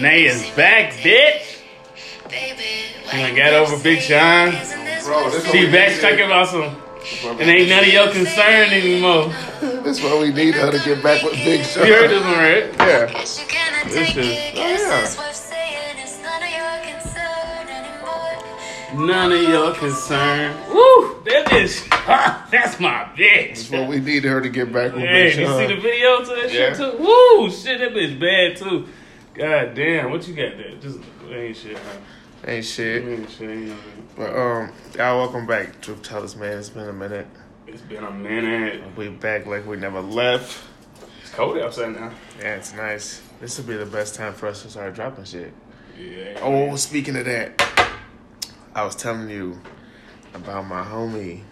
Jhené 0.00 0.24
is 0.24 0.48
back, 0.56 0.92
bitch. 0.94 1.58
You 3.12 3.18
done 3.20 3.36
got 3.36 3.52
over 3.52 3.82
Big 3.82 4.00
Sean. 4.00 4.50
Bro, 5.04 5.30
this 5.30 5.50
She 5.50 5.70
back 5.70 6.00
talking 6.00 6.24
about 6.24 6.48
some. 6.48 6.76
It 7.38 7.46
ain't 7.46 7.68
none 7.68 7.84
of 7.84 7.92
your 7.92 8.10
concern 8.10 8.70
anymore. 8.70 9.30
This 9.60 10.02
what 10.02 10.20
we 10.20 10.32
need 10.32 10.54
her 10.54 10.70
to 10.70 10.78
get 10.78 11.02
back 11.02 11.22
with 11.22 11.34
Big 11.34 11.66
Sean. 11.66 11.86
You 11.86 11.92
heard 11.94 12.10
this 12.10 12.22
one, 12.22 12.32
right? 12.32 12.72
Yeah. 12.78 13.06
This 13.88 14.16
is- 14.16 15.16
Oh, 18.06 19.06
None 19.06 19.32
of 19.32 19.42
your 19.42 19.74
concern. 19.74 20.56
Woo! 20.72 21.22
That 21.24 21.46
bitch. 21.46 22.50
That's 22.50 22.80
my 22.80 23.04
bitch. 23.16 23.50
This 23.50 23.68
bitch. 23.68 23.78
what 23.78 23.88
we 23.88 24.00
need 24.00 24.24
her 24.24 24.40
to 24.40 24.48
get 24.48 24.72
back 24.72 24.92
with 24.94 25.02
Hey, 25.02 25.30
Big 25.30 25.38
you 25.38 25.46
see 25.46 25.66
the 25.66 25.80
video 25.80 26.20
to 26.20 26.26
that 26.26 26.52
Yeah. 26.52 26.68
shit 26.74 26.76
too? 26.76 26.96
Woo! 26.98 27.50
Shit, 27.50 27.78
that 27.80 27.94
bitch 27.94 28.18
bad 28.18 28.56
too. 28.56 28.88
God 29.34 29.74
damn, 29.74 30.10
what 30.10 30.26
you 30.26 30.34
got 30.34 30.56
there? 30.56 30.74
Just 30.80 30.98
ain't 31.30 31.56
shit. 31.56 31.76
Huh? 31.78 31.98
Ain't 32.46 32.64
shit. 32.64 33.04
Ain't 33.04 33.30
shit. 33.30 33.50
Ain't. 33.50 33.78
But 34.16 34.34
um, 34.36 34.72
y'all 34.96 35.18
welcome 35.18 35.46
back, 35.46 35.80
Truth 35.80 36.02
Tellers, 36.02 36.36
man. 36.36 36.58
It's 36.58 36.68
been 36.68 36.88
a 36.88 36.92
minute. 36.92 37.26
It's 37.66 37.82
been 37.82 38.02
a 38.02 38.10
minute. 38.10 38.82
We 38.96 39.08
back 39.08 39.46
like 39.46 39.66
we 39.66 39.76
never 39.76 40.00
left. 40.00 40.64
It's 41.22 41.30
cold 41.30 41.58
outside 41.58 41.94
now. 41.94 42.10
Yeah, 42.40 42.56
it's 42.56 42.74
nice. 42.74 43.22
This 43.40 43.56
will 43.58 43.66
be 43.66 43.76
the 43.76 43.86
best 43.86 44.14
time 44.16 44.34
for 44.34 44.48
us 44.48 44.62
to 44.62 44.70
start 44.70 44.94
dropping 44.94 45.24
shit. 45.24 45.52
Yeah. 45.98 46.38
Oh, 46.42 46.74
speaking 46.76 47.16
of 47.16 47.24
that, 47.26 47.62
I 48.74 48.84
was 48.84 48.96
telling 48.96 49.30
you 49.30 49.60
about 50.34 50.66
my 50.66 50.82
homie 50.82 51.42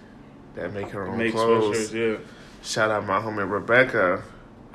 that 0.56 0.72
make 0.72 0.88
her 0.90 1.06
own 1.06 1.18
Make 1.18 1.32
clothes. 1.32 1.90
sweatshirts, 1.92 2.18
yeah. 2.18 2.24
Shout 2.62 2.90
out 2.90 3.06
my 3.06 3.20
homie 3.20 3.48
Rebecca. 3.48 4.24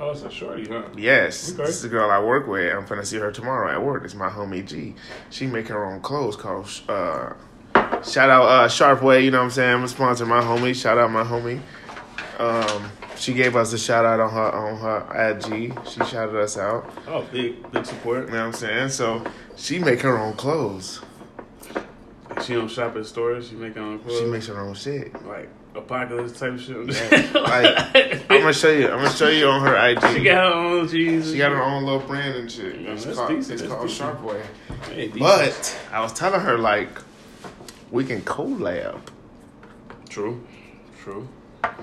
Oh, 0.00 0.10
it's 0.10 0.22
a 0.22 0.30
shorty, 0.30 0.66
huh? 0.66 0.82
Yes, 0.96 1.52
Okay. 1.52 1.64
this 1.66 1.76
is 1.76 1.82
the 1.82 1.88
girl 1.88 2.10
I 2.10 2.18
work 2.18 2.48
with. 2.48 2.74
I'm 2.74 2.84
finna 2.84 3.04
see 3.06 3.18
her 3.18 3.30
tomorrow 3.30 3.70
at 3.70 3.82
work. 3.82 4.04
It's 4.04 4.14
my 4.14 4.28
homie 4.28 4.66
G. 4.66 4.94
She 5.30 5.46
make 5.46 5.68
her 5.68 5.84
own 5.84 6.00
clothes 6.00 6.34
called 6.36 6.66
uh 6.88 7.34
shout 8.02 8.28
out 8.30 8.44
uh 8.44 8.68
Sharpway, 8.68 9.22
you 9.24 9.30
know 9.30 9.38
what 9.38 9.44
I'm 9.44 9.50
saying? 9.50 9.74
I'm 9.74 9.84
a 9.84 9.88
sponsor 9.88 10.26
my 10.26 10.40
homie. 10.40 10.74
Shout 10.74 10.98
out 10.98 11.10
my 11.12 11.22
homie. 11.22 11.60
Um 12.40 12.90
she 13.16 13.32
gave 13.32 13.54
us 13.54 13.72
a 13.72 13.78
shout 13.78 14.04
out 14.04 14.18
on 14.18 14.30
her 14.30 14.52
on 14.52 14.76
her 14.78 15.16
at 15.16 15.40
G. 15.44 15.72
She 15.88 16.04
shouted 16.04 16.34
us 16.40 16.58
out. 16.58 16.90
Oh, 17.06 17.22
big, 17.30 17.70
big 17.70 17.86
support. 17.86 18.26
You 18.26 18.32
know 18.32 18.38
what 18.40 18.46
I'm 18.46 18.52
saying? 18.52 18.88
So 18.88 19.24
she 19.54 19.78
make 19.78 20.00
her 20.00 20.18
own 20.18 20.32
clothes. 20.34 21.00
She 22.42 22.54
don't 22.54 22.68
shop 22.68 22.96
at 22.96 23.06
stores. 23.06 23.48
She 23.48 23.54
make 23.54 23.74
her 23.76 23.80
own 23.80 24.00
clothes. 24.00 24.18
She 24.18 24.26
makes 24.26 24.46
her 24.48 24.60
own 24.60 24.74
shit. 24.74 25.14
like 25.24 25.48
apocalypse 25.74 26.38
type 26.38 26.58
shit. 26.58 26.76
Like 27.34 28.30
I'm 28.30 28.40
gonna 28.40 28.52
show 28.52 28.70
you. 28.70 28.88
I'm 28.88 28.98
gonna 28.98 29.10
show 29.10 29.28
you 29.28 29.46
on 29.48 29.60
her 29.62 29.76
IG. 29.90 30.00
she 30.16 30.24
got 30.24 30.52
her 30.52 30.58
own 30.58 30.88
jeans. 30.88 31.30
She 31.32 31.38
got 31.38 31.52
her 31.52 31.62
own 31.62 31.84
little 31.84 32.00
brand 32.00 32.36
and 32.36 32.50
shit. 32.50 32.80
Yeah, 32.80 32.92
It's 32.92 33.04
called, 33.06 33.28
decent, 33.30 33.60
it's 33.60 33.68
called. 33.70 33.88
Sharpway. 33.88 34.42
Hey. 34.90 35.08
But 35.08 35.78
I 35.92 36.00
was 36.00 36.12
telling 36.12 36.40
her 36.40 36.58
like 36.58 36.88
we 37.90 38.04
can 38.04 38.22
collab 38.22 39.00
true, 40.08 40.44
true. 41.02 41.28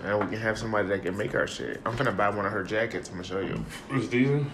and 0.04 0.20
we 0.20 0.26
can 0.28 0.40
have 0.40 0.58
somebody 0.58 0.88
that 0.90 1.04
can 1.04 1.16
make 1.18 1.36
our 1.36 1.48
shit. 1.48 1.82
I'm 1.86 1.96
gonna 1.96 2.12
buy 2.12 2.30
one 2.30 2.46
of 2.46 2.52
her 2.52 2.64
jackets. 2.64 3.10
I'm 3.10 3.16
gonna 3.16 3.28
show 3.28 3.40
you. 3.40 3.64
It's 3.92 4.08
decent. 4.08 4.48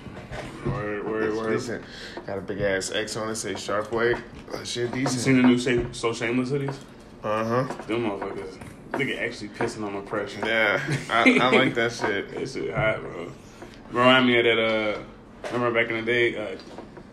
Word, 0.65 1.05
word, 1.07 1.23
It's 1.23 1.37
word. 1.37 1.53
decent. 1.53 1.83
Got 2.25 2.37
a 2.39 2.41
big 2.41 2.59
ass 2.61 2.91
X 2.91 3.15
on 3.15 3.29
it. 3.29 3.35
Say 3.35 3.53
Sharpway. 3.53 4.19
Shit 4.65 4.89
You 4.95 5.03
decent. 5.03 5.21
seen 5.21 5.41
the 5.41 5.47
new 5.47 5.93
So 5.93 6.11
Shameless 6.13 6.49
hoodies? 6.49 6.75
Uh 7.23 7.43
huh. 7.63 7.73
Them 7.87 8.03
motherfuckers. 8.03 8.57
Nigga 8.91 9.21
actually 9.21 9.49
pissing 9.49 9.83
on 9.85 9.93
my 9.93 10.01
pressure. 10.01 10.39
Yeah, 10.45 10.81
I, 11.09 11.37
I 11.39 11.49
like 11.51 11.73
that 11.75 11.91
shit. 11.91 12.29
That 12.33 12.49
shit 12.49 12.73
hot, 12.73 13.01
bro. 13.01 13.31
Remind 13.91 14.27
me 14.27 14.37
of 14.39 14.45
that, 14.45 14.59
uh, 14.59 14.99
remember 15.53 15.79
back 15.81 15.89
in 15.91 15.97
the 16.05 16.11
day, 16.11 16.35
uh, 16.35 16.57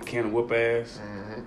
can 0.04 0.26
of 0.26 0.32
whoop 0.32 0.52
ass? 0.52 0.98
hmm 0.98 1.40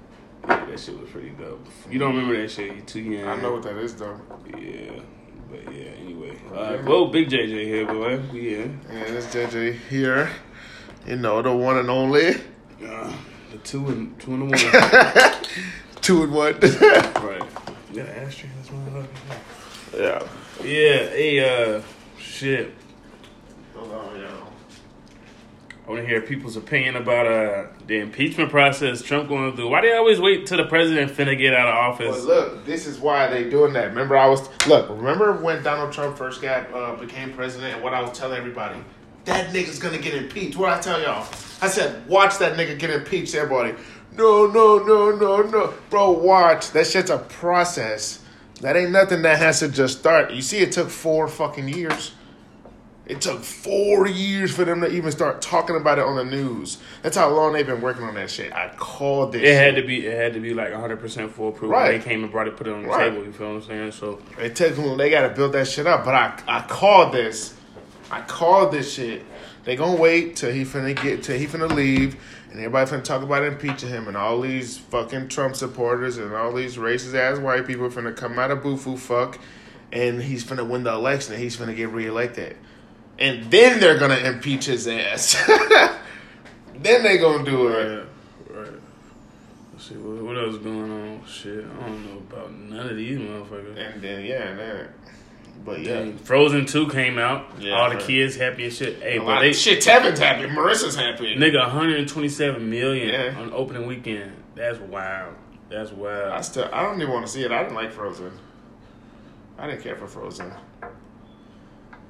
Yeah, 0.47 0.65
that 0.65 0.79
shit 0.79 0.99
was 0.99 1.09
pretty 1.09 1.29
dope. 1.31 1.65
You 1.89 1.99
don't 1.99 2.15
remember 2.15 2.41
that 2.41 2.49
shit, 2.51 2.75
you 2.75 2.81
too 2.81 3.01
young. 3.01 3.27
I 3.27 3.35
know 3.41 3.53
what 3.53 3.63
that 3.63 3.77
is 3.77 3.95
though. 3.95 4.19
Yeah. 4.57 5.01
But 5.49 5.73
yeah, 5.73 5.91
anyway. 6.01 6.37
Yeah. 6.51 6.57
Uh, 6.59 6.83
well, 6.85 7.07
Big 7.07 7.29
JJ 7.29 7.63
here, 7.65 7.85
boy. 7.85 8.19
We 8.33 8.57
Yeah. 8.57 8.65
Yeah, 8.91 9.03
this 9.05 9.33
JJ 9.33 9.77
here. 9.89 10.29
You 11.05 11.15
know 11.15 11.41
the 11.41 11.53
one 11.55 11.77
and 11.77 11.89
only. 11.89 12.35
Uh, 12.85 13.13
the 13.51 13.57
two 13.63 13.87
and 13.87 14.19
two 14.19 14.33
and 14.33 14.51
the 14.51 15.31
one. 15.33 15.33
Two 16.01 16.23
and 16.23 16.31
one. 16.31 16.53
right. 16.61 17.41
You 17.91 17.95
got 18.01 18.07
an 18.07 18.23
ashtray 18.23 18.49
in 18.49 18.61
this 18.61 18.69
motherfucker? 18.69 19.07
Yeah. 19.95 20.27
Yeah, 20.63 21.09
hey, 21.09 21.75
uh, 21.77 21.81
shit. 22.19 22.73
Hold 23.75 23.91
on, 23.91 24.19
yo. 24.19 24.27
I 25.85 25.89
want 25.89 26.01
to 26.01 26.07
hear 26.07 26.19
people's 26.21 26.57
opinion 26.57 26.97
about 26.97 27.27
uh 27.27 27.67
the 27.85 27.99
impeachment 27.99 28.49
process 28.49 29.01
Trump 29.01 29.29
going 29.29 29.55
through. 29.55 29.69
Why 29.69 29.79
do 29.81 29.87
they 29.89 29.95
always 29.95 30.19
wait 30.19 30.45
till 30.45 30.57
the 30.57 30.65
president 30.65 31.11
finna 31.11 31.37
get 31.37 31.53
out 31.53 31.67
of 31.69 31.99
Well, 31.99 32.09
office? 32.09 32.25
look, 32.25 32.65
this 32.65 32.85
is 32.87 32.99
why 32.99 33.27
they 33.27 33.49
doing 33.49 33.71
that. 33.73 33.85
Remember, 33.89 34.17
I 34.17 34.27
was 34.27 34.49
look. 34.67 34.89
Remember 34.89 35.33
when 35.33 35.63
Donald 35.63 35.93
Trump 35.93 36.17
first 36.17 36.41
got 36.41 36.73
uh, 36.73 36.95
became 36.97 37.31
president, 37.33 37.75
and 37.75 37.83
what 37.83 37.93
I 37.93 38.01
was 38.01 38.17
telling 38.17 38.37
everybody, 38.37 38.79
that 39.25 39.53
nigga's 39.53 39.79
gonna 39.79 39.97
get 39.99 40.13
impeached. 40.15 40.57
What 40.57 40.69
I 40.73 40.81
tell 40.81 40.99
y'all, 41.01 41.25
I 41.61 41.67
said, 41.69 42.05
watch 42.09 42.37
that 42.39 42.57
nigga 42.57 42.77
get 42.77 42.89
impeached. 42.89 43.33
Everybody, 43.35 43.75
no, 44.17 44.47
no, 44.47 44.79
no, 44.79 45.11
no, 45.11 45.41
no, 45.43 45.73
bro, 45.89 46.11
watch. 46.11 46.71
That 46.71 46.87
shit's 46.87 47.11
a 47.11 47.19
process. 47.19 48.23
That 48.61 48.75
ain't 48.75 48.91
nothing 48.91 49.21
that 49.23 49.37
has 49.39 49.59
to 49.59 49.67
just 49.69 49.99
start. 49.99 50.31
You 50.31 50.41
see, 50.41 50.57
it 50.59 50.71
took 50.71 50.89
four 50.89 51.27
fucking 51.27 51.67
years. 51.67 52.13
It 53.05 53.21
took 53.21 53.41
four 53.41 54.05
years 54.05 54.53
for 54.53 54.65
them 54.65 54.81
to 54.81 54.89
even 54.91 55.11
start 55.13 55.41
talking 55.41 55.77
about 55.77 55.97
it 55.97 56.03
on 56.03 56.17
the 56.17 56.25
news. 56.25 56.77
That's 57.03 57.15
how 57.15 57.29
long 57.29 57.53
they've 57.53 57.65
been 57.65 57.79
working 57.79 58.03
on 58.03 58.15
that 58.15 58.29
shit. 58.29 58.51
I 58.51 58.69
called 58.75 59.31
this. 59.31 59.43
It 59.43 59.53
had 59.55 59.75
shit. 59.75 59.83
to 59.83 59.87
be 59.87 60.05
it 60.05 60.17
had 60.17 60.33
to 60.33 60.41
be 60.41 60.53
like 60.53 60.71
100 60.71 60.99
percent 60.99 61.31
foolproof. 61.31 61.71
Right. 61.71 61.91
When 61.91 61.99
they 61.99 62.03
came 62.03 62.23
and 62.23 62.31
brought 62.31 62.49
it, 62.49 62.57
put 62.57 62.67
it 62.67 62.73
on 62.73 62.81
the 62.83 62.89
Right. 62.89 63.09
table. 63.09 63.23
You 63.23 63.31
feel 63.31 63.47
what 63.53 63.63
I'm 63.63 63.67
saying? 63.67 63.91
So 63.93 64.19
It 64.37 64.55
took 64.57 64.75
them. 64.75 64.97
They 64.97 65.09
got 65.09 65.21
to 65.27 65.29
build 65.33 65.53
that 65.53 65.67
shit 65.69 65.87
up. 65.87 66.03
But 66.03 66.15
I, 66.15 66.37
I 66.47 66.61
called 66.67 67.13
this. 67.13 67.53
I 68.11 68.21
called 68.21 68.73
this 68.73 68.93
shit. 68.93 69.23
They 69.63 69.75
gonna 69.77 69.95
wait 69.99 70.35
till 70.37 70.51
he 70.51 70.63
finna 70.63 70.95
get 71.01 71.23
till 71.23 71.37
he 71.37 71.45
finna 71.45 71.69
leave, 71.69 72.15
and 72.57 72.65
everybody 72.65 72.89
finna 72.89 73.03
talk 73.03 73.21
about 73.21 73.43
impeaching 73.43 73.89
him, 73.89 74.07
and 74.07 74.17
all 74.17 74.41
these 74.41 74.79
fucking 74.79 75.27
Trump 75.27 75.55
supporters 75.55 76.17
and 76.17 76.33
all 76.33 76.51
these 76.51 76.75
racist 76.75 77.13
ass 77.13 77.37
white 77.37 77.67
people 77.67 77.85
are 77.85 77.89
gonna 77.89 78.11
come 78.11 78.39
out 78.39 78.49
of 78.49 78.63
boofoo 78.63 78.97
fuck, 78.97 79.37
and 79.91 80.23
he's 80.23 80.43
gonna 80.43 80.65
win 80.65 80.83
the 80.83 80.91
election, 80.91 81.35
and 81.35 81.43
he's 81.43 81.55
gonna 81.55 81.75
get 81.75 81.89
reelected, 81.89 82.57
and 83.19 83.51
then 83.51 83.79
they're 83.79 83.99
gonna 83.99 84.17
impeach 84.17 84.65
his 84.65 84.87
ass. 84.87 85.35
then 86.79 87.03
they 87.03 87.19
gonna 87.19 87.45
do 87.45 87.67
it. 87.67 88.07
right, 88.49 88.57
right. 88.57 88.73
Let's 89.73 89.89
see 89.89 89.95
what, 89.95 90.23
what 90.23 90.35
else 90.35 90.57
going 90.57 90.91
on. 90.91 91.23
Shit, 91.27 91.63
I 91.63 91.87
don't 91.87 92.05
know 92.07 92.17
about 92.17 92.51
none 92.51 92.89
of 92.89 92.97
these 92.97 93.19
motherfuckers. 93.19 93.77
And 93.77 94.01
then 94.01 94.25
yeah, 94.25 94.47
and 94.47 94.59
then, 94.59 94.87
but 95.65 95.79
yeah. 95.81 95.95
Dang, 95.95 96.17
Frozen 96.17 96.65
2 96.65 96.89
came 96.89 97.17
out. 97.17 97.45
Yeah, 97.59 97.73
All 97.79 97.89
the 97.89 97.95
right. 97.95 98.03
kids 98.05 98.35
happy 98.35 98.65
as 98.65 98.77
shit. 98.77 99.01
Hey, 99.01 99.17
A 99.17 99.21
but 99.21 99.39
they 99.41 99.53
shit, 99.53 99.81
Tevin's 99.83 100.19
happy. 100.19 100.47
Marissa's 100.47 100.95
happy. 100.95 101.35
nigga 101.35 101.59
127 101.61 102.69
million 102.69 103.09
Yeah. 103.09 103.39
on 103.39 103.51
opening 103.53 103.85
weekend. 103.87 104.31
That's 104.55 104.79
wild. 104.79 105.35
That's 105.69 105.91
wild. 105.91 106.31
I 106.31 106.41
still, 106.41 106.69
I 106.71 106.83
don't 106.83 106.99
even 107.01 107.13
want 107.13 107.25
to 107.25 107.31
see 107.31 107.43
it. 107.43 107.51
I 107.51 107.63
didn't 107.63 107.75
like 107.75 107.91
Frozen. 107.91 108.31
I 109.57 109.67
didn't 109.67 109.81
care 109.81 109.95
for 109.95 110.07
Frozen. 110.07 110.51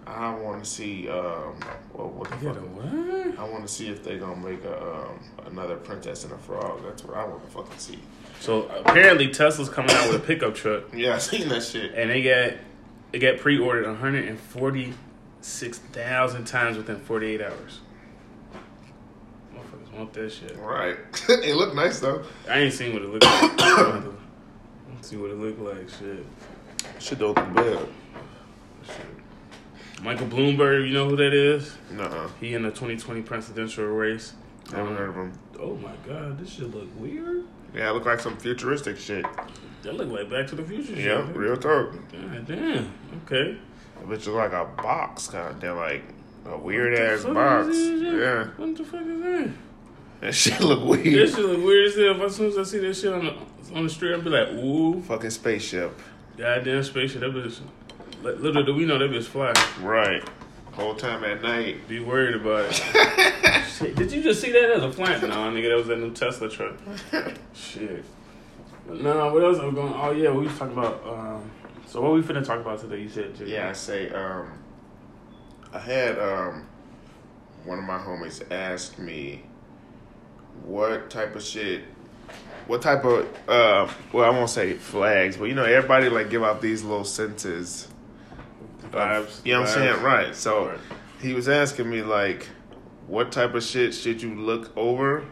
I 0.05 0.33
want 0.35 0.63
to 0.63 0.69
see, 0.69 1.09
um, 1.09 1.59
well, 1.93 2.07
what 2.09 2.29
the 2.29 2.37
fuck? 2.37 2.55
what? 2.55 3.39
I 3.39 3.43
want 3.49 3.67
to 3.67 3.71
see 3.73 3.89
if 3.89 4.03
they 4.03 4.17
gonna 4.17 4.37
make 4.37 4.63
a 4.63 4.81
um, 4.81 5.19
another 5.47 5.75
Princess 5.75 6.23
and 6.23 6.31
a 6.31 6.37
Frog. 6.37 6.81
That's 6.85 7.03
what 7.03 7.17
I 7.17 7.25
want 7.25 7.43
to 7.43 7.49
fucking 7.51 7.77
see. 7.77 7.99
So 8.39 8.69
apparently 8.85 9.27
Tesla's 9.29 9.67
coming 9.67 9.91
out 9.91 10.07
with 10.09 10.21
a 10.23 10.25
pickup 10.25 10.55
truck, 10.55 10.83
Yeah, 10.93 11.15
I 11.15 11.17
seen 11.17 11.49
that 11.49 11.61
shit. 11.63 11.93
and 11.95 12.09
they 12.09 12.21
got 12.23 12.53
it 13.17 13.19
got 13.19 13.37
pre-ordered 13.39 13.85
146,000 13.87 16.45
times 16.45 16.77
within 16.77 16.99
48 16.99 17.41
hours. 17.41 17.79
Motherfuckers 19.55 19.91
want 19.91 20.13
that 20.13 20.31
shit. 20.31 20.55
Right. 20.57 20.97
it 21.29 21.55
looked 21.55 21.75
nice 21.75 21.99
though. 21.99 22.21
I 22.47 22.59
ain't 22.59 22.73
seen 22.73 22.93
what 22.93 23.01
it 23.01 23.09
looked 23.09 23.25
like. 23.25 23.57
Let's 24.93 25.09
see 25.09 25.17
what 25.17 25.31
it 25.31 25.37
looked 25.37 25.59
like. 25.59 25.89
Shit. 25.89 26.23
Shit 26.99 27.17
don't 27.17 27.35
look 27.35 27.55
bad. 27.55 27.87
Shit. 28.85 29.07
Michael 30.03 30.27
Bloomberg, 30.27 30.87
you 30.87 30.93
know 30.93 31.09
who 31.09 31.15
that 31.15 31.33
is? 31.33 31.75
Nuh-uh. 31.89 32.29
He 32.39 32.53
in 32.53 32.61
the 32.61 32.69
2020 32.69 33.23
presidential 33.23 33.85
race. 33.85 34.33
I 34.71 34.75
haven't 34.75 34.91
um, 34.91 34.97
heard 34.99 35.09
of 35.09 35.15
him. 35.15 35.33
Oh 35.59 35.75
my 35.77 35.95
god, 36.07 36.37
this 36.37 36.51
shit 36.51 36.71
look 36.71 36.87
weird. 36.99 37.45
Yeah, 37.73 37.89
it 37.89 37.93
look 37.93 38.05
like 38.05 38.19
some 38.19 38.37
futuristic 38.37 38.99
shit. 38.99 39.25
That 39.83 39.95
look 39.95 40.09
like 40.09 40.29
Back 40.29 40.47
to 40.47 40.55
the 40.55 40.63
Future 40.63 40.95
shit. 40.95 41.05
Yeah, 41.05 41.27
real 41.33 41.55
talk. 41.55 41.91
God 42.11 42.47
damn. 42.47 42.91
Okay. 43.25 43.57
It 44.01 44.09
looks 44.09 44.27
like 44.27 44.51
a 44.53 44.65
box 44.65 45.27
kind 45.27 45.49
of 45.55 45.61
thing, 45.61 45.75
like 45.75 46.03
a 46.45 46.57
weird 46.57 46.93
ass 46.97 47.23
box. 47.25 47.67
is? 47.69 48.01
Yeah, 48.01 48.45
What 48.57 48.75
the 48.75 48.83
fuck 48.83 49.01
is 49.01 49.21
that? 49.21 49.49
that 50.21 50.33
shit 50.35 50.59
look 50.61 50.83
weird. 50.83 51.05
This 51.05 51.35
shit 51.35 51.45
look 51.45 51.63
weird 51.63 51.87
as 51.87 51.95
hell. 51.95 52.23
As 52.25 52.35
soon 52.35 52.47
as 52.47 52.57
I 52.57 52.63
see 52.63 52.79
this 52.79 53.01
shit 53.01 53.13
on 53.13 53.25
the 53.25 53.33
on 53.75 53.83
the 53.83 53.89
street, 53.89 54.13
I'll 54.13 54.21
be 54.21 54.29
like, 54.29 54.49
ooh, 54.49 55.01
Fucking 55.03 55.29
spaceship. 55.29 55.91
goddamn 56.37 56.83
spaceship. 56.83 57.21
That 57.21 57.31
bitch. 57.33 57.59
Little 58.23 58.63
do 58.63 58.73
we 58.73 58.85
know 58.85 58.97
that 58.97 59.11
bitch 59.11 59.25
fly. 59.25 59.53
Right. 59.81 60.23
Whole 60.73 60.95
time 60.95 61.23
at 61.23 61.41
night. 61.41 61.87
Be 61.87 61.99
worried 61.99 62.35
about 62.35 62.65
it. 62.69 63.63
Shit, 63.77 63.95
did 63.95 64.11
you 64.11 64.21
just 64.23 64.41
see 64.41 64.51
that 64.51 64.71
as 64.71 64.83
a 64.83 64.89
plant? 64.89 65.21
No, 65.23 65.29
nigga, 65.51 65.69
that 65.69 65.77
was 65.77 65.87
that 65.87 65.97
new 65.99 66.11
Tesla 66.11 66.49
truck. 66.49 66.73
Shit. 67.53 68.03
No, 68.89 69.33
what 69.33 69.43
else? 69.43 69.59
I'm 69.59 69.73
going. 69.75 69.93
Oh 69.93 70.11
yeah, 70.11 70.31
we 70.31 70.45
was 70.47 70.57
talking 70.57 70.77
about. 70.77 71.03
Um, 71.05 71.51
so 71.85 72.01
what 72.01 72.13
we 72.13 72.21
finna 72.21 72.45
talk 72.45 72.59
about 72.61 72.79
today? 72.79 73.01
You 73.01 73.09
said. 73.09 73.35
Jay? 73.35 73.45
Yeah, 73.51 73.69
I 73.69 73.73
say. 73.73 74.09
Um, 74.09 74.51
I 75.73 75.79
had 75.79 76.17
um, 76.17 76.65
one 77.65 77.77
of 77.79 77.83
my 77.85 77.97
homies 77.97 78.49
ask 78.51 78.97
me 78.97 79.43
what 80.63 81.09
type 81.09 81.35
of 81.35 81.43
shit, 81.43 81.83
what 82.67 82.81
type 82.81 83.03
of 83.03 83.25
uh, 83.47 83.91
well, 84.13 84.25
I 84.25 84.29
won't 84.29 84.49
say 84.49 84.73
flags, 84.73 85.35
but 85.37 85.45
you 85.45 85.53
know, 85.55 85.65
everybody 85.65 86.09
like 86.09 86.29
give 86.29 86.43
out 86.43 86.61
these 86.61 86.83
little 86.83 87.05
sentences. 87.05 87.89
Vibes. 88.91 89.45
You 89.45 89.53
know 89.53 89.61
what 89.61 89.69
I'm 89.69 89.73
saying? 89.75 90.01
Right. 90.01 90.33
So 90.35 90.67
Right. 90.69 90.79
he 91.21 91.33
was 91.33 91.49
asking 91.49 91.89
me 91.89 92.03
like, 92.03 92.47
what 93.07 93.33
type 93.33 93.53
of 93.53 93.63
shit 93.63 93.93
should 93.93 94.21
you 94.21 94.33
look 94.33 94.71
over, 94.77 95.25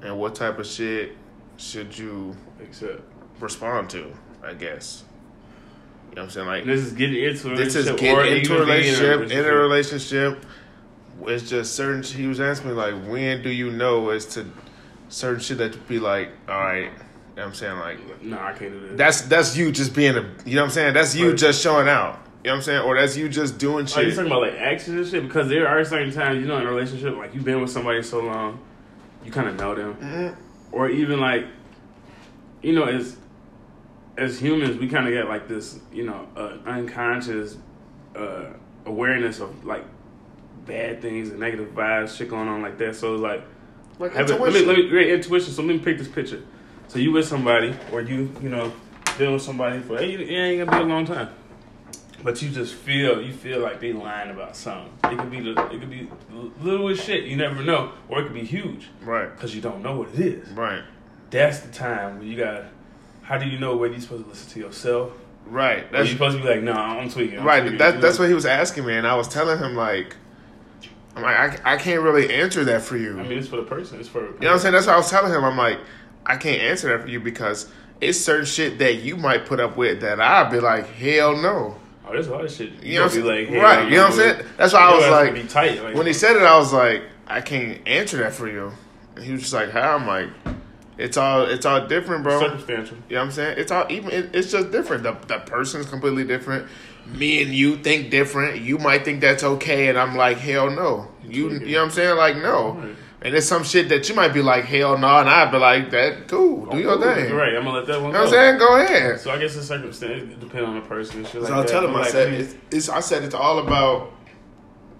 and 0.00 0.18
what 0.18 0.34
type 0.34 0.58
of 0.58 0.66
shit 0.66 1.12
should 1.56 1.96
you 1.96 2.36
Except 2.60 3.00
respond 3.40 3.90
to? 3.90 4.12
I 4.42 4.54
guess. 4.54 5.04
You 6.10 6.16
know 6.16 6.22
what 6.22 6.24
I'm 6.24 6.30
saying? 6.30 6.46
Like 6.46 6.64
this 6.64 6.80
is 6.80 6.92
getting 6.92 7.22
into 7.22 7.52
a 7.52 7.56
this 7.56 7.74
is 7.74 7.86
relationship 7.86 7.98
getting 8.00 8.36
into 8.38 8.56
a 8.56 8.60
relationship, 8.60 9.30
in 9.30 9.44
a 9.44 9.54
relationship. 9.54 10.44
It's 11.26 11.48
just 11.48 11.74
certain. 11.74 12.02
He 12.02 12.26
was 12.26 12.40
asking 12.40 12.70
me 12.70 12.74
like, 12.76 12.94
when 13.06 13.42
do 13.42 13.50
you 13.50 13.70
know 13.70 14.10
as 14.10 14.26
to 14.34 14.46
certain 15.08 15.40
shit 15.40 15.58
that 15.58 15.86
be 15.88 15.98
like, 15.98 16.30
all 16.48 16.60
right. 16.60 16.84
You 17.36 17.42
know 17.42 17.48
what 17.48 17.48
I'm 17.48 17.54
saying 17.54 17.78
like 17.80 18.22
No, 18.22 18.38
I 18.38 18.52
can't 18.54 18.72
do 18.72 18.80
this. 18.80 18.96
that's 18.96 19.20
that's 19.22 19.56
you 19.56 19.70
just 19.72 19.94
being 19.94 20.16
a. 20.16 20.22
You 20.46 20.54
know 20.56 20.62
what 20.62 20.66
I'm 20.68 20.70
saying? 20.70 20.94
That's 20.94 21.14
you 21.14 21.28
Right. 21.30 21.36
just 21.38 21.62
showing 21.62 21.86
out. 21.88 22.18
You 22.44 22.48
know 22.50 22.54
what 22.54 22.56
I'm 22.58 22.62
saying? 22.62 22.82
Or 22.82 22.96
that's 22.96 23.16
you 23.16 23.28
just 23.28 23.58
doing 23.58 23.84
shit. 23.86 23.98
Are 23.98 24.02
you 24.08 24.10
talking 24.14 24.26
about 24.30 24.40
like 24.42 24.54
actions 24.54 24.88
and 24.96 25.06
shit? 25.06 25.22
Because 25.26 25.48
there 25.48 25.68
are 25.68 25.84
certain 25.84 26.12
times, 26.12 26.40
you 26.40 26.46
know, 26.46 26.56
in 26.58 26.66
a 26.66 26.70
relationship, 26.70 27.14
like 27.16 27.34
you've 27.34 27.44
been 27.44 27.60
with 27.60 27.70
somebody 27.70 28.02
so 28.02 28.20
long, 28.20 28.58
you 29.24 29.30
kind 29.32 29.48
of 29.48 29.56
know 29.56 29.74
them, 29.74 29.94
Mhm. 29.96 30.36
Or 30.76 30.90
even 30.90 31.18
like, 31.20 31.46
you 32.60 32.74
know, 32.74 32.84
as 32.84 33.16
as 34.18 34.38
humans, 34.38 34.76
we 34.76 34.88
kind 34.88 35.06
of 35.08 35.14
get 35.14 35.26
like 35.26 35.48
this, 35.48 35.80
you 35.90 36.04
know, 36.04 36.28
uh, 36.36 36.58
unconscious 36.66 37.56
uh, 38.14 38.44
awareness 38.84 39.40
of 39.40 39.64
like 39.64 39.84
bad 40.66 41.00
things 41.00 41.30
and 41.30 41.40
negative 41.40 41.68
vibes, 41.74 42.14
shit 42.16 42.28
going 42.28 42.46
on 42.46 42.60
like 42.60 42.76
that. 42.76 42.94
So 42.94 43.14
it's 43.14 43.22
like, 43.22 43.42
Like 43.98 44.12
have 44.12 44.30
it, 44.30 44.38
let 44.38 44.40
me 44.40 44.46
intuition. 44.60 44.68
let 44.68 44.76
me 44.76 44.88
great 44.88 45.10
intuition. 45.10 45.52
So 45.52 45.62
let 45.62 45.68
me 45.68 45.78
pick 45.78 45.96
this 45.96 46.08
picture. 46.08 46.42
So 46.88 46.98
you 46.98 47.10
with 47.12 47.26
somebody, 47.26 47.74
or 47.90 48.02
you 48.02 48.30
you 48.42 48.50
know 48.50 48.70
dealing 49.16 49.32
with 49.34 49.42
somebody 49.42 49.80
for 49.80 49.96
it 49.96 50.02
ain't 50.02 50.66
gonna 50.66 50.78
be 50.78 50.84
a 50.84 50.94
long 50.94 51.06
time, 51.06 51.30
but 52.26 52.42
you 52.42 52.48
just 52.50 52.74
feel 52.74 53.22
you 53.22 53.32
feel 53.32 53.60
like 53.60 53.78
they 53.78 53.92
lying 53.92 54.30
about 54.30 54.56
something. 54.56 54.92
It 55.04 55.16
could 55.16 55.30
be 55.30 55.40
the 55.40 55.52
it 55.68 55.78
could 55.78 55.88
be 55.88 56.10
little 56.60 56.88
as 56.88 57.00
shit. 57.00 57.22
You 57.22 57.36
never 57.36 57.62
know, 57.62 57.92
or 58.08 58.18
it 58.20 58.24
could 58.24 58.34
be 58.34 58.42
huge 58.44 58.88
Right. 59.02 59.32
because 59.32 59.54
you 59.54 59.60
don't 59.60 59.80
know 59.80 59.96
what 59.98 60.08
it 60.08 60.18
is. 60.18 60.48
Right. 60.50 60.82
That's 61.30 61.60
the 61.60 61.72
time 61.72 62.18
when 62.18 62.26
you 62.26 62.36
got. 62.36 62.64
How 63.22 63.38
do 63.38 63.46
you 63.48 63.60
know 63.60 63.76
whether 63.76 63.92
you're 63.92 64.02
supposed 64.02 64.24
to 64.24 64.28
listen 64.28 64.50
to 64.54 64.58
yourself? 64.58 65.12
Right. 65.46 65.84
Or 65.84 65.88
That's 65.92 66.08
you 66.08 66.14
supposed 66.14 66.36
to 66.36 66.42
be 66.42 66.48
like, 66.48 66.62
no, 66.62 66.72
I'm 66.72 67.08
tweaking. 67.08 67.38
I'm 67.38 67.44
right. 67.44 67.60
tweaking," 67.60 67.78
That 67.78 68.00
that's 68.00 68.18
what 68.18 68.26
he 68.28 68.34
was 68.34 68.44
asking 68.44 68.86
me, 68.86 68.94
and 68.96 69.06
I 69.06 69.14
was 69.14 69.28
telling 69.28 69.60
him 69.60 69.76
like, 69.76 70.16
I'm 71.14 71.22
like, 71.22 71.64
I, 71.64 71.74
I 71.74 71.76
can't 71.76 72.02
really 72.02 72.34
answer 72.34 72.64
that 72.64 72.82
for 72.82 72.96
you. 72.96 73.20
I 73.20 73.22
mean, 73.22 73.38
it's 73.38 73.46
for 73.46 73.56
the 73.56 73.62
person. 73.62 74.00
It's 74.00 74.08
for 74.08 74.22
You 74.22 74.26
know 74.26 74.48
what 74.48 74.52
I'm 74.54 74.58
saying? 74.58 74.74
That's 74.74 74.88
what 74.88 74.94
I 74.94 74.98
was 74.98 75.08
telling 75.08 75.32
him. 75.32 75.44
I'm 75.44 75.56
like, 75.56 75.78
I 76.26 76.36
can't 76.36 76.60
answer 76.60 76.88
that 76.88 77.04
for 77.04 77.08
you 77.08 77.20
because 77.20 77.70
it's 78.00 78.18
certain 78.18 78.46
shit 78.46 78.80
that 78.80 78.96
you 78.96 79.16
might 79.16 79.46
put 79.46 79.60
up 79.60 79.76
with 79.76 80.00
that 80.00 80.20
I'd 80.20 80.50
be 80.50 80.58
like, 80.58 80.88
hell 80.88 81.36
no. 81.40 81.76
Oh, 82.06 82.12
there's 82.12 82.28
a 82.28 82.32
lot 82.32 82.44
of 82.44 82.52
shit. 82.52 82.82
You 82.82 82.96
know 82.96 83.06
what 83.06 83.16
I'm 83.16 83.22
saying? 83.22 83.46
be 83.48 83.54
hey, 83.54 83.60
right. 83.60 83.84
You 83.90 83.96
know 83.96 84.02
what 84.04 84.12
I'm 84.12 84.16
saying? 84.16 84.46
That's 84.56 84.72
why 84.72 84.80
I 84.80 84.94
was 84.94 85.34
like, 85.34 85.48
tight. 85.48 85.82
Like, 85.82 85.94
when 85.94 86.06
he 86.06 86.12
said 86.12 86.36
it, 86.36 86.42
I 86.42 86.56
was 86.56 86.72
like, 86.72 87.02
I 87.26 87.40
can't 87.40 87.86
answer 87.86 88.18
that 88.18 88.32
for 88.32 88.48
you. 88.48 88.72
And 89.16 89.24
he 89.24 89.32
was 89.32 89.42
just 89.42 89.52
like, 89.52 89.70
how? 89.70 89.96
I'm 89.96 90.06
like, 90.06 90.28
it's 90.98 91.16
all 91.16 91.42
it's 91.42 91.66
all 91.66 91.86
different, 91.86 92.22
bro. 92.22 92.38
circumstantial. 92.40 92.96
You 93.08 93.16
know 93.16 93.22
what 93.22 93.26
I'm 93.26 93.32
saying? 93.32 93.58
It's 93.58 93.72
all 93.72 93.86
even. 93.90 94.10
It, 94.10 94.34
it's 94.34 94.50
just 94.50 94.70
different. 94.70 95.02
The 95.02 95.12
the 95.26 95.40
person's 95.40 95.86
completely 95.86 96.24
different. 96.24 96.68
Me 97.06 97.42
and 97.42 97.52
you 97.52 97.76
think 97.76 98.10
different. 98.10 98.62
You 98.62 98.78
might 98.78 99.04
think 99.04 99.20
that's 99.20 99.42
okay, 99.42 99.88
and 99.88 99.98
I'm 99.98 100.16
like, 100.16 100.38
hell 100.38 100.70
no. 100.70 101.08
You 101.24 101.50
you 101.50 101.58
know 101.58 101.78
what 101.78 101.84
I'm 101.86 101.90
saying? 101.90 102.16
Like 102.16 102.36
no. 102.36 102.94
Right. 103.18 103.26
And 103.26 103.34
there's 103.34 103.48
some 103.48 103.64
shit 103.64 103.88
that 103.88 104.08
you 104.08 104.14
might 104.14 104.34
be 104.34 104.42
like, 104.42 104.64
hell 104.66 104.98
no, 104.98 105.08
and 105.18 105.28
I'd 105.28 105.50
be 105.50 105.56
like, 105.58 105.90
that 105.90 106.28
cool. 106.28 106.66
Do 106.66 106.72
oh, 106.72 106.76
your 106.76 107.00
thing. 107.00 107.34
Right, 107.34 107.54
I'm 107.56 107.64
gonna 107.64 107.78
let 107.78 107.86
that 107.86 108.00
one 108.02 108.08
You 108.08 108.12
know 108.12 108.24
go. 108.24 108.30
what 108.30 108.38
I'm 108.38 108.58
saying? 108.58 108.58
Go 108.58 108.76
ahead. 108.80 109.20
So 109.20 109.30
I 109.30 109.38
guess 109.38 109.54
the 109.54 109.62
circumstance 109.62 110.32
it 110.32 110.38
depends 110.40 110.68
on 110.68 110.74
the 110.74 110.82
person 110.82 111.18
and 111.20 111.26
shit 111.28 111.40
like 111.42 111.48
So 111.48 111.54
I 111.54 111.60
that. 111.62 111.68
tell 111.68 111.84
him, 111.84 111.96
I 111.96 112.00
like, 112.00 112.10
said, 112.10 112.30
mean, 112.32 112.40
it's, 112.42 112.54
it's, 112.70 112.88
I 112.90 113.00
said 113.00 113.22
it's 113.24 113.34
all 113.34 113.58
about 113.60 114.12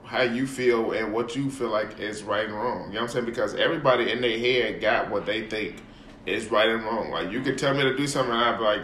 how 0.04 0.22
you 0.22 0.46
feel 0.46 0.92
and 0.92 1.12
what 1.12 1.36
you 1.36 1.50
feel 1.50 1.68
like 1.68 1.98
is 2.00 2.22
right 2.22 2.46
and 2.46 2.54
wrong. 2.54 2.88
You 2.88 2.94
know 2.94 3.00
what 3.00 3.02
I'm 3.02 3.08
saying? 3.12 3.26
Because 3.26 3.54
everybody 3.56 4.10
in 4.10 4.20
their 4.20 4.38
head 4.38 4.80
got 4.80 5.10
what 5.10 5.26
they 5.26 5.48
think 5.48 5.82
is 6.24 6.46
right 6.50 6.69
and 6.69 6.84
wrong. 6.84 7.10
Like 7.10 7.30
you 7.30 7.42
could 7.42 7.58
tell 7.58 7.74
me 7.74 7.82
to 7.82 7.96
do 7.96 8.06
something, 8.06 8.32
and 8.32 8.42
I'd 8.42 8.56
be 8.58 8.64
like, 8.64 8.80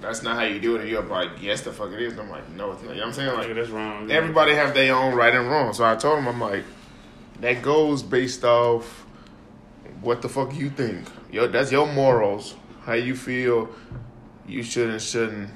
"That's 0.00 0.22
not 0.22 0.36
how 0.36 0.42
you 0.44 0.60
do 0.60 0.76
it," 0.76 0.82
and 0.82 0.88
you're 0.90 1.02
like, 1.02 1.30
"Yes, 1.40 1.62
the 1.62 1.72
fuck 1.72 1.90
it 1.90 2.00
is." 2.00 2.12
And 2.12 2.20
I'm 2.22 2.30
like, 2.30 2.48
"No, 2.50 2.72
it's 2.72 2.82
not." 2.82 2.90
You 2.94 3.00
know 3.00 3.06
what 3.06 3.08
I'm 3.08 3.12
saying? 3.14 3.30
nigga, 3.30 3.46
Like 3.48 3.54
that's 3.56 3.68
wrong. 3.70 4.10
everybody 4.10 4.54
have 4.54 4.72
their 4.74 4.94
own 4.94 5.14
right 5.14 5.34
and 5.34 5.48
wrong. 5.48 5.72
So 5.72 5.84
I 5.84 5.96
told 5.96 6.18
him, 6.18 6.28
I'm 6.28 6.40
like, 6.40 6.64
that 7.40 7.62
goes 7.62 8.02
based 8.02 8.44
off 8.44 9.04
what 10.00 10.22
the 10.22 10.28
fuck 10.28 10.54
you 10.54 10.70
think. 10.70 11.06
Yo, 11.30 11.46
that's 11.48 11.72
your 11.72 11.86
morals. 11.92 12.54
How 12.84 12.94
you 12.94 13.14
feel. 13.16 13.68
You 14.46 14.62
should 14.62 14.90
and 14.90 15.02
shouldn't. 15.02 15.50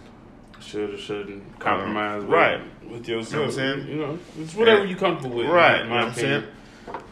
should 0.61 0.91
or 0.95 0.99
shouldn't 0.99 1.59
compromise 1.59 2.23
with, 2.23 2.31
Right. 2.33 2.61
with 2.91 3.09
You 3.09 3.15
know 3.15 3.21
yourself. 3.21 3.35
what 3.41 3.45
I'm 3.45 3.53
saying? 3.53 3.89
You 3.89 3.95
know, 3.97 4.19
it's 4.41 4.55
whatever 4.55 4.83
Yeah. 4.85 4.91
you 4.91 4.97
comfortable 4.97 5.37
with. 5.37 5.47
Right, 5.47 5.81
In 5.81 5.87
you 5.87 5.91
my 5.91 6.01
know 6.01 6.07
what 6.07 6.13
I'm 6.19 6.19
opinion. 6.19 6.45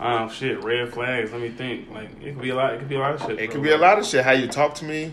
Um, 0.00 0.29
shit, 0.31 0.62
red 0.65 0.93
flags. 0.93 1.31
Let 1.32 1.41
me 1.41 1.50
think. 1.50 1.88
Like 1.91 2.11
it 2.20 2.32
could 2.35 2.43
be 2.43 2.50
a 2.50 2.55
lot. 2.56 2.75
It 2.75 2.79
could 2.81 2.88
be 2.88 2.97
a 2.97 3.00
lot 3.00 3.15
of 3.15 3.20
shit. 3.20 3.31
It 3.31 3.37
bro. 3.47 3.47
could 3.55 3.62
be 3.62 3.70
a 3.70 3.79
lot 3.79 3.99
of 3.99 4.05
shit. 4.05 4.25
How 4.25 4.32
you 4.32 4.49
talk 4.49 4.75
to 4.76 4.85
me, 4.85 5.12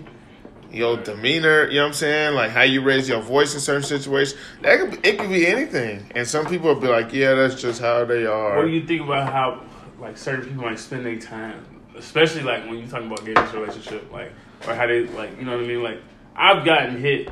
your 0.76 0.98
demeanor. 0.98 1.68
You 1.68 1.76
know 1.76 1.84
what 1.84 1.88
I'm 1.88 1.94
saying? 1.94 2.36
Like 2.36 2.52
how 2.52 2.64
you 2.64 2.82
raise 2.82 3.08
your 3.08 3.22
voice 3.22 3.54
in 3.54 3.60
certain 3.60 3.84
situations. 3.84 4.40
That 4.62 4.80
could 4.80 5.02
be, 5.02 5.10
it 5.10 5.20
could 5.20 5.30
be 5.30 5.48
anything. 5.48 6.12
And 6.16 6.28
some 6.28 6.46
people 6.46 6.74
will 6.74 6.82
be 6.82 6.88
like, 6.88 7.14
"Yeah, 7.14 7.34
that's 7.34 7.62
just 7.62 7.82
how 7.82 8.06
they 8.06 8.26
are." 8.26 8.58
What 8.58 8.66
do 8.66 8.72
you 8.72 8.86
think 8.86 9.02
about 9.02 9.32
how 9.32 9.64
like 10.00 10.18
certain 10.18 10.46
people 10.46 10.64
might 10.64 10.80
spend 10.80 11.06
their 11.06 11.20
time, 11.20 11.64
especially 11.96 12.44
like 12.44 12.66
when 12.66 12.78
you 12.78 12.88
talking 12.88 13.08
about 13.08 13.26
getting 13.26 13.44
into 13.44 13.58
a 13.58 13.62
relationship, 13.62 14.12
like 14.12 14.32
or 14.68 14.76
how 14.76 14.88
they 14.88 15.08
like 15.08 15.38
you 15.40 15.46
know 15.46 15.56
what 15.56 15.64
I 15.64 15.68
mean? 15.68 15.84
Like 15.84 16.02
I've 16.36 16.66
gotten 16.66 17.00
hit, 17.00 17.30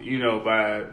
you 0.00 0.18
know, 0.18 0.40
by 0.40 0.84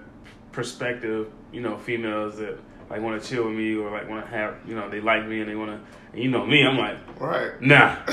perspective, 0.52 1.32
you 1.52 1.62
know, 1.62 1.78
females 1.78 2.38
that 2.38 2.60
like 2.90 3.02
want 3.02 3.22
to 3.22 3.28
chill 3.28 3.46
with 3.46 3.56
me 3.56 3.76
or 3.76 3.92
like 3.92 4.10
want 4.10 4.26
to 4.26 4.32
have, 4.32 4.56
you 4.68 4.76
know, 4.76 4.90
they 4.90 5.00
like 5.00 5.26
me 5.26 5.40
and 5.40 5.50
they 5.50 5.56
want 5.56 5.72
to, 5.72 6.20
you 6.20 6.30
know 6.30 6.46
me, 6.46 6.64
I'm 6.64 6.78
like, 6.78 6.98
right. 7.20 7.62
nah, 7.62 7.96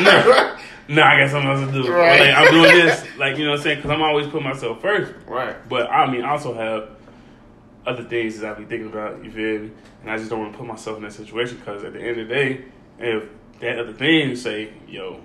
nah, 0.00 0.58
nah, 0.88 1.06
I 1.06 1.20
got 1.20 1.30
something 1.30 1.50
else 1.50 1.66
to 1.66 1.82
do. 1.82 1.92
Right. 1.92 2.20
like, 2.20 2.36
I'm 2.36 2.52
doing 2.52 2.74
this, 2.74 3.06
like 3.18 3.36
you 3.36 3.44
know 3.44 3.52
what 3.52 3.58
I'm 3.58 3.62
saying? 3.64 3.78
Because 3.78 3.90
I'm 3.90 4.02
always 4.02 4.26
putting 4.26 4.44
myself 4.48 4.80
first. 4.80 5.12
Right. 5.26 5.56
But 5.68 5.90
I 5.90 6.10
mean, 6.10 6.24
I 6.24 6.30
also 6.30 6.54
have 6.54 6.90
other 7.86 8.04
things 8.04 8.38
that 8.40 8.56
I 8.56 8.58
be 8.58 8.64
thinking 8.64 8.88
about. 8.88 9.24
You 9.24 9.30
feel 9.30 9.60
me? 9.60 9.70
And 10.02 10.10
I 10.10 10.18
just 10.18 10.30
don't 10.30 10.40
want 10.40 10.52
to 10.52 10.58
put 10.58 10.66
myself 10.66 10.96
in 10.96 11.04
that 11.04 11.12
situation 11.12 11.58
because 11.58 11.84
at 11.84 11.92
the 11.92 12.00
end 12.00 12.20
of 12.20 12.28
the 12.28 12.34
day, 12.34 12.64
if 12.98 13.24
that 13.60 13.78
other 13.78 13.92
thing 13.92 14.36
say, 14.36 14.72
"Yo, 14.88 15.20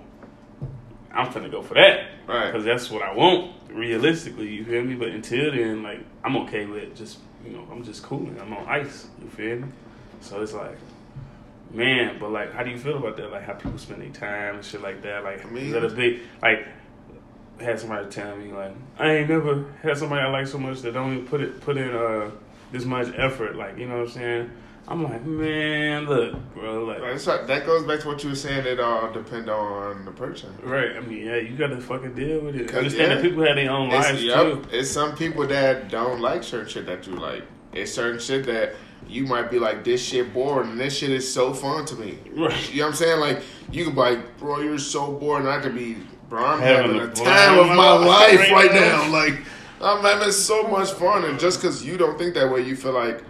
I'm 1.13 1.27
finna 1.31 1.51
go 1.51 1.61
for 1.61 1.75
that," 1.75 2.07
Right. 2.29 2.51
Because 2.51 2.63
that's 2.63 2.91
what 2.91 3.01
I 3.01 3.13
want. 3.13 3.53
Realistically, 3.71 4.49
you 4.49 4.63
feel 4.63 4.83
me? 4.83 4.93
But 4.93 5.09
until 5.09 5.51
then, 5.51 5.81
like 5.81 5.99
I'm 6.23 6.37
okay 6.37 6.65
with 6.65 6.95
just 6.95 7.17
you 7.43 7.51
know 7.51 7.67
I'm 7.71 7.83
just 7.83 8.03
cooling. 8.03 8.39
I'm 8.39 8.53
on 8.53 8.67
ice. 8.67 9.07
You 9.21 9.29
feel 9.29 9.57
me? 9.57 9.67
So 10.21 10.41
it's 10.41 10.53
like. 10.53 10.77
Man, 11.71 12.17
but 12.19 12.31
like, 12.31 12.53
how 12.53 12.63
do 12.63 12.71
you 12.71 12.79
feel 12.79 12.97
about 12.97 13.17
that? 13.17 13.31
Like, 13.31 13.43
how 13.43 13.53
people 13.53 13.77
spend 13.77 14.01
their 14.01 14.09
time 14.09 14.55
and 14.55 14.65
shit 14.65 14.81
like 14.81 15.01
that. 15.03 15.23
Like, 15.23 15.45
I 15.45 15.49
mean- 15.49 15.67
is 15.67 15.73
that 15.73 15.85
a 15.85 15.89
big 15.89 16.21
like? 16.41 16.67
had 17.61 17.79
somebody 17.79 18.07
tell 18.09 18.35
me 18.37 18.51
like 18.51 18.73
I 18.97 19.15
ain't 19.15 19.29
never 19.29 19.65
had 19.83 19.97
somebody 19.97 20.21
I 20.21 20.29
like 20.29 20.47
so 20.47 20.57
much 20.57 20.81
that 20.81 20.93
don't 20.93 21.13
even 21.13 21.27
put 21.27 21.41
it 21.41 21.59
put 21.61 21.77
in 21.77 21.89
uh 21.93 22.31
this 22.71 22.85
much 22.85 23.13
effort. 23.17 23.55
Like 23.55 23.77
you 23.77 23.87
know 23.87 23.97
what 23.97 24.07
I'm 24.07 24.13
saying? 24.13 24.51
I'm 24.87 25.03
like 25.03 25.23
man, 25.25 26.05
look, 26.05 26.53
bro, 26.53 26.85
like 26.85 27.01
Right, 27.01 27.47
that 27.47 27.65
goes 27.65 27.85
back 27.85 27.99
to 28.01 28.07
what 28.07 28.23
you 28.23 28.29
were 28.29 28.35
saying. 28.35 28.65
It 28.65 28.79
all 28.79 29.11
depend 29.11 29.49
on 29.49 30.05
the 30.05 30.11
person. 30.11 30.57
right. 30.63 30.95
I 30.95 31.01
mean, 31.01 31.25
yeah, 31.25 31.35
you 31.35 31.55
got 31.55 31.67
to 31.67 31.81
fucking 31.81 32.15
deal 32.15 32.39
with 32.39 32.55
it. 32.55 32.73
Understand 32.73 33.09
yeah, 33.11 33.15
that 33.15 33.21
people 33.21 33.43
have 33.43 33.55
their 33.55 33.69
own 33.71 33.89
lives 33.89 34.23
yup, 34.23 34.63
too. 34.63 34.69
it's 34.71 34.89
some 34.89 35.15
people 35.15 35.45
that 35.47 35.89
don't 35.89 36.21
like 36.21 36.43
certain 36.43 36.69
shit 36.69 36.85
that 36.87 37.05
you 37.05 37.15
like. 37.15 37.43
It's 37.73 37.91
certain 37.91 38.19
shit 38.19 38.45
that 38.47 38.73
you 39.09 39.25
might 39.25 39.49
be 39.49 39.59
like, 39.59 39.83
this 39.83 40.03
shit 40.03 40.33
boring, 40.33 40.71
and 40.71 40.79
this 40.79 40.97
shit 40.97 41.09
is 41.09 41.31
so 41.31 41.53
fun 41.53 41.85
to 41.85 41.95
me. 41.95 42.19
Right. 42.31 42.71
You 42.71 42.79
know 42.79 42.85
what 42.85 42.89
I'm 42.91 42.95
saying? 42.95 43.19
Like, 43.19 43.41
you 43.71 43.85
could 43.85 43.95
be 43.95 43.99
like, 43.99 44.37
bro, 44.37 44.59
you're 44.59 44.77
so 44.77 45.11
bored, 45.11 45.41
and 45.41 45.49
I 45.49 45.59
could 45.59 45.75
be, 45.75 45.97
bro, 46.29 46.45
I'm 46.45 46.59
Having 46.59 46.95
having, 46.95 47.11
a 47.11 47.13
time 47.13 47.59
of 47.59 47.67
my 47.67 47.91
life 47.93 48.39
right 48.39 48.51
right 48.51 48.71
now. 48.71 49.03
now. 49.05 49.11
Like, 49.11 49.39
I'm 49.81 50.03
having 50.03 50.31
so 50.31 50.63
much 50.67 50.91
fun, 50.91 51.25
and 51.25 51.39
just 51.39 51.59
because 51.61 51.85
you 51.85 51.97
don't 51.97 52.17
think 52.17 52.35
that 52.35 52.51
way, 52.51 52.61
you 52.61 52.75
feel 52.75 52.91
like 52.93 53.23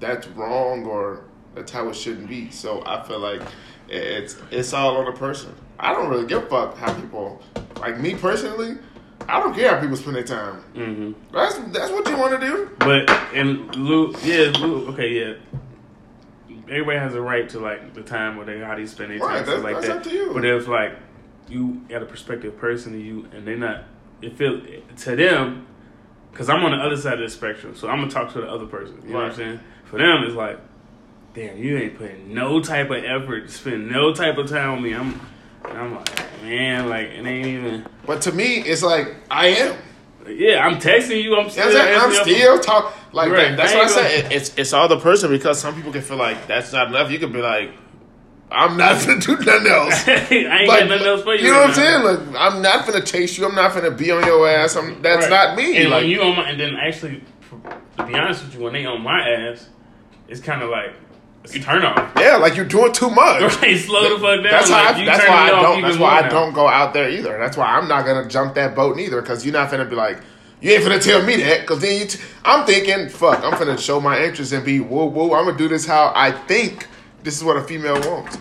that's 0.00 0.26
wrong 0.28 0.84
or 0.86 1.24
that's 1.54 1.72
how 1.72 1.88
it 1.88 1.94
shouldn't 1.94 2.28
be. 2.28 2.50
So 2.50 2.82
I 2.86 3.02
feel 3.02 3.18
like 3.18 3.42
it's 3.88 4.36
it's 4.50 4.72
all 4.72 4.96
on 4.96 5.06
the 5.06 5.12
person. 5.12 5.54
I 5.78 5.92
don't 5.92 6.08
really 6.08 6.26
give 6.26 6.44
a 6.44 6.46
fuck 6.46 6.76
how 6.76 6.92
people 6.94 7.42
like 7.80 8.00
me 8.00 8.14
personally. 8.14 8.78
I 9.28 9.40
don't 9.40 9.54
care 9.54 9.74
how 9.74 9.80
people 9.80 9.96
spend 9.96 10.16
their 10.16 10.22
time. 10.24 10.54
hmm 10.74 11.12
That's 11.32 11.56
that's 11.72 11.92
what 11.92 12.08
you 12.08 12.16
want 12.16 12.40
to 12.40 12.46
do. 12.46 12.70
But 12.78 13.10
and 13.34 13.74
Lou, 13.76 14.14
yeah, 14.22 14.50
Lou, 14.58 14.88
okay, 14.92 15.08
yeah. 15.08 15.34
Everybody 16.70 16.98
has 16.98 17.14
a 17.14 17.20
right 17.20 17.48
to 17.50 17.60
like 17.60 17.94
the 17.94 18.02
time 18.02 18.36
where 18.36 18.46
they 18.46 18.58
how 18.60 18.74
they 18.74 18.86
spend 18.86 19.10
their 19.10 19.18
time, 19.18 19.28
Right, 19.28 19.36
stuff 19.44 19.62
that's- 19.62 19.64
like 19.64 19.74
that's 19.76 19.86
that. 19.88 19.96
up 19.98 20.02
to 20.04 20.10
you. 20.10 20.32
But 20.34 20.44
if 20.44 20.66
like 20.68 20.92
you 21.48 21.82
got 21.88 22.02
a 22.02 22.06
prospective 22.06 22.56
person 22.58 22.94
and 22.94 23.02
you 23.02 23.26
and 23.32 23.46
they're 23.46 23.56
not, 23.56 23.84
it 24.22 24.36
feel 24.36 24.60
to 24.96 25.16
them, 25.16 25.66
because 26.30 26.48
I'm 26.48 26.64
on 26.64 26.72
the 26.72 26.78
other 26.84 26.96
side 26.96 27.14
of 27.14 27.20
the 27.20 27.28
spectrum, 27.30 27.74
so 27.74 27.88
I'm 27.88 28.00
gonna 28.00 28.10
talk 28.10 28.32
to 28.34 28.40
the 28.40 28.48
other 28.48 28.66
person. 28.66 29.00
You 29.04 29.10
know 29.12 29.18
what 29.20 29.24
I'm 29.30 29.34
saying? 29.34 29.60
For 29.84 29.98
them, 29.98 30.24
it's 30.24 30.34
like, 30.34 30.58
damn, 31.34 31.56
you 31.56 31.78
ain't 31.78 31.96
putting 31.96 32.34
no 32.34 32.60
type 32.60 32.90
of 32.90 33.02
effort 33.04 33.46
to 33.46 33.52
spend 33.52 33.90
no 33.90 34.12
type 34.14 34.36
of 34.38 34.48
time 34.48 34.82
with 34.82 34.90
me. 34.90 34.94
I'm, 34.96 35.20
and 35.64 35.78
I'm 35.78 35.94
like, 35.94 36.42
man, 36.42 36.88
like 36.88 37.08
it 37.08 37.26
ain't 37.26 37.46
even. 37.46 37.86
But 38.06 38.22
to 38.22 38.32
me, 38.32 38.56
it's 38.58 38.82
like 38.82 39.14
I 39.30 39.48
am. 39.48 39.76
Yeah, 40.26 40.66
I'm 40.66 40.76
texting 40.78 41.22
you. 41.22 41.36
I'm 41.36 41.48
still. 41.50 41.64
I'm. 41.76 42.12
Still 42.12 42.58
talk 42.60 42.94
like 43.12 43.30
Right. 43.30 43.56
That's 43.56 43.72
what 43.74 43.84
I 43.84 43.88
said. 43.88 44.10
It, 44.26 44.32
it's 44.32 44.54
it's 44.58 44.72
all 44.72 44.88
the 44.88 44.98
person 45.00 45.30
because 45.30 45.58
some 45.60 45.74
people 45.74 45.92
can 45.92 46.02
feel 46.02 46.18
like 46.18 46.46
that's 46.46 46.72
not 46.72 46.88
enough. 46.88 47.10
You 47.10 47.18
could 47.18 47.32
be 47.32 47.40
like, 47.40 47.70
I'm 48.50 48.76
not 48.76 49.00
gonna 49.06 49.20
do 49.20 49.36
nothing 49.38 49.66
else. 49.72 50.04
I 50.08 50.26
ain't 50.30 50.68
Like, 50.68 50.80
got 50.80 50.88
nothing 50.88 51.06
else 51.06 51.22
for 51.22 51.34
you. 51.34 51.46
You 51.46 51.52
know 51.52 51.60
right 51.60 51.68
what 51.68 51.78
I'm 51.78 51.84
now. 52.02 52.18
saying? 52.18 52.32
Like, 52.34 52.40
I'm 52.54 52.62
not 52.62 52.86
gonna 52.86 53.04
chase 53.04 53.38
you. 53.38 53.46
I'm 53.46 53.54
not 53.54 53.74
gonna 53.74 53.90
be 53.90 54.10
on 54.10 54.24
your 54.26 54.46
ass. 54.48 54.76
I'm, 54.76 55.00
that's 55.00 55.22
Right. 55.28 55.30
not 55.30 55.56
me. 55.56 55.76
And 55.78 55.90
like, 55.90 56.02
when 56.02 56.10
you 56.10 56.20
on 56.22 56.36
my, 56.36 56.50
and 56.50 56.60
then 56.60 56.74
actually, 56.76 57.22
to 57.96 58.04
be 58.06 58.14
honest 58.14 58.44
with 58.44 58.54
you, 58.54 58.60
when 58.60 58.74
they 58.74 58.84
on 58.84 59.00
my 59.00 59.26
ass, 59.30 59.66
it's 60.28 60.40
kind 60.42 60.60
of 60.62 60.68
like 60.68 60.92
a 61.54 61.58
turn 61.60 61.84
off. 61.84 62.12
yeah, 62.18 62.36
like 62.36 62.56
you're 62.56 62.64
doing 62.64 62.92
too 62.92 63.10
much. 63.10 63.40
Right, 63.62 63.78
slow 63.78 64.02
the 64.02 64.20
fuck 64.20 64.42
down. 64.42 64.42
That's, 64.44 64.70
like, 64.70 64.96
I, 64.96 65.04
that's 65.04 65.28
why 65.28 65.34
I 65.34 65.62
don't. 65.62 65.82
That's 65.82 65.98
why 65.98 66.18
I 66.18 66.22
now. 66.22 66.28
don't 66.28 66.52
go 66.52 66.68
out 66.68 66.92
there 66.94 67.10
either. 67.10 67.38
That's 67.38 67.56
why 67.56 67.66
I'm 67.66 67.88
not 67.88 68.04
gonna 68.06 68.28
jump 68.28 68.54
that 68.54 68.74
boat 68.74 68.96
neither. 68.96 69.20
Because 69.20 69.44
you're 69.44 69.52
not 69.52 69.70
gonna 69.70 69.84
be 69.84 69.96
like, 69.96 70.20
you 70.60 70.72
ain't 70.72 70.82
gonna 70.84 71.00
tell 71.00 71.22
me 71.24 71.36
that. 71.36 71.62
Because 71.62 71.80
then 71.80 72.00
you, 72.00 72.06
t- 72.06 72.20
I'm 72.44 72.66
thinking, 72.66 73.08
fuck, 73.08 73.42
I'm 73.44 73.58
gonna 73.58 73.78
show 73.78 74.00
my 74.00 74.22
interest 74.22 74.52
and 74.52 74.64
be 74.64 74.80
woo 74.80 75.06
woo. 75.06 75.34
I'm 75.34 75.44
gonna 75.46 75.56
do 75.58 75.68
this 75.68 75.86
how 75.86 76.12
I 76.14 76.32
think 76.32 76.86
this 77.22 77.36
is 77.36 77.44
what 77.44 77.56
a 77.56 77.64
female 77.64 78.00
wants. 78.10 78.38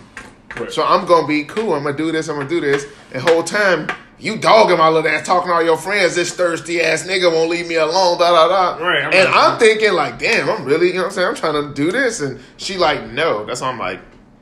Right. 0.56 0.72
So 0.72 0.84
I'm 0.84 1.06
gonna 1.06 1.28
be 1.28 1.44
cool. 1.44 1.74
I'm 1.74 1.84
gonna 1.84 1.98
do 1.98 2.12
this. 2.12 2.30
I'm 2.30 2.38
gonna 2.38 2.50
do 2.50 2.62
this. 2.62 2.86
And 3.14 3.22
whole 3.22 3.44
time 3.44 3.88
you 4.20 4.38
dogging 4.38 4.78
my 4.78 4.90
little 4.90 5.10
ass, 5.10 5.26
talking 5.26 5.50
to 5.50 5.54
all 5.54 5.64
your 5.64 5.78
friends. 5.78 6.16
This 6.16 6.34
thirsty 6.34 6.82
ass 6.82 7.06
nigga 7.08 7.32
won't 7.32 7.50
leave 7.50 7.68
me 7.68 7.76
alone. 7.76 8.18
Da 8.18 8.32
da 8.32 8.48
da. 8.78 8.84
Right, 8.84 9.04
I'm 9.04 9.14
and 9.14 9.28
I'm 9.28 9.60
thinking 9.60 9.94
like, 9.94 10.18
damn, 10.20 10.50
I'm 10.50 10.66
really, 10.66 10.88
you 10.88 10.94
know 10.94 11.00
what 11.02 11.06
I'm 11.08 11.12
saying? 11.12 11.28
I'm 11.30 11.36
trying 11.36 11.68
to 11.68 11.74
do 11.74 11.92
this, 11.92 12.22
and 12.22 12.40
she 12.58 12.78
like, 12.78 13.10
no. 13.12 13.46
That's 13.46 13.62
why 13.62 13.70
I'm 13.70 13.78
like, 13.80 14.00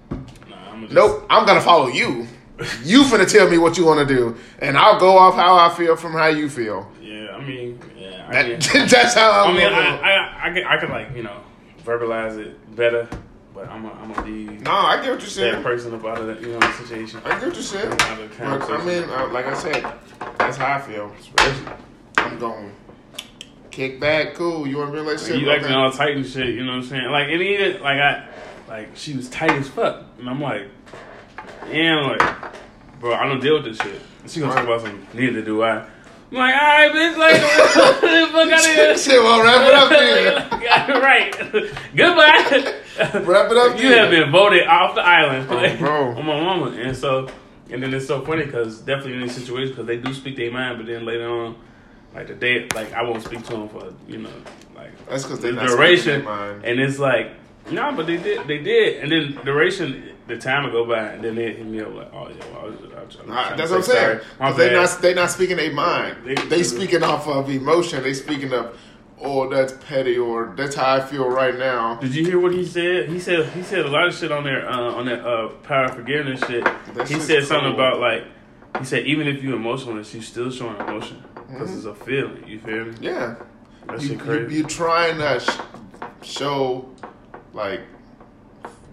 Nah, 0.10 0.72
I'm 0.72 0.82
just, 0.84 0.94
nope. 0.94 1.26
I'm 1.30 1.46
gonna 1.46 1.62
follow 1.62 1.88
you. 1.88 2.28
You 2.86 3.04
finna 3.04 3.30
tell 3.30 3.50
me 3.50 3.58
what 3.58 3.78
you 3.78 3.86
want 3.86 4.08
to 4.08 4.16
do, 4.16 4.38
and 4.60 4.78
I'll 4.78 4.98
go 4.98 5.18
off 5.18 5.36
how 5.36 5.58
I 5.58 5.76
feel 5.76 5.98
from 5.98 6.14
how 6.14 6.28
you 6.28 6.48
feel. 6.50 6.90
Yeah, 7.02 7.36
I 7.36 7.44
mean, 7.44 7.78
yeah, 7.98 8.28
I, 8.30 8.32
That, 8.32 8.62
that's 8.90 9.14
how 9.14 9.30
I 9.30 9.48
I'm. 9.50 9.56
mean, 9.58 9.64
gonna 9.70 9.76
I. 9.76 10.12
I, 10.12 10.50
I, 10.50 10.54
could, 10.54 10.64
I 10.64 10.78
could 10.78 10.90
like 10.90 11.14
you 11.18 11.24
know 11.24 11.42
verbalize 11.84 12.38
it 12.40 12.74
better, 12.74 13.10
but 13.66 13.74
I'm, 13.74 13.86
a, 13.86 13.92
I'm 13.92 14.14
gonna 14.14 14.26
be 14.26 14.46
no, 14.46 14.72
I 14.72 15.02
get 15.02 15.12
what 15.12 15.22
you're 15.22 15.30
saying. 15.30 15.54
That 15.56 15.64
person 15.64 15.94
about 15.94 16.22
it, 16.30 16.42
you 16.42 16.54
know, 16.54 16.60
the 16.60 16.72
situation. 16.74 17.22
I 17.26 17.30
get 17.40 17.48
what 17.48 17.54
you're 17.54 17.64
saying. 17.64 17.92
Out 17.92 18.22
of 18.22 18.70
I 18.70 18.86
mean, 18.86 19.04
uh, 19.10 19.30
like 19.32 19.46
I 19.46 19.54
said, 19.54 19.84
that's 20.38 20.58
how 20.58 20.76
I 20.76 20.82
feel. 20.82 21.14
I'm 22.18 22.40
going 22.40 22.72
kick 23.72 24.00
back, 24.00 24.36
cool. 24.36 24.66
You 24.66 24.78
want 24.78 24.90
a 24.90 24.94
relationship? 24.94 25.42
you 25.42 25.52
acting 25.52 25.66
Okay. 25.66 25.74
all 25.74 25.92
tight 25.92 26.16
and 26.16 26.26
shit, 26.26 26.48
you 26.48 26.64
know 26.64 26.72
what 26.72 26.84
I'm 26.84 26.90
saying? 26.90 27.12
Like, 27.12 27.28
and 27.30 27.42
even, 27.42 27.82
like, 27.82 28.00
I, 28.00 28.28
like, 28.70 28.96
she 28.96 29.14
was 29.14 29.30
tight 29.30 29.52
as 29.52 29.68
fuck. 29.68 30.06
And 30.18 30.30
I'm 30.30 30.40
like, 30.42 30.70
damn, 31.70 32.04
like, 32.04 32.22
bro, 33.02 33.14
I 33.14 33.26
don't 33.28 33.42
deal 33.42 33.56
with 33.56 33.66
this 33.66 33.78
shit. 33.78 34.02
And 34.22 34.32
she 34.32 34.40
gonna 34.40 34.54
talk 34.54 34.64
about 34.64 34.82
some, 34.82 35.06
neither 35.14 35.42
do 35.42 35.62
I. 35.64 35.86
I'm 36.36 36.40
like, 36.40 36.54
alright, 36.54 36.92
bitch, 36.92 37.18
like, 37.18 37.42
the 37.42 38.28
fuck 38.32 38.52
out 38.52 38.60
of 38.60 38.66
here? 38.66 38.98
Shit, 38.98 39.22
well, 39.24 39.42
wrap 39.42 39.68
it 39.68 39.74
up 39.74 39.90
then. 39.90 40.62
Right. 41.02 41.32
Goodbye. 41.96 43.22
Wrap 43.26 43.52
it 43.52 43.58
up 43.58 43.78
You 43.78 43.90
then. 43.90 43.98
have 44.00 44.12
been 44.12 44.32
voted 44.32 44.68
off 44.68 44.96
the 44.96 45.02
island, 45.02 45.48
Oh, 45.50 45.78
bro. 45.78 46.10
on 46.18 46.26
my 46.26 46.42
mama, 46.42 46.72
and 46.72 46.96
so, 46.96 47.30
and 47.72 47.82
then 47.82 47.94
it's 47.94 48.08
so 48.08 48.22
funny 48.26 48.44
because 48.46 48.80
definitely 48.80 49.14
in 49.14 49.22
these 49.22 49.36
situations 49.36 49.72
because 49.72 49.86
they 49.88 49.98
do 49.98 50.14
speak 50.14 50.36
their 50.36 50.52
mind, 50.52 50.78
but 50.78 50.88
then 50.88 51.06
later 51.06 51.30
on, 51.30 51.56
like 52.14 52.28
the 52.28 52.36
day, 52.36 52.68
like 52.76 52.92
I 52.94 53.04
won't 53.04 53.24
speak 53.24 53.44
to 53.46 53.52
them 53.54 53.70
for 53.70 53.94
you 54.08 54.18
know, 54.20 54.30
like 54.76 54.92
That's 55.08 55.24
because 55.24 55.40
the 55.40 55.50
they 55.52 55.56
not 55.56 55.68
duration, 55.68 56.28
and 56.28 56.80
it's 56.80 57.00
like 57.00 57.32
no, 57.72 57.94
but 57.96 58.08
they 58.08 58.18
did, 58.18 58.46
they 58.48 58.58
did, 58.60 59.02
and 59.04 59.12
then 59.12 59.44
duration, 59.46 60.15
the 60.28 60.38
time 60.38 60.64
will 60.64 60.72
go 60.72 60.86
by, 60.86 61.00
and 61.00 61.24
then 61.24 61.36
they 61.36 61.54
hit 61.54 61.66
me 61.66 61.82
up 61.82 61.94
like, 61.94 62.12
oh 62.14 62.30
yeah, 62.30 62.46
well, 62.54 62.62
I 62.62 62.66
was, 62.66 62.76
I 62.80 62.86
was, 62.86 62.94
I 62.96 63.02
was 63.04 63.16
Nah, 63.28 63.34
trying 63.44 63.52
to 63.52 63.58
that's 63.58 63.70
what 63.72 63.78
I'm 63.78 63.84
saying. 63.84 64.20
They 64.58 64.74
not 64.74 65.02
they 65.02 65.14
not 65.14 65.30
speaking 65.32 65.58
their 65.58 65.72
mind. 65.74 66.18
They- 66.26 66.36
They, 66.36 66.64
speaking 66.64 67.04
off 67.04 67.28
of 67.28 67.50
emotion. 67.50 68.02
They 68.04 68.14
speaking 68.14 68.52
of, 68.54 68.78
oh, 69.22 69.48
that's 69.50 69.74
petty, 69.88 70.18
or 70.18 70.54
that's 70.58 70.76
how 70.76 70.96
I 70.96 71.00
feel 71.02 71.28
right 71.30 71.58
now. 71.58 71.96
Did 71.96 72.16
you 72.16 72.26
hear 72.26 72.40
what 72.40 72.54
he 72.54 72.66
said? 72.66 73.10
He 73.10 73.20
said 73.20 73.48
he 73.50 73.62
said 73.62 73.80
a 73.86 73.90
lot 73.90 74.08
of 74.08 74.16
shit 74.16 74.32
on 74.32 74.44
there 74.44 74.68
uh, 74.70 74.94
on 74.94 75.06
that 75.06 75.26
uh, 75.26 75.50
power 75.64 75.86
of 75.86 75.96
forgiveness 75.96 76.40
shit. 76.48 76.64
That 76.96 77.08
he 77.08 77.20
said 77.20 77.46
something 77.46 77.74
cool. 77.74 77.80
about 77.86 78.00
like 78.00 78.24
he 78.80 78.86
said 78.86 79.06
even 79.06 79.28
if 79.28 79.44
you're 79.44 79.56
emotionless, 79.56 80.14
you're 80.14 80.24
still 80.24 80.50
showing 80.50 80.76
emotion 80.82 81.24
because 81.48 81.76
it's 81.76 81.86
a 81.86 81.94
feeling. 81.94 82.44
You 82.48 82.60
feel 82.60 82.86
me? 82.86 82.96
Yeah, 83.00 83.36
That 83.88 84.02
you, 84.02 84.08
shit 84.08 84.18
you, 84.18 84.24
crazy. 84.24 84.56
you 84.56 84.64
trying 84.64 85.18
to 85.20 85.40
sh- 85.40 85.60
show 86.28 86.90
like 87.54 87.82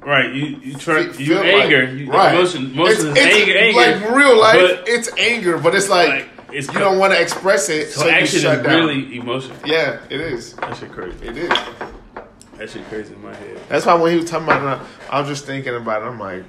right? 0.04 0.32
You 0.32 0.44
you 0.62 0.75
try 0.76 1.04
fe- 1.06 1.23
you 1.23 1.35
feel 1.35 1.38
anger. 1.42 1.87
like- 1.88 1.99
you, 1.99 2.11
right. 2.11 2.35
Emotion 2.35 2.66
emotion 2.73 2.92
It's, 2.92 3.00
is 3.00 3.16
it's 3.16 3.21
anger. 3.37 3.59
Anger. 3.59 4.06
like 4.06 4.14
real 4.16 4.38
life. 4.40 4.61
But- 4.61 4.88
it's 4.88 5.12
anger, 5.18 5.59
but 5.59 5.75
it's 5.75 5.88
like, 5.88 6.09
Like, 6.09 6.28
it's 6.52 6.66
you 6.73 6.78
don't 6.78 6.99
want 6.99 7.12
to 7.14 7.21
express 7.21 7.68
it, 7.68 7.90
So, 7.90 8.02
so, 8.02 8.09
you 8.09 8.26
shut 8.26 8.35
is 8.59 8.62
down. 8.62 8.64
really 8.64 9.16
emotion. 9.16 9.52
yeah, 9.64 10.00
it 10.11 10.21
is. 10.21 10.52
That 10.54 10.76
shit 10.76 10.92
crazy. 10.92 11.26
It 11.26 11.37
is. 11.37 11.49
That 12.59 12.71
shit 12.71 12.87
crazy 12.88 13.14
in 13.14 13.23
my 13.23 13.35
head. 13.35 13.59
That's 13.68 13.87
why 13.87 13.94
when 13.94 14.12
he 14.12 14.18
was 14.18 14.30
talking 14.30 14.47
about 14.47 14.82
it, 14.82 14.87
I 15.11 15.18
was 15.21 15.28
just 15.28 15.47
thinking 15.47 15.75
about 15.75 16.02
it. 16.02 16.06
I'm 16.06 16.18
like, 16.21 16.44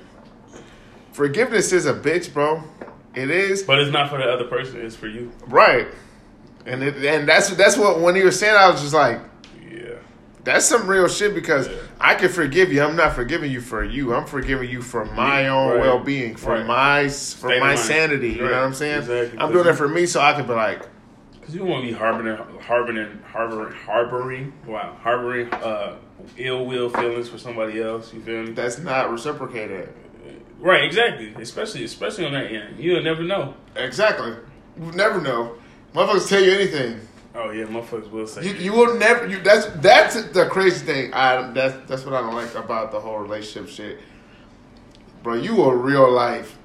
forgiveness 1.11 1.71
is 1.71 1.85
a 1.85 1.93
bitch, 1.93 2.33
bro. 2.33 2.63
It 3.15 3.29
is 3.29 3.63
But 3.63 3.79
it's 3.79 3.91
not 3.91 4.09
for 4.09 4.17
the 4.17 4.25
other 4.25 4.45
person. 4.45 4.81
It's 4.81 4.95
for 4.95 5.07
you. 5.07 5.31
right, 5.47 5.87
and 6.65 6.81
it, 6.83 6.95
and 7.05 7.27
that's 7.27 7.49
that's 7.51 7.77
what 7.77 7.99
when 7.99 8.15
he 8.15 8.23
was 8.23 8.39
saying, 8.39 8.55
I 8.55 8.69
was 8.69 8.81
just 8.81 8.93
like. 8.93 9.19
That's 10.43 10.65
some 10.65 10.87
real 10.87 11.07
shit 11.07 11.33
because 11.33 11.67
Yeah. 11.67 11.75
I 11.99 12.15
can 12.15 12.29
forgive 12.29 12.71
you. 12.73 12.81
I'm 12.83 12.95
not 12.95 13.13
forgiving 13.15 13.51
you 13.51 13.61
for 13.61 13.83
you. 13.83 14.13
I'm 14.13 14.25
forgiving 14.25 14.69
you 14.69 14.81
for 14.81 15.05
my 15.05 15.47
own 15.47 15.71
Right. 15.71 15.79
well 15.79 15.99
being, 15.99 16.35
for 16.35 16.51
Right. 16.53 16.65
my 16.65 17.03
for 17.05 17.09
State 17.49 17.59
my 17.59 17.75
sanity. 17.75 18.29
You 18.29 18.39
know 18.45 18.51
what 18.51 18.53
I'm 18.55 18.73
saying? 18.73 18.99
Exactly. 18.99 19.39
I'm 19.39 19.51
doing 19.51 19.67
it 19.67 19.73
for 19.75 19.87
me, 19.87 20.05
so 20.05 20.19
I 20.21 20.33
can 20.33 20.45
be 20.45 20.53
like, 20.53 20.81
Because 21.39 21.55
you 21.55 21.59
don't 21.61 21.69
want 21.69 21.83
to 21.85 21.91
be 21.91 21.97
harboring, 21.97 22.37
harboring, 22.61 23.19
harboring, 23.31 23.73
harboring, 23.85 24.53
wow, 24.65 24.95
harboring 25.01 25.51
uh, 25.53 25.95
ill 26.37 26.65
will 26.65 26.89
feelings 26.89 27.27
for 27.29 27.37
somebody 27.37 27.81
else. 27.81 28.13
You 28.13 28.21
feel 28.21 28.43
me? 28.43 28.51
that's 28.51 28.79
not 28.79 29.11
reciprocated. 29.11 29.89
Right, 30.61 30.85
exactly. 30.85 31.33
Especially, 31.41 31.83
especially 31.83 32.25
on 32.25 32.31
that 32.33 32.45
end, 32.49 32.75
you'll 32.79 33.03
never 33.03 33.23
know. 33.23 33.55
Exactly. 33.75 34.31
You 34.79 34.91
never 34.93 35.19
know. 35.19 35.55
Motherfuckers 35.93 36.29
tell 36.29 36.41
you 36.41 36.51
anything. 36.53 37.01
Oh 37.35 37.49
yeah, 37.49 37.65
motherfuckers 37.65 38.11
will 38.11 38.27
say. 38.27 38.45
You, 38.45 38.53
you 38.53 38.73
will 38.73 38.97
never. 38.97 39.27
You, 39.27 39.41
that's 39.41 39.65
that's 39.77 40.23
the 40.29 40.45
crazy 40.45 40.85
thing. 40.85 41.13
I 41.13 41.51
that's 41.51 41.89
that's 41.89 42.05
what 42.05 42.13
I 42.13 42.21
don't 42.21 42.35
like 42.35 42.53
about 42.55 42.91
the 42.91 42.99
whole 42.99 43.17
relationship 43.17 43.69
shit, 43.69 43.99
bro. 45.23 45.33
You 45.35 45.55
will 45.55 45.71
real 45.71 46.11
life 46.11 46.57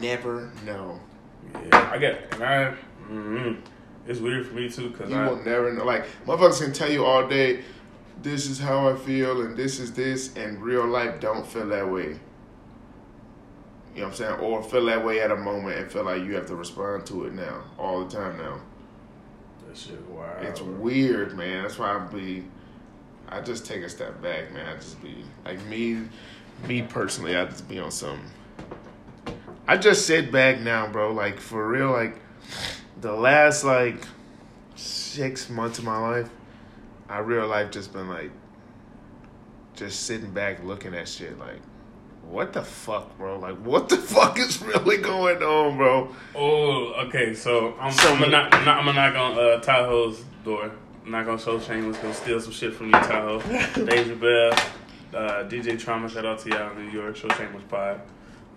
never 0.00 0.50
know. 0.64 0.98
yeah, 1.52 1.90
I 1.92 1.98
get, 1.98 2.14
it. 2.14 2.34
and 2.34 2.42
I, 2.42 2.74
mm 3.10 3.56
it's 4.06 4.20
weird 4.20 4.46
for 4.46 4.52
me 4.52 4.68
too 4.68 4.90
because 4.90 5.10
You 5.10 5.16
I, 5.16 5.28
will 5.28 5.42
never 5.44 5.72
know. 5.72 5.84
Like 5.84 6.04
motherfuckers 6.26 6.62
can 6.62 6.72
tell 6.72 6.90
you 6.90 7.04
all 7.04 7.26
day, 7.26 7.62
this 8.22 8.46
is 8.46 8.58
how 8.58 8.88
I 8.88 8.96
feel 8.96 9.40
and 9.40 9.56
this 9.56 9.80
is 9.80 9.92
this, 9.92 10.34
and 10.36 10.62
real 10.62 10.86
life 10.86 11.20
don't 11.20 11.46
feel 11.46 11.66
that 11.68 11.90
way. 11.90 12.18
You 13.94 14.00
know 14.00 14.08
what 14.08 14.08
I'm 14.08 14.14
saying? 14.14 14.40
Or 14.40 14.62
feel 14.62 14.84
that 14.86 15.04
way 15.04 15.20
at 15.20 15.30
a 15.30 15.36
moment 15.36 15.78
and 15.78 15.90
feel 15.90 16.04
like 16.04 16.22
you 16.22 16.34
have 16.34 16.46
to 16.46 16.56
respond 16.56 17.06
to 17.06 17.24
it 17.24 17.32
now, 17.32 17.62
all 17.78 18.04
the 18.04 18.14
time 18.14 18.36
now. 18.36 18.60
Shit 19.76 20.00
wow. 20.08 20.36
It's 20.40 20.60
weird, 20.60 21.36
man. 21.36 21.62
That's 21.62 21.78
why 21.78 21.96
I 21.96 21.98
be. 21.98 22.44
I 23.28 23.40
just 23.40 23.66
take 23.66 23.82
a 23.82 23.88
step 23.88 24.20
back, 24.22 24.52
man. 24.52 24.66
I 24.66 24.74
just 24.76 25.02
be 25.02 25.24
like 25.44 25.64
me, 25.66 26.02
me 26.66 26.82
personally. 26.82 27.36
I 27.36 27.44
just 27.46 27.68
be 27.68 27.78
on 27.78 27.90
some. 27.90 28.20
I 29.66 29.76
just 29.76 30.06
sit 30.06 30.30
back 30.30 30.60
now, 30.60 30.86
bro. 30.86 31.12
Like 31.12 31.40
for 31.40 31.66
real, 31.66 31.90
like 31.90 32.16
the 33.00 33.12
last 33.12 33.64
like 33.64 34.06
six 34.76 35.48
months 35.48 35.78
of 35.78 35.84
my 35.84 35.98
life, 35.98 36.30
I 37.08 37.18
real 37.18 37.46
life 37.46 37.70
just 37.70 37.92
been 37.92 38.08
like, 38.08 38.30
just 39.74 40.04
sitting 40.04 40.32
back 40.32 40.62
looking 40.64 40.94
at 40.94 41.08
shit 41.08 41.38
like. 41.38 41.60
What 42.28 42.52
the 42.52 42.62
fuck, 42.62 43.16
bro? 43.16 43.38
Like, 43.38 43.56
what 43.58 43.88
the 43.88 43.96
fuck 44.14 44.38
is 44.38 44.60
really 44.62 44.98
going 44.98 45.42
on, 45.42 45.76
bro? 45.76 46.14
Oh, 46.34 46.94
okay. 47.06 47.34
So 47.34 47.74
I'm, 47.78 47.92
So 47.92 48.12
I'm 48.12 48.18
gonna 48.18 48.30
knock, 48.30 48.54
I'm 48.54 48.84
gonna 48.86 48.92
knock 48.92 49.14
on 49.14 49.38
uh, 49.38 49.60
Tahoe's 49.60 50.24
door. 50.44 50.70
I'm 51.04 51.10
not 51.10 51.26
gonna 51.26 51.38
show 51.38 51.60
Shameless. 51.60 51.98
Gonna 51.98 52.14
steal 52.14 52.40
some 52.40 52.52
shit 52.52 52.74
from 52.74 52.86
you, 52.86 52.92
Tahoe. 52.92 53.40
Deja 53.84 54.14
Bell, 54.14 54.52
uh, 55.14 55.44
DJ 55.48 55.78
Trauma. 55.78 56.08
Shout 56.08 56.24
out 56.24 56.38
to 56.40 56.48
y'all 56.50 56.70
in 56.76 56.86
New 56.86 56.92
York. 56.92 57.16
Show 57.16 57.28
Shameless 57.28 57.64
Pod. 57.68 58.00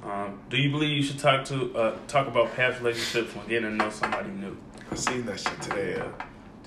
Um, 0.04 0.40
do 0.50 0.58
you 0.58 0.72
believe 0.72 0.96
you 0.96 1.04
should 1.04 1.20
talk 1.20 1.44
to 1.46 1.76
uh, 1.76 1.98
talk 2.08 2.28
about 2.28 2.56
past 2.56 2.80
relationships 2.80 3.36
when 3.36 3.48
getting 3.48 3.70
to 3.70 3.76
know 3.76 3.90
somebody 3.90 4.30
new? 4.30 4.58
I 4.90 4.96
seen 4.96 5.26
that 5.26 5.40
shit 5.40 5.62
today. 5.62 5.96
Yeah. 5.98 6.08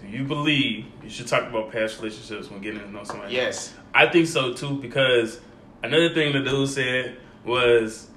Do 0.00 0.08
you 0.08 0.24
believe 0.24 0.86
you 1.02 1.10
should 1.10 1.26
talk 1.26 1.48
about 1.48 1.72
past 1.72 1.98
relationships 1.98 2.50
when 2.50 2.60
getting 2.60 2.80
to 2.80 2.90
know 2.90 3.04
somebody? 3.04 3.34
Yes. 3.34 3.74
I 3.94 4.06
think 4.06 4.26
so 4.26 4.52
too 4.52 4.76
because 4.76 5.40
another 5.82 6.12
thing 6.14 6.32
the 6.32 6.40
dude 6.42 6.68
said 6.68 7.16
was 7.44 8.08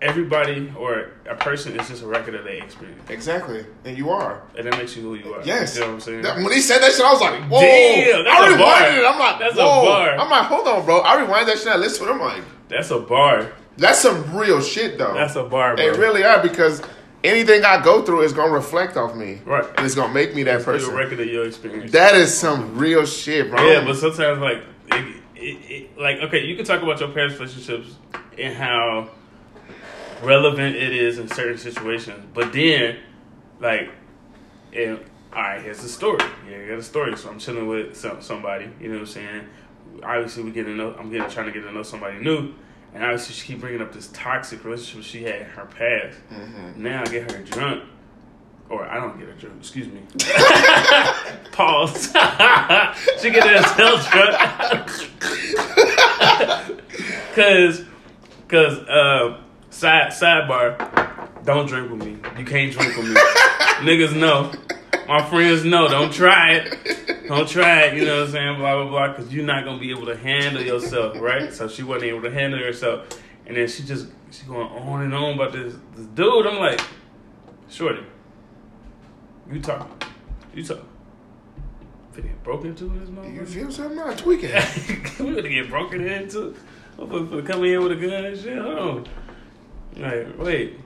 everybody 0.00 0.72
or 0.78 1.10
a 1.28 1.34
person 1.34 1.78
is 1.78 1.88
just 1.88 2.02
a 2.04 2.06
record 2.06 2.34
of 2.36 2.44
their 2.44 2.62
experience, 2.62 3.02
Exactly. 3.10 3.66
And 3.84 3.98
you 3.98 4.10
are. 4.10 4.42
and 4.56 4.66
that 4.66 4.78
makes 4.78 4.96
you 4.96 5.02
who 5.02 5.14
you 5.16 5.34
are. 5.34 5.42
Yes. 5.42 5.74
you 5.74 5.80
know 5.80 5.88
what 5.88 5.94
I'm 5.94 6.00
saying. 6.00 6.22
That- 6.22 6.36
when 6.36 6.52
he 6.52 6.60
said 6.60 6.78
that 6.80 6.92
shit, 6.92 7.00
I 7.04 7.12
was 7.12 7.20
like, 7.20 7.42
whoa. 7.50 7.60
Damn, 7.60 8.24
that's 8.24 8.40
I 8.40 8.46
a 8.46 8.52
rewinded 8.52 8.58
bar. 8.58 8.88
it. 8.98 9.04
I'm 9.06 9.18
like, 9.18 9.38
That's 9.40 9.54
a 9.54 9.56
bar. 9.56 10.10
I'm 10.18 10.30
like, 10.30 10.46
hold 10.46 10.68
on, 10.68 10.84
bro. 10.84 10.98
I 11.00 11.20
rewind 11.20 11.48
that 11.48 11.58
shit. 11.58 11.66
I 11.68 11.76
listen 11.76 12.06
to 12.06 12.10
it. 12.12 12.14
I'm 12.14 12.20
like, 12.20 12.44
That's 12.68 12.90
a 12.92 13.00
bar. 13.00 13.52
that's 13.76 13.98
some 13.98 14.36
real 14.36 14.60
shit, 14.60 14.98
though. 14.98 15.14
That's 15.14 15.34
a 15.34 15.42
bar, 15.44 15.74
bro. 15.74 15.84
They 15.92 15.98
really 15.98 16.22
are 16.22 16.40
because 16.40 16.80
anything 17.24 17.64
I 17.64 17.82
go 17.82 18.02
through 18.02 18.20
is 18.22 18.32
gonna 18.32 18.52
reflect 18.52 18.96
off 18.96 19.16
me, 19.16 19.40
Right. 19.44 19.64
And 19.76 19.84
it's 19.84 19.96
gonna 19.96 20.14
make 20.14 20.32
me 20.32 20.44
that 20.44 20.56
It's 20.56 20.64
person. 20.64 20.94
record 20.94 21.18
of 21.18 21.26
your 21.26 21.44
experience. 21.44 21.90
That 21.90 22.14
is 22.14 22.32
some 22.38 22.78
real 22.78 23.04
shit, 23.04 23.50
bro. 23.50 23.66
Yeah, 23.68 23.84
but 23.84 23.96
sometimes 23.96 24.38
like, 24.38 24.62
it, 24.92 25.16
it, 25.38 25.70
it, 25.70 25.98
like 25.98 26.18
okay, 26.18 26.44
you 26.44 26.56
can 26.56 26.64
talk 26.64 26.82
about 26.82 27.00
your 27.00 27.10
past 27.10 27.38
relationships 27.38 27.96
and 28.38 28.54
how 28.54 29.10
relevant 30.22 30.76
it 30.76 30.92
is 30.92 31.18
in 31.18 31.28
certain 31.28 31.58
situations, 31.58 32.24
but 32.34 32.52
then 32.52 32.98
like, 33.60 33.90
and 34.72 34.98
all 35.32 35.42
right, 35.42 35.62
here's 35.62 35.82
the 35.82 35.88
story. 35.88 36.24
Yeah, 36.50 36.58
I 36.58 36.68
got 36.68 36.78
a 36.78 36.82
story. 36.82 37.16
So 37.16 37.30
I'm 37.30 37.38
chilling 37.38 37.66
with 37.66 37.96
some, 37.96 38.22
somebody. 38.22 38.70
You 38.80 38.88
know 38.88 38.94
what 38.94 39.00
I'm 39.00 39.06
saying? 39.06 39.46
Obviously, 40.02 40.42
we 40.44 40.50
getting 40.50 40.76
to 40.76 40.76
know. 40.76 40.94
I'm 40.98 41.10
getting 41.10 41.28
trying 41.30 41.46
to 41.46 41.52
get 41.52 41.62
to 41.66 41.72
know 41.72 41.82
somebody 41.82 42.18
new. 42.18 42.54
And 42.94 43.04
obviously, 43.04 43.34
she 43.34 43.48
keep 43.48 43.60
bringing 43.60 43.82
up 43.82 43.92
this 43.92 44.08
toxic 44.12 44.64
relationship 44.64 45.04
she 45.04 45.22
had 45.24 45.42
in 45.42 45.48
her 45.48 45.66
past. 45.66 46.18
Mm-hmm. 46.32 46.82
Now 46.82 47.02
I 47.02 47.06
get 47.06 47.30
her 47.30 47.42
drunk, 47.42 47.84
or 48.70 48.86
I 48.86 48.96
don't 48.96 49.18
get 49.18 49.28
her 49.28 49.34
drunk. 49.34 49.56
Excuse 49.60 49.88
me. 49.88 50.00
Pause. 51.52 52.06
she 53.20 53.30
get 53.30 53.44
her 53.44 53.62
herself 53.62 54.10
drunk. 54.10 54.34
Cause, 57.34 57.84
cause, 58.48 58.78
uh, 58.88 59.40
side 59.70 60.10
sidebar, 60.10 61.44
don't 61.44 61.66
drink 61.66 61.90
with 61.90 62.04
me. 62.04 62.18
You 62.38 62.44
can't 62.44 62.72
drink 62.72 62.96
with 62.96 63.08
me. 63.08 63.14
Niggas 63.80 64.14
know. 64.18 64.52
My 65.06 65.24
friends 65.24 65.64
know. 65.64 65.88
Don't 65.88 66.12
try 66.12 66.54
it. 66.54 67.26
Don't 67.28 67.48
try 67.48 67.82
it. 67.82 67.96
You 67.96 68.04
know 68.04 68.16
what 68.16 68.26
I'm 68.26 68.32
saying? 68.32 68.58
Blah 68.58 68.82
blah 68.82 68.90
blah. 68.90 69.14
Cause 69.14 69.32
you're 69.32 69.44
not 69.44 69.64
gonna 69.64 69.78
be 69.78 69.90
able 69.90 70.06
to 70.06 70.16
handle 70.16 70.62
yourself, 70.62 71.20
right? 71.20 71.52
So 71.52 71.68
she 71.68 71.82
wasn't 71.82 72.10
able 72.10 72.22
to 72.22 72.30
handle 72.30 72.58
herself, 72.58 73.06
and 73.46 73.56
then 73.56 73.68
she 73.68 73.84
just 73.84 74.08
she 74.30 74.44
going 74.46 74.66
on 74.66 75.02
and 75.02 75.14
on 75.14 75.34
about 75.34 75.52
this, 75.52 75.74
this 75.94 76.06
dude. 76.06 76.46
I'm 76.46 76.58
like, 76.58 76.80
shorty, 77.70 78.02
you 79.50 79.60
talk, 79.60 80.04
you 80.54 80.62
talk. 80.62 80.78
Finna 82.14 82.24
get 82.24 82.42
broken 82.42 82.70
into 82.70 82.84
in 82.86 83.14
this 83.14 83.34
You 83.34 83.46
feel 83.46 83.70
something? 83.70 83.98
I'm 83.98 84.08
not 84.08 84.18
tweaking. 84.18 84.50
we 85.20 85.34
gonna 85.34 85.48
get 85.48 85.68
broken 85.68 86.04
into. 86.04 86.56
Motherfucker 86.98 87.28
finna 87.28 87.46
come 87.46 87.64
in 87.64 87.82
with 87.82 87.92
a 87.92 87.96
gun 87.96 88.24
and 88.24 88.38
shit. 88.38 88.58
Hold 88.58 88.78
on. 88.78 89.06
Like, 89.96 90.38
wait. 90.38 90.80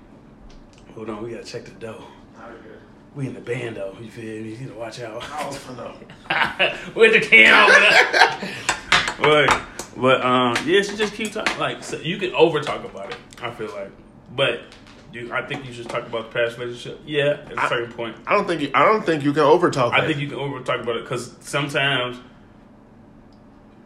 Hold 0.95 1.09
on, 1.09 1.23
we 1.23 1.31
gotta 1.31 1.45
check 1.45 1.65
the 1.65 1.71
dough. 1.73 2.05
We 3.15 3.27
in 3.27 3.35
the 3.35 3.41
band 3.41 3.77
though, 3.77 3.97
you 4.01 4.11
feel 4.11 4.25
me? 4.43 4.51
You 4.51 4.57
need 4.57 4.69
to 4.69 4.75
watch 4.75 5.01
out. 5.01 5.23
I 5.31 5.47
was 5.47 5.59
finna. 5.59 6.95
With 6.95 7.13
the 7.13 7.21
can 7.21 7.53
over 7.53 8.53
but, 9.19 9.63
but 9.97 10.25
um, 10.25 10.57
yeah, 10.67 10.83
she 10.83 10.97
just 10.97 11.15
keep 11.15 11.33
talking. 11.33 11.59
Like, 11.59 11.85
so 11.85 11.99
you 11.99 12.19
can 12.19 12.33
over 12.35 12.61
talk 12.61 12.85
about 12.85 13.11
it. 13.11 13.19
I 13.43 13.51
feel 13.51 13.71
like, 13.75 13.91
but 14.35 14.63
you, 15.13 15.33
I 15.33 15.43
think 15.47 15.67
you 15.67 15.73
should 15.73 15.89
talk 15.89 16.07
about 16.07 16.33
the 16.33 16.39
past 16.39 16.59
relationship. 16.59 17.01
Yeah, 17.07 17.41
at 17.47 17.53
a 17.53 17.61
I- 17.65 17.69
certain 17.69 17.93
point. 17.93 18.17
I 18.27 18.35
don't 18.35 18.47
think 18.47 18.63
you. 18.63 18.71
I 18.75 18.85
don't 18.85 19.05
think 19.05 19.23
you 19.25 19.33
can 19.33 19.43
overtalk. 19.43 19.93
I 19.93 20.01
that. 20.01 20.07
think 20.09 20.21
you 20.21 20.29
can 20.29 20.39
over 20.39 20.61
talk 20.61 20.81
about 20.81 20.97
it 20.97 21.03
because 21.05 21.37
sometimes 21.41 22.19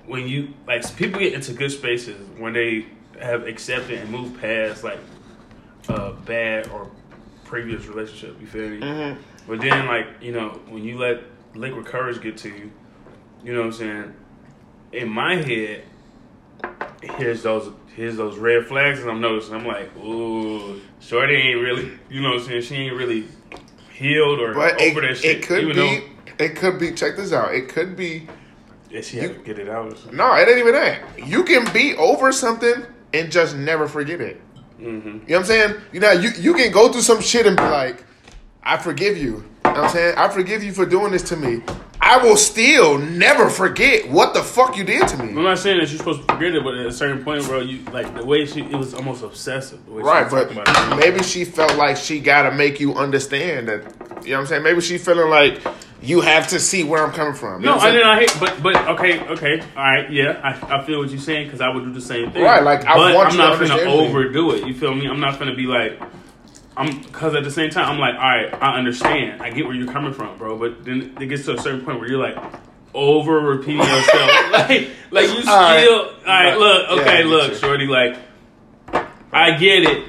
when 0.06 0.26
you 0.28 0.54
like 0.66 0.96
people 0.96 1.18
get 1.20 1.32
into 1.32 1.52
good 1.52 1.70
spaces 1.72 2.16
when 2.38 2.52
they 2.52 2.86
have 3.20 3.46
accepted 3.46 3.98
and 3.98 4.10
moved 4.10 4.40
past 4.40 4.84
like 4.84 4.98
a 5.88 6.12
bad 6.12 6.68
or 6.68 6.90
previous 7.44 7.86
relationship. 7.86 8.36
You 8.40 8.46
feel 8.46 8.68
me? 8.68 8.80
Mhm. 8.80 9.16
But 9.48 9.60
then 9.60 9.86
like 9.86 10.06
you 10.20 10.32
know 10.32 10.60
when 10.68 10.84
you 10.84 10.98
let 10.98 11.22
liquid 11.54 11.86
courage 11.86 12.20
get 12.20 12.36
to 12.38 12.48
you, 12.48 12.70
you 13.44 13.52
know 13.52 13.60
what 13.60 13.66
I'm 13.66 13.72
saying. 13.72 14.14
In 14.92 15.08
my 15.08 15.36
head, 15.36 15.82
here's 17.02 17.42
those 17.42 17.72
here's 17.96 18.16
those 18.16 18.36
red 18.38 18.66
flags, 18.66 19.00
and 19.00 19.10
I'm 19.10 19.20
noticing. 19.20 19.54
I'm 19.54 19.66
like, 19.66 19.94
ooh, 19.96 20.80
Shorty 21.00 21.34
ain't 21.34 21.60
really, 21.60 21.98
you 22.08 22.20
know 22.20 22.30
what 22.30 22.42
I'm 22.42 22.46
saying. 22.46 22.62
She 22.62 22.74
ain't 22.76 22.96
really 22.96 23.26
healed 23.90 24.40
or 24.40 24.54
But 24.54 24.80
it, 24.80 24.90
over 24.90 25.00
that 25.00 25.16
shit. 25.16 25.38
it 25.38 25.42
could 25.46 25.74
be. 25.74 26.04
It 26.38 26.56
could 26.56 26.78
be. 26.78 26.92
Check 26.92 27.16
this 27.16 27.32
out. 27.32 27.54
It 27.54 27.68
could 27.68 27.96
be. 27.96 28.28
Yeah, 28.90 29.00
she 29.00 29.16
had 29.16 29.34
to 29.34 29.40
get 29.42 29.58
it 29.58 29.68
out 29.68 29.92
or 29.92 29.96
something. 29.96 30.16
No, 30.16 30.34
it 30.36 30.48
ain't 30.48 30.58
even 30.58 30.74
that. 30.74 31.26
You 31.26 31.42
can 31.42 31.70
be 31.72 31.96
over 31.96 32.30
something 32.30 32.84
and 33.14 33.32
just 33.32 33.56
never 33.56 33.88
forget 33.88 34.20
it. 34.20 34.40
Mm-hmm. 34.78 35.08
You 35.08 35.12
know 35.12 35.18
what 35.18 35.36
I'm 35.38 35.44
saying? 35.44 35.74
You 35.92 36.00
know, 36.00 36.12
you, 36.12 36.30
you 36.38 36.54
can 36.54 36.70
go 36.70 36.92
through 36.92 37.00
some 37.00 37.20
shit 37.20 37.46
and 37.46 37.56
be 37.56 37.62
like, 37.62 38.04
I 38.62 38.76
forgive 38.76 39.16
you. 39.16 39.24
You 39.24 39.32
know 39.64 39.70
what 39.70 39.76
I'm 39.78 39.90
saying? 39.90 40.14
I 40.18 40.28
forgive 40.28 40.62
you 40.62 40.72
for 40.72 40.84
doing 40.86 41.12
this 41.12 41.22
to 41.24 41.36
me. 41.36 41.62
I 42.00 42.18
will 42.18 42.36
still 42.36 42.98
never 42.98 43.48
forget 43.50 44.08
what 44.10 44.34
the 44.34 44.42
fuck 44.42 44.76
you 44.76 44.84
did 44.84 45.08
to 45.08 45.16
me. 45.22 45.30
I'm 45.30 45.42
not 45.42 45.58
saying 45.58 45.78
that 45.80 45.88
you're 45.88 45.98
supposed 45.98 46.26
to 46.26 46.34
forget 46.34 46.54
it, 46.54 46.62
but 46.62 46.74
at 46.74 46.86
a 46.86 46.92
certain 46.92 47.24
point, 47.24 47.44
bro, 47.44 47.60
you 47.60 47.82
like 47.92 48.14
the 48.14 48.24
way 48.24 48.46
she 48.46 48.60
it 48.60 48.76
was 48.76 48.94
almost 48.94 49.22
obsessive. 49.24 49.84
The 49.86 49.92
way 49.92 50.02
she 50.02 50.06
Right, 50.06 50.30
but 50.30 50.50
about 50.52 50.92
it. 50.92 50.96
maybe 50.96 51.22
she 51.24 51.44
felt 51.44 51.76
like 51.76 51.96
she 51.96 52.20
gotta 52.20 52.54
make 52.54 52.78
you 52.80 52.94
understand 52.94 53.68
that. 53.68 53.82
You 54.24 54.30
know 54.32 54.36
what 54.36 54.40
I'm 54.42 54.46
saying? 54.46 54.62
Maybe 54.62 54.80
she 54.80 54.98
feeling 54.98 55.30
like 55.30 55.60
you 56.02 56.20
have 56.20 56.48
to 56.48 56.60
see 56.60 56.84
where 56.84 57.04
I'm 57.04 57.12
coming 57.12 57.34
from. 57.34 57.60
You 57.62 57.66
No, 57.66 57.76
I 57.76 57.90
did 57.90 58.02
not 58.04 58.18
hate, 58.18 58.36
but 58.38 58.62
but 58.62 58.76
okay, 58.90 59.20
okay, 59.28 59.60
all 59.76 59.82
right, 59.82 60.10
yeah, 60.10 60.40
I, 60.42 60.78
I 60.78 60.84
feel 60.84 60.98
what 61.00 61.10
you're 61.10 61.18
saying 61.18 61.46
because 61.46 61.60
I 61.60 61.68
would 61.68 61.84
do 61.84 61.92
the 61.92 62.00
same 62.00 62.30
thing. 62.30 62.42
Right, 62.42 62.62
like, 62.62 62.84
I 62.84 62.96
but 62.96 63.14
want 63.14 63.30
I'm 63.30 63.36
not 63.36 63.58
to 63.58 63.66
gonna 63.66 63.80
overdo 63.82 64.52
it. 64.52 64.66
You 64.66 64.74
feel 64.74 64.94
me? 64.94 65.06
I'm 65.08 65.20
not 65.20 65.38
gonna 65.38 65.54
be 65.54 65.66
like, 65.66 66.00
I'm 66.76 67.00
because 67.02 67.34
at 67.34 67.44
the 67.44 67.50
same 67.50 67.70
time 67.70 67.90
I'm 67.90 67.98
like, 67.98 68.14
all 68.14 68.20
right, 68.20 68.52
I 68.62 68.76
understand, 68.76 69.42
I 69.42 69.50
get 69.50 69.64
where 69.66 69.74
you're 69.74 69.90
coming 69.92 70.12
from, 70.12 70.36
bro. 70.38 70.58
But 70.58 70.84
then 70.84 71.16
it 71.20 71.26
gets 71.26 71.44
to 71.46 71.54
a 71.54 71.58
certain 71.60 71.84
point 71.84 72.00
where 72.00 72.08
you're 72.10 72.20
like 72.20 72.36
over 72.94 73.40
repeating 73.40 73.78
yourself, 73.80 74.30
like 74.52 74.90
like 75.10 75.28
you 75.28 75.42
still, 75.42 75.50
all 75.52 75.60
right. 75.62 75.86
right, 76.26 76.44
Right. 76.50 76.58
look, 76.58 77.00
okay, 77.00 77.16
get 77.18 77.26
look, 77.26 77.54
shorty, 77.54 77.86
like 77.86 78.16
I 79.32 79.56
get 79.58 79.84
it, 79.84 80.04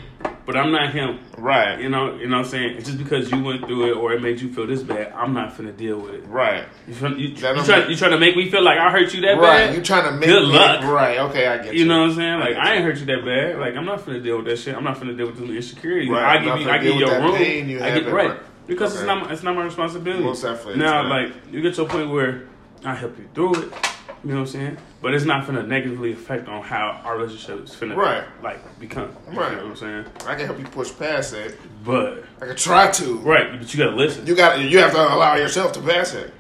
but 0.48 0.56
I'm 0.58 0.72
not 0.72 0.94
him. 0.94 1.20
Right. 1.38 1.80
You 1.80 1.90
know, 1.90 2.16
you 2.16 2.28
know 2.28 2.38
what 2.38 2.46
I'm 2.46 2.50
saying? 2.52 2.78
Just 2.80 2.98
because 2.98 3.30
you 3.30 3.44
went 3.44 3.68
through 3.68 3.92
it 3.92 3.98
or 3.98 4.14
it 4.14 4.22
made 4.22 4.40
you 4.42 4.52
feel 4.52 4.66
this 4.66 4.82
bad, 4.82 5.12
I'm 5.12 5.34
not 5.34 5.56
finna 5.56 5.76
deal 5.76 6.00
with 6.00 6.16
it. 6.16 6.26
Right. 6.26 6.66
You, 6.88 6.94
fin- 6.96 7.20
you, 7.20 7.28
you, 7.28 7.36
try, 7.36 7.86
you 7.88 7.96
trying 7.98 8.12
to 8.12 8.18
make 8.18 8.36
me 8.38 8.50
feel 8.50 8.64
like 8.64 8.80
I 8.80 8.90
hurt 8.90 9.14
you 9.14 9.22
that 9.22 9.34
Right. 9.34 9.42
bad? 9.42 9.68
Right. 9.68 9.78
You 9.78 9.84
trying 9.84 10.06
to 10.06 10.12
make 10.14 10.30
Good 10.30 10.48
me- 10.48 10.56
luck. 10.56 10.84
Right. 10.86 11.20
Okay, 11.20 11.46
I 11.48 11.58
get 11.58 11.74
you. 11.74 11.82
You 11.82 11.86
know 11.86 12.00
what 12.02 12.10
I'm 12.12 12.16
saying? 12.16 12.40
Like 12.40 12.50
get 12.54 12.66
I 12.66 12.74
ain't 12.76 12.84
hurt 12.86 12.98
you 12.98 13.06
that 13.08 13.26
bad. 13.26 13.60
Like 13.60 13.76
I'm 13.76 13.86
not 13.86 14.00
finna 14.00 14.24
deal 14.24 14.38
with 14.38 14.46
that 14.48 14.58
shit. 14.58 14.74
I'm 14.74 14.84
not 14.86 14.98
finna 14.98 15.16
deal 15.18 15.28
with 15.28 15.38
the 15.38 15.54
insecurity. 15.54 16.10
Right. 16.10 16.40
I 16.40 16.44
give 16.44 16.58
you, 16.62 16.70
I 16.72 16.78
give 16.80 16.94
you 16.96 17.00
your 17.06 17.20
room. 17.22 17.70
you 17.70 17.82
I 17.84 18.00
get 18.00 18.06
right 18.12 18.30
work. 18.30 18.44
because 18.68 18.96
it's 18.96 19.04
not, 19.04 19.26
my- 19.28 19.34
it's 19.34 19.44
not 19.44 19.54
my 19.54 19.64
responsibility. 19.66 20.24
Most 20.24 20.44
definitely, 20.44 20.78
Now, 20.78 21.08
like 21.10 21.34
you 21.52 21.62
get 21.62 21.76
to 21.76 21.84
a 21.84 21.86
point 21.90 22.10
where 22.10 22.48
I 22.86 22.96
help 22.96 23.18
you 23.20 23.28
through 23.36 23.64
it. 23.64 23.74
You 24.24 24.32
know 24.32 24.36
what 24.36 24.42
I'm 24.42 24.48
saying? 24.48 24.78
But 25.02 25.14
it's 25.14 25.26
not 25.26 25.46
gonna 25.46 25.64
negatively 25.64 26.12
affect 26.12 26.48
on 26.48 26.64
how 26.64 27.02
our 27.04 27.18
relationship 27.18 27.64
is 27.64 27.76
finna 27.76 27.96
Right. 27.96 28.24
like 28.42 28.80
become. 28.80 29.16
Right. 29.28 29.52
You 29.52 29.58
know 29.58 29.64
what 29.64 29.72
I'm 29.72 29.76
saying? 29.76 30.06
I 30.26 30.36
can 30.36 30.46
help 30.46 30.60
you 30.60 30.66
push 30.66 30.92
past 30.98 31.34
it. 31.34 31.58
But 31.86 32.24
I 32.42 32.48
can 32.48 32.56
try 32.56 32.90
to. 32.92 33.18
right, 33.20 33.60
but 33.60 33.74
you 33.74 33.84
gotta 33.84 33.96
listen. 33.96 34.26
You 34.26 34.36
got. 34.36 34.60
You 34.60 34.80
have 34.80 34.92
to 34.94 34.98
allow 35.14 35.36
yourself 35.36 35.72
to 35.74 35.82
pass 35.82 36.14
it. 36.14 36.34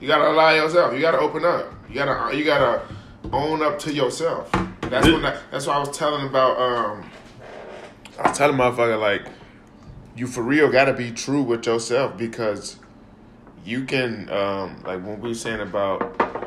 You 0.00 0.08
got 0.08 0.18
to 0.18 0.30
allow 0.30 0.50
yourself. 0.54 0.94
You 0.94 1.00
got 1.02 1.10
to 1.10 1.18
open 1.18 1.44
up. 1.44 1.74
You 1.88 1.96
got 1.96 2.30
to. 2.30 2.36
You 2.36 2.44
got 2.44 2.58
to 2.58 2.94
own 3.34 3.60
up 3.62 3.78
to 3.80 3.92
yourself. 3.92 4.50
That's 4.82 5.06
when. 5.06 5.24
I, 5.26 5.36
that's 5.50 5.66
what 5.66 5.76
I 5.76 5.78
was 5.80 5.96
telling 5.96 6.26
about. 6.26 6.58
Um, 6.58 7.10
I 8.18 8.28
was 8.28 8.38
telling 8.38 8.56
motherfucker 8.56 8.98
like, 8.98 9.26
you 10.16 10.26
for 10.26 10.42
real 10.42 10.70
got 10.72 10.86
to 10.86 10.94
be 10.94 11.10
true 11.10 11.42
with 11.42 11.66
yourself 11.66 12.16
because 12.16 12.76
you 13.64 13.84
can. 13.84 14.30
Um, 14.30 14.82
like 14.84 15.04
when 15.04 15.20
we 15.20 15.28
were 15.30 15.34
saying 15.34 15.60
about. 15.60 16.39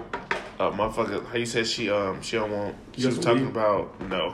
Uh, 0.63 0.71
motherfucker, 0.71 1.25
how 1.25 1.35
you 1.37 1.45
said 1.45 1.67
she 1.67 1.89
um 1.89 2.21
she 2.21 2.37
don't 2.37 2.51
want 2.51 2.75
she 2.95 3.01
You 3.01 3.07
was 3.07 3.19
talking 3.19 3.43
weed? 3.45 3.51
about 3.51 3.99
no, 4.09 4.33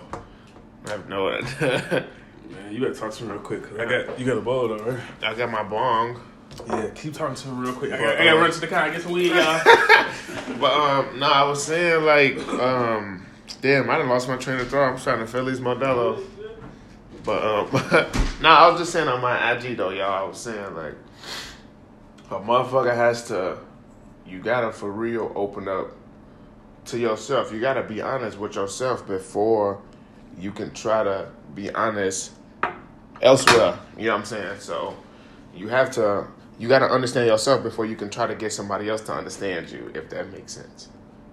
I 0.85 0.91
have 0.91 1.09
no. 1.09 1.29
Idea. 1.29 2.05
Man, 2.51 2.73
you 2.73 2.79
better 2.81 2.93
talk 2.93 3.11
to 3.13 3.23
me 3.23 3.31
real 3.31 3.41
quick. 3.41 3.63
Cause 3.63 3.79
I 3.79 3.85
got 3.85 4.19
you 4.19 4.25
got 4.25 4.37
a 4.37 4.41
bowl 4.41 4.67
though, 4.67 4.77
right? 4.83 4.99
I 5.23 5.33
got 5.33 5.49
my 5.51 5.63
bong. 5.63 6.19
Yeah, 6.67 6.89
keep 6.89 7.13
talking 7.13 7.35
to 7.35 7.47
him 7.47 7.59
real 7.59 7.73
quick. 7.73 7.91
I 7.93 7.97
But, 7.97 8.03
got, 8.03 8.17
I 8.21 8.25
got 8.25 8.31
to 8.31 8.37
uh, 8.37 8.41
run 8.41 8.51
to 8.51 8.59
the 8.59 8.67
car 8.67 8.83
and 8.85 8.93
get 8.93 9.01
some 9.03 9.11
weed, 9.11 9.31
y'all. 9.33 9.61
But 10.59 10.73
um, 10.73 11.19
no, 11.19 11.27
I 11.27 11.43
was 11.43 11.63
saying 11.63 12.03
like 12.05 12.37
um, 12.59 13.25
damn, 13.61 13.89
I 13.89 13.97
done 13.97 14.09
lost 14.09 14.27
my 14.27 14.35
train 14.37 14.59
of 14.59 14.67
thought. 14.67 14.91
I'm 14.91 14.99
trying 14.99 15.19
to 15.19 15.27
Feliz 15.27 15.59
Modelo. 15.59 16.21
But 17.23 17.43
um, 17.43 17.69
no, 18.41 18.49
I 18.49 18.69
was 18.69 18.79
just 18.79 18.91
saying 18.91 19.07
on 19.07 19.21
my 19.21 19.53
IG 19.53 19.77
though, 19.77 19.89
y'all. 19.91 20.25
I 20.25 20.27
was 20.27 20.37
saying 20.39 20.75
like 20.75 20.95
a 22.31 22.35
motherfucker 22.39 22.95
has 22.95 23.27
to, 23.29 23.57
you 24.27 24.39
gotta 24.39 24.71
for 24.71 24.91
real 24.91 25.31
open 25.35 25.67
up 25.67 25.91
to 26.91 26.99
yourself. 26.99 27.51
You 27.51 27.59
gotta 27.59 27.83
be 27.83 28.01
honest 28.01 28.37
with 28.37 28.55
yourself 28.55 29.07
before 29.07 29.81
you 30.37 30.51
can 30.51 30.71
try 30.73 31.03
to 31.03 31.29
be 31.55 31.69
honest 31.71 32.31
elsewhere. 33.21 33.79
You 33.97 34.05
know 34.05 34.13
what 34.13 34.19
I'm 34.19 34.25
saying? 34.25 34.59
So 34.59 34.97
you 35.55 35.67
have 35.67 35.91
to 35.91 36.27
you 36.59 36.67
got 36.67 36.79
to 36.79 36.89
understand 36.91 37.27
yourself 37.27 37.63
before 37.63 37.85
you 37.85 37.95
can 37.95 38.09
try 38.09 38.27
to 38.27 38.35
get 38.35 38.51
somebody 38.51 38.89
else 38.89 38.99
to 39.01 39.13
understand 39.13 39.71
you, 39.71 39.91
if 39.95 40.09
that 40.09 40.29
makes 40.31 40.51
sense. 40.51 40.89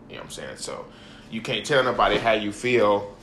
You 0.09 0.15
know 0.15 0.21
what 0.21 0.27
I'm 0.27 0.31
saying? 0.31 0.57
So 0.59 0.87
you 1.31 1.43
can't 1.43 1.67
tell 1.67 1.83
nobody 1.83 2.17
how 2.17 2.33
you 2.33 2.53
feel 2.53 3.17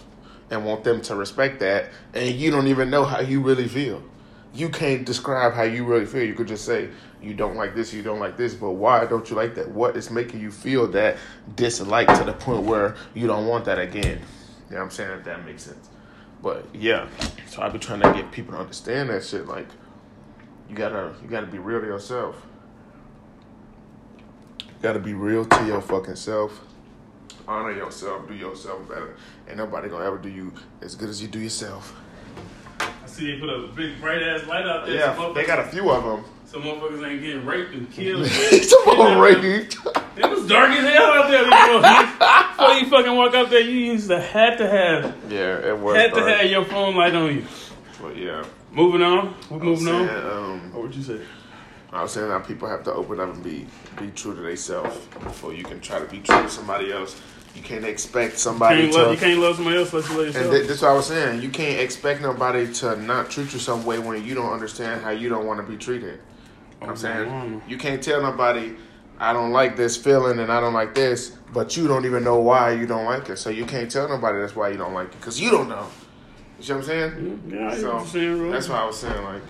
and 0.51 0.65
want 0.65 0.83
them 0.83 1.01
to 1.03 1.15
respect 1.15 1.61
that, 1.61 1.89
and 2.13 2.35
you 2.35 2.51
don't 2.51 2.67
even 2.67 2.89
know 2.89 3.05
how 3.05 3.21
you 3.21 3.39
really 3.39 3.69
feel. 3.69 4.03
You 4.53 4.69
can't 4.69 5.05
describe 5.05 5.53
how 5.53 5.63
you 5.63 5.83
really 5.83 6.05
feel. 6.05 6.23
You 6.23 6.35
could 6.35 6.47
just 6.47 6.65
say 6.65 6.89
you 7.21 7.33
don't 7.33 7.55
like 7.55 7.73
this, 7.73 7.93
you 7.93 8.03
don't 8.03 8.19
like 8.19 8.37
this, 8.37 8.53
but 8.53 8.71
why 8.71 9.05
don't 9.05 9.27
you 9.29 9.35
like 9.35 9.55
that? 9.55 9.69
What 9.69 9.97
is 9.97 10.11
making 10.11 10.41
you 10.41 10.51
feel 10.51 10.87
that 10.91 11.17
dislike 11.55 12.07
to 12.19 12.23
the 12.23 12.33
point 12.33 12.63
where 12.63 12.95
you 13.13 13.25
don't 13.25 13.47
want 13.47 13.65
that 13.65 13.79
again? 13.79 14.21
You 14.69 14.75
know 14.75 14.77
what 14.77 14.83
I'm 14.83 14.91
saying? 14.91 15.11
If 15.19 15.23
that 15.25 15.43
makes 15.45 15.63
sense. 15.63 15.89
But 16.43 16.65
yeah, 16.73 17.07
so 17.47 17.61
I've 17.61 17.71
been 17.71 17.81
trying 17.81 18.01
to 18.01 18.13
get 18.13 18.31
people 18.31 18.53
to 18.53 18.59
understand 18.59 19.09
that 19.09 19.23
shit. 19.23 19.47
Like, 19.47 19.67
you 20.69 20.75
gotta, 20.75 21.13
you 21.21 21.29
gotta 21.29 21.47
be 21.47 21.57
real 21.57 21.79
to 21.79 21.87
yourself. 21.87 22.35
You 24.59 24.65
gotta 24.81 24.99
be 24.99 25.13
real 25.13 25.45
to 25.45 25.65
your 25.65 25.81
fucking 25.81 26.17
self. 26.17 26.59
Honor 27.47 27.71
yourself. 27.71 28.27
Do 28.27 28.33
yourself 28.33 28.87
better. 28.87 29.15
Ain't 29.47 29.57
nobody 29.57 29.89
gonna 29.89 30.05
ever 30.05 30.17
do 30.17 30.29
you 30.29 30.53
as 30.81 30.95
good 30.95 31.09
as 31.09 31.21
you 31.21 31.27
do 31.27 31.39
yourself. 31.39 31.95
See 33.13 33.31
they 33.31 33.39
put 33.39 33.49
a 33.49 33.67
big 33.75 34.01
bright 34.01 34.23
ass 34.23 34.45
light 34.47 34.65
out 34.65 34.87
there. 34.87 34.95
Yeah, 34.95 35.31
they 35.35 35.45
got 35.45 35.59
a 35.59 35.63
few 35.65 35.89
of 35.91 36.03
them. 36.03 36.25
Some 36.45 36.63
motherfuckers 36.63 37.07
ain't 37.07 37.21
getting 37.21 37.45
raped 37.45 37.73
and 37.73 37.91
killed. 37.91 38.25
Some 38.27 38.89
of 38.89 38.97
them 38.97 39.19
raped. 39.19 39.77
It 40.17 40.29
was 40.29 40.47
dark 40.47 40.71
as 40.71 40.91
hell 40.93 41.11
out 41.11 41.29
there 41.29 41.43
before. 41.45 41.81
before 42.57 42.73
you 42.75 42.89
fucking 42.89 43.15
walk 43.15 43.35
out 43.35 43.49
there, 43.51 43.59
you 43.61 43.91
used 43.91 44.07
to 44.09 44.19
had 44.19 44.57
to 44.57 44.67
have 44.67 45.15
Yeah, 45.31 45.57
it 45.59 45.77
was. 45.77 45.95
had 45.95 46.13
to 46.15 46.21
have 46.27 46.49
your 46.49 46.65
phone 46.65 46.95
light 46.95 47.13
on 47.15 47.35
you. 47.35 47.45
But 48.01 48.17
yeah, 48.17 48.43
Moving 48.71 49.03
on. 49.03 49.35
We're 49.51 49.59
moving 49.59 49.85
saying, 49.85 50.09
on. 50.09 50.31
um, 50.53 50.73
What 50.73 50.83
would 50.83 50.95
you 50.95 51.03
say? 51.03 51.19
I 51.91 52.01
was 52.01 52.11
saying 52.11 52.29
that 52.29 52.47
people 52.47 52.67
have 52.67 52.83
to 52.85 52.93
open 52.93 53.19
up 53.19 53.31
and 53.35 53.43
be 53.43 53.67
be 53.99 54.07
true 54.15 54.33
to 54.33 54.41
themselves 54.41 54.97
before 55.23 55.53
you 55.53 55.63
can 55.63 55.79
try 55.79 55.99
to 55.99 56.05
be 56.05 56.19
true 56.19 56.41
to 56.41 56.49
somebody 56.49 56.91
else. 56.91 57.21
You 57.55 57.61
can't 57.61 57.85
expect 57.85 58.39
somebody 58.39 58.81
Can't 58.81 58.93
to. 58.93 58.99
love, 58.99 59.11
you 59.13 59.17
can't 59.19 59.39
love 59.39 59.55
somebody 59.55 59.77
else 59.77 59.93
like 59.93 60.09
you 60.09 60.17
love 60.17 60.25
and 60.25 60.33
yourself. 60.35 60.53
th- 60.55 60.67
that's 60.67 60.81
what 60.81 60.91
I 60.91 60.93
was 60.93 61.07
saying. 61.07 61.41
You 61.41 61.49
can't 61.49 61.79
expect 61.79 62.21
nobody 62.21 62.73
to 62.75 62.95
not 63.01 63.29
treat 63.29 63.53
you 63.53 63.59
some 63.59 63.85
way 63.85 63.99
when 63.99 64.25
you 64.25 64.33
don't 64.33 64.51
understand 64.51 65.01
how 65.03 65.11
you 65.11 65.29
don't 65.29 65.45
want 65.45 65.59
to 65.59 65.63
be 65.71 65.77
treated. 65.77 66.19
You 66.81 66.87
I'm 66.87 66.89
oh, 66.91 66.95
saying 66.95 67.61
you 67.67 67.77
can't 67.77 68.01
tell 68.03 68.21
nobody 68.21 68.75
I 69.19 69.31
don't 69.33 69.51
like 69.51 69.77
this 69.77 69.95
feeling 69.95 70.39
and 70.39 70.51
I 70.51 70.59
don't 70.59 70.73
like 70.73 70.95
this, 70.95 71.37
but 71.53 71.77
you 71.77 71.87
don't 71.87 72.05
even 72.05 72.23
know 72.23 72.39
why 72.39 72.71
you 72.71 72.87
don't 72.87 73.05
like 73.05 73.29
it. 73.29 73.37
So 73.37 73.49
you 73.49 73.65
can't 73.65 73.89
tell 73.89 74.09
nobody 74.09 74.39
that's 74.39 74.55
why 74.55 74.69
you 74.69 74.77
don't 74.77 74.93
like 74.93 75.07
it 75.09 75.19
because 75.19 75.39
you 75.39 75.51
don't 75.51 75.69
know. 75.69 75.87
You 76.57 76.63
see 76.63 76.73
what 76.73 76.79
I'm 76.79 76.85
saying? 76.85 77.43
yeah, 77.49 77.75
So 77.75 77.93
what 77.93 77.99
you're 77.99 78.07
saying, 78.07 78.37
bro. 78.37 78.51
that's 78.51 78.69
why 78.69 78.77
I 78.77 78.85
was 78.85 78.97
saying 78.99 79.23
like 79.23 79.41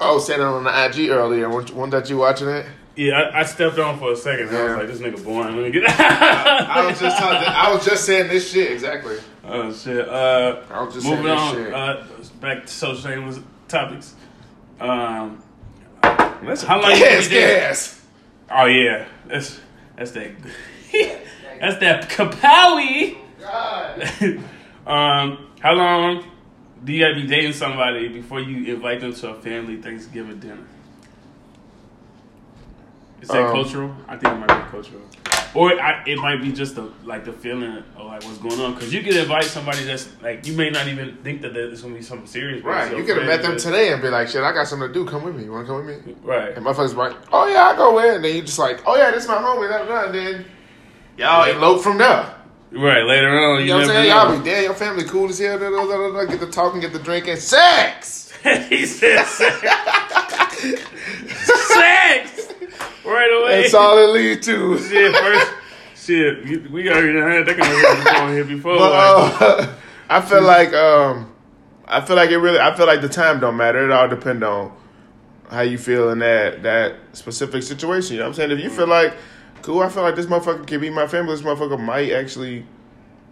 I 0.00 0.12
was 0.12 0.26
saying 0.26 0.40
it 0.40 0.44
on 0.44 0.64
the 0.64 0.84
IG 0.86 1.10
earlier. 1.10 1.48
One, 1.48 1.66
one 1.68 1.90
that 1.90 2.08
you 2.10 2.16
watching 2.16 2.48
it? 2.48 2.66
Yeah, 2.94 3.14
I, 3.14 3.40
I 3.40 3.42
stepped 3.44 3.78
on 3.78 3.98
for 3.98 4.12
a 4.12 4.16
second. 4.16 4.48
And 4.48 4.56
I 4.56 4.64
was 4.64 4.76
like, 4.76 4.86
this 4.86 5.00
nigga 5.00 5.24
boring. 5.24 5.56
Let 5.56 5.64
me 5.64 5.70
get. 5.70 5.84
I 6.00 6.86
was 6.86 7.00
just 7.00 7.18
talking, 7.18 7.48
I 7.48 7.72
was 7.72 7.84
just 7.84 8.04
saying 8.04 8.28
this 8.28 8.50
shit 8.52 8.70
exactly. 8.70 9.16
oh 9.44 9.72
shit. 9.72 10.08
Uh, 10.08 10.62
I 10.70 10.82
was 10.82 10.94
just 10.94 11.06
moving 11.06 11.24
saying 11.24 11.36
this 11.36 11.40
on. 11.40 11.54
shit. 11.54 11.74
Uh, 11.74 12.04
back 12.40 12.66
to 12.66 12.72
social 12.72 13.10
shameless 13.10 13.40
topics. 13.68 14.14
Um, 14.80 15.42
Let's 16.44 16.62
how 16.64 16.80
long 16.80 16.90
you 16.90 16.98
gas, 16.98 17.28
been 17.28 17.38
gas. 17.38 18.00
Oh 18.50 18.66
yeah, 18.66 19.06
that's 19.26 19.60
that's 19.96 20.10
that. 20.12 20.32
that's 21.60 21.78
that 21.78 22.08
kapowie. 22.10 23.16
um, 24.86 25.46
how 25.60 25.72
long 25.72 26.24
do 26.82 26.92
you 26.92 27.04
gotta 27.04 27.14
be 27.14 27.26
dating 27.28 27.52
somebody 27.52 28.08
before 28.08 28.40
you 28.40 28.74
invite 28.74 29.00
them 29.00 29.14
to 29.14 29.30
a 29.30 29.40
family 29.40 29.80
Thanksgiving 29.80 30.40
dinner? 30.40 30.66
Is 33.22 33.28
that 33.28 33.42
Um, 33.46 33.52
cultural? 33.52 33.94
I 34.08 34.16
think 34.16 34.34
it 34.34 34.38
might 34.38 34.48
be 34.64 34.70
cultural, 34.70 35.00
or 35.54 35.80
I, 35.80 36.02
it 36.06 36.18
might 36.18 36.42
be 36.42 36.50
just 36.52 36.74
the 36.74 36.90
like 37.04 37.24
the 37.24 37.32
feeling 37.32 37.82
of 37.96 38.06
like 38.06 38.24
what's 38.24 38.38
going 38.38 38.60
on. 38.60 38.74
Because 38.74 38.92
you 38.92 39.00
could 39.02 39.14
invite 39.14 39.44
somebody 39.44 39.84
that's 39.84 40.08
like 40.20 40.44
you 40.46 40.54
may 40.54 40.70
not 40.70 40.88
even 40.88 41.16
think 41.22 41.40
that 41.42 41.54
there's 41.54 41.82
gonna 41.82 41.94
be 41.94 42.02
something 42.02 42.26
serious. 42.26 42.64
Right, 42.64 42.90
you 42.96 43.04
could 43.04 43.16
have 43.18 43.26
met 43.26 43.40
them 43.42 43.56
today 43.56 43.92
and 43.92 44.02
be 44.02 44.08
like, 44.08 44.26
"Shit, 44.28 44.42
I 44.42 44.52
got 44.52 44.66
something 44.66 44.88
to 44.88 44.92
do. 44.94 45.04
Come 45.06 45.22
with 45.22 45.36
me. 45.36 45.44
You 45.44 45.52
want 45.52 45.66
to 45.66 45.72
come 45.72 45.86
with 45.86 46.04
me?" 46.04 46.16
Right. 46.22 46.56
And 46.56 46.66
motherfuckers 46.66 46.96
like, 46.96 47.14
"Oh 47.32 47.46
yeah, 47.46 47.62
I 47.68 47.76
go 47.76 47.96
in." 48.00 48.16
And 48.16 48.24
then 48.24 48.34
you 48.34 48.42
just 48.42 48.58
like, 48.58 48.82
"Oh 48.86 48.96
yeah, 48.96 49.12
this 49.12 49.22
is 49.22 49.28
my 49.28 49.36
homie." 49.36 49.70
And 50.06 50.12
then 50.14 50.44
y'all 51.16 51.44
elope 51.48 51.80
from 51.82 51.98
there. 51.98 52.34
Right. 52.72 53.04
Later 53.04 53.28
on, 53.28 53.60
You 53.60 53.66
you, 53.66 53.70
know 53.70 53.76
what 53.76 53.82
I'm 53.84 53.88
saying? 53.88 54.08
Y'all 54.08 54.36
be 54.38 54.44
damn, 54.44 54.62
your 54.64 54.74
family 54.74 55.04
cool 55.04 55.28
as 55.28 55.38
hell. 55.38 55.58
Da, 55.58 55.68
da, 55.70 56.24
get 56.24 56.40
the 56.40 56.46
talking, 56.50 56.80
get 56.80 56.92
the 56.92 56.98
drinking, 56.98 57.36
sex. 57.36 58.32
he 58.68 58.84
said 58.86 59.24
sex. 59.26 59.60
sex! 61.72 62.31
Right 63.12 63.40
away. 63.42 63.62
That's 63.62 63.74
all 63.74 63.98
it 63.98 64.12
leads 64.12 64.46
to. 64.46 64.78
Shit, 64.78 65.14
first, 65.16 65.52
shit, 65.96 66.44
you- 66.46 66.68
we 66.70 66.88
already 66.90 67.18
had 67.18 67.46
that 67.46 67.56
conversation 67.58 68.16
on 68.22 68.32
here 68.32 68.44
before. 68.44 68.78
But 68.78 68.92
like, 68.92 69.42
uh, 69.42 69.72
I 70.10 70.20
feel 70.20 70.42
like 70.42 70.72
um, 70.74 71.32
I 71.86 72.00
feel 72.00 72.16
like 72.16 72.30
it 72.30 72.38
really. 72.38 72.58
I 72.58 72.74
feel 72.76 72.86
like 72.86 73.00
the 73.00 73.08
time 73.08 73.40
don't 73.40 73.56
matter. 73.56 73.84
It 73.84 73.90
all 73.92 74.08
depend 74.08 74.42
on 74.44 74.76
how 75.50 75.60
you 75.60 75.78
feel 75.78 76.10
in 76.10 76.18
that 76.20 76.62
that 76.62 76.96
specific 77.12 77.62
situation. 77.62 78.14
You 78.14 78.20
know 78.20 78.24
what 78.26 78.28
I'm 78.30 78.34
saying? 78.34 78.50
If 78.52 78.60
you 78.60 78.70
feel 78.70 78.86
like 78.88 79.14
cool, 79.62 79.80
I 79.80 79.88
feel 79.88 80.02
like 80.02 80.16
this 80.16 80.26
motherfucker 80.26 80.66
can 80.66 80.80
be 80.80 80.90
my 80.90 81.06
family. 81.06 81.34
This 81.34 81.42
motherfucker 81.44 81.78
might 81.80 82.10
actually. 82.12 82.66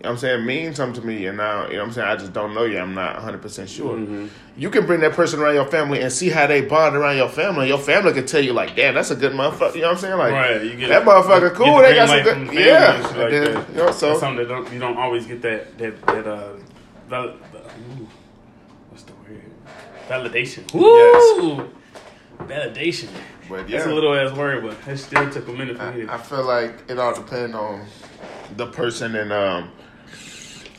You 0.01 0.05
know 0.05 0.13
what 0.13 0.15
I'm 0.15 0.19
saying 0.21 0.47
mean 0.47 0.75
something 0.75 0.99
to 1.03 1.07
me, 1.07 1.27
and 1.27 1.37
now 1.37 1.67
you 1.67 1.75
know 1.75 1.81
what 1.81 1.89
I'm 1.89 1.93
saying. 1.93 2.09
I 2.09 2.17
just 2.17 2.33
don't 2.33 2.55
know 2.55 2.65
you. 2.65 2.79
I'm 2.79 2.95
not 2.95 3.17
100 3.17 3.43
percent 3.43 3.69
sure. 3.69 3.99
Mm-hmm. 3.99 4.29
You 4.57 4.71
can 4.71 4.87
bring 4.87 5.01
that 5.01 5.13
person 5.13 5.39
around 5.41 5.57
your 5.57 5.67
family 5.67 6.01
and 6.01 6.11
see 6.11 6.31
how 6.31 6.47
they 6.47 6.63
bond 6.63 6.97
around 6.97 7.19
your 7.19 7.29
family. 7.29 7.69
Your 7.69 7.77
family 7.77 8.15
can 8.15 8.25
tell 8.25 8.41
you 8.43 8.55
like, 8.55 8.75
"Damn, 8.75 8.95
that's 8.95 9.11
a 9.11 9.15
good 9.15 9.33
motherfucker." 9.33 9.75
You 9.75 9.83
know 9.83 9.89
what 9.89 9.97
I'm 9.97 10.01
saying? 10.01 10.17
Like, 10.17 10.33
right, 10.33 10.65
you 10.65 10.75
get 10.77 10.89
that 10.89 11.05
motherfucker 11.05 11.51
get 11.51 11.55
cool. 11.55 11.77
the 11.77 11.83
They 11.83 11.95
got 11.97 12.09
some 12.09 12.23
good, 12.23 12.33
from 12.35 12.47
the 12.47 12.55
yeah. 12.55 12.95
and 12.95 13.05
And 13.05 13.19
like 13.19 13.31
then, 13.31 13.55
that. 13.55 13.69
you 13.69 13.77
know, 13.77 13.91
so 13.91 14.09
That's 14.09 14.21
something 14.21 14.37
that 14.39 14.49
don't, 14.49 14.73
you 14.73 14.79
don't 14.79 14.97
always 14.97 15.27
get 15.27 15.43
that 15.43 15.77
that 15.77 16.07
that 16.07 16.27
uh, 16.27 16.53
val- 17.07 17.29
ooh, 17.29 18.09
what's 18.89 19.03
the 19.03 19.13
word? 19.13 19.43
Validation. 20.09 20.73
Woo! 20.73 21.69
Validation. 22.39 23.09
But 23.51 23.69
That's 23.69 23.85
yeah. 23.85 23.93
a 23.93 23.93
little 23.93 24.15
ass 24.15 24.35
word, 24.35 24.63
but 24.65 24.79
it 24.91 24.97
still 24.97 25.29
took 25.31 25.47
a 25.47 25.53
minute 25.53 25.77
for 25.77 25.93
me. 25.93 26.07
I, 26.07 26.15
I 26.15 26.19
feel 26.19 26.45
like 26.45 26.89
it 26.89 26.99
all 26.99 27.15
depends 27.15 27.55
on 27.55 27.85
the 28.57 28.67
person 28.69 29.15
and 29.15 29.31
um, 29.31 29.71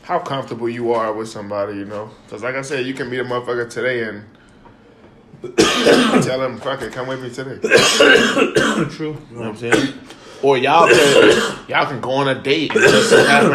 how 0.02 0.18
comfortable 0.18 0.68
you 0.68 0.92
are 0.92 1.12
with 1.12 1.28
somebody, 1.28 1.74
you 1.78 1.84
know. 1.84 2.10
Because, 2.26 2.42
like 2.42 2.54
I 2.54 2.62
said, 2.62 2.86
you 2.86 2.94
can 2.94 3.08
meet 3.10 3.20
a 3.20 3.24
motherfucker 3.24 3.68
today 3.70 4.04
and 4.08 4.24
tell 6.24 6.38
them, 6.40 6.58
fuck 6.58 6.82
it, 6.82 6.92
come 6.92 7.08
with 7.08 7.22
me 7.22 7.30
today. 7.30 7.58
True. 8.96 9.16
You 9.30 9.36
know 9.36 9.40
what 9.40 9.48
I'm 9.48 9.56
saying? 9.56 9.94
Or 10.42 10.58
y'all 10.58 10.88
can, 10.88 11.68
y'all 11.68 11.86
can 11.86 12.00
go 12.00 12.10
on 12.10 12.28
a 12.28 12.40
date 12.42 12.72
and 12.74 12.80
just 12.82 13.12
happen 13.28 13.52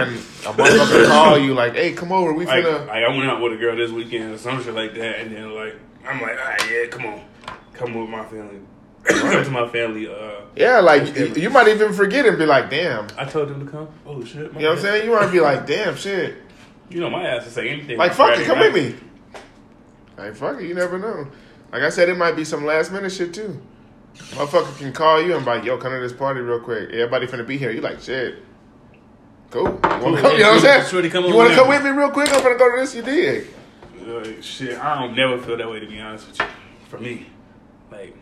a 0.48 0.54
motherfucker 0.54 1.08
call 1.08 1.38
you 1.38 1.54
like, 1.54 1.74
hey, 1.74 1.92
come 1.92 2.12
over, 2.14 2.32
we 2.32 2.46
Like, 2.46 2.64
finna. 2.64 2.88
like 2.88 3.04
I 3.04 3.10
went 3.10 3.30
out 3.30 3.42
with 3.42 3.54
a 3.54 3.58
girl 3.58 3.76
this 3.76 3.92
weekend 3.92 4.34
or 4.34 4.38
some 4.38 4.64
shit 4.64 4.74
like 4.74 4.94
that, 4.94 5.20
and 5.20 5.36
then 5.36 5.54
like 5.54 5.76
I'm 6.08 6.22
like, 6.22 6.32
all 6.40 6.46
right, 6.46 6.62
yeah, 6.72 6.88
come 6.90 7.06
on, 7.06 7.22
come 7.74 7.94
with 7.94 8.10
my 8.10 8.24
family, 8.26 8.60
come 8.60 8.77
to 9.08 9.50
my 9.52 9.68
family. 9.70 10.08
Uh, 10.08 10.42
Yeah, 10.56 10.80
like 10.80 11.16
you, 11.16 11.28
you 11.36 11.50
might 11.50 11.68
even 11.68 11.94
forget 11.94 12.26
and 12.26 12.38
be 12.38 12.46
like, 12.46 12.70
damn. 12.70 13.08
I 13.18 13.26
told 13.26 13.50
them 13.50 13.66
to 13.66 13.72
come. 13.72 13.88
Oh 14.06 14.24
shit, 14.24 14.36
You 14.36 14.60
know 14.60 14.70
what 14.70 14.78
I'm 14.78 14.80
saying? 14.80 15.06
You 15.06 15.12
might 15.16 15.32
be 15.32 15.40
like, 15.40 15.66
damn, 15.66 15.96
shit. 15.96 16.36
You 16.90 17.00
know 17.02 17.10
my 17.10 17.28
ass 17.28 17.44
to 17.46 17.52
say 17.52 17.70
anything. 17.70 17.98
Like, 17.98 18.14
fuck 18.14 18.38
it, 18.38 18.46
come 18.46 18.60
night. 18.60 18.74
with 18.74 18.94
me. 18.96 19.00
Like, 20.18 20.36
fuck 20.36 20.60
it, 20.60 20.68
you 20.68 20.74
never 20.74 20.98
know. 20.98 21.28
Like 21.72 21.84
I 21.84 21.90
said, 21.90 22.10
it 22.10 22.18
might 22.18 22.36
be 22.36 22.46
some 22.46 22.66
last 22.66 22.92
minute 22.92 23.12
shit 23.12 23.34
too. 23.34 23.62
Motherfucker 24.16 24.78
can 24.78 24.94
call 24.94 25.22
you 25.22 25.36
and 25.36 25.46
be 25.46 25.52
like, 25.52 25.64
yo, 25.64 25.78
come 25.78 25.92
to 25.92 26.00
this 26.00 26.14
party 26.14 26.40
real 26.40 26.60
quick. 26.60 26.90
Everybody 26.90 27.28
finna 27.28 27.46
be 27.46 27.58
here. 27.58 27.72
You 27.72 27.82
like, 27.82 28.00
shit. 28.02 28.36
Cool. 29.52 29.64
You, 29.64 29.70
wanna 29.74 30.00
Cool, 30.00 30.18
come, 30.18 30.32
you 30.34 30.40
know 30.40 30.54
what 30.54 30.66
I'm 30.66 30.86
saying? 30.86 31.12
come 31.12 31.26
you 31.26 31.36
wanna 31.36 31.56
come 31.56 31.70
with 31.70 31.84
me 31.84 31.90
real 31.92 32.10
quick? 32.12 32.30
I'm 32.34 32.42
finna 32.42 32.58
go 32.58 32.76
to 32.76 32.82
this, 32.82 32.96
you. 32.96 33.46
Uh, 34.08 34.42
shit, 34.42 34.78
I 34.80 35.00
don't 35.02 35.16
never 35.16 35.38
feel 35.38 35.58
that 35.58 35.70
way 35.70 35.80
to 35.80 35.86
be 35.86 36.00
honest 36.00 36.28
with 36.28 36.40
you. 36.40 36.46
For 36.90 36.98
me, 36.98 37.28
like 37.92 38.16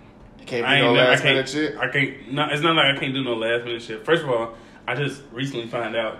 can't 0.45 0.65
I 0.65 0.75
be 0.75 0.81
no 0.81 0.87
ain't 0.89 0.95
never, 0.97 1.09
last 1.11 1.23
minute 1.23 1.35
can't, 1.45 1.49
shit. 1.49 1.77
I 1.77 1.87
can't. 1.89 2.31
No, 2.31 2.47
it's 2.51 2.61
not 2.61 2.75
like 2.75 2.95
I 2.95 2.99
can't 2.99 3.13
do 3.13 3.23
no 3.23 3.33
last 3.35 3.65
minute 3.65 3.81
shit. 3.81 4.05
First 4.05 4.23
of 4.23 4.29
all, 4.29 4.55
I 4.87 4.95
just 4.95 5.21
recently 5.31 5.67
found 5.67 5.95
out 5.95 6.19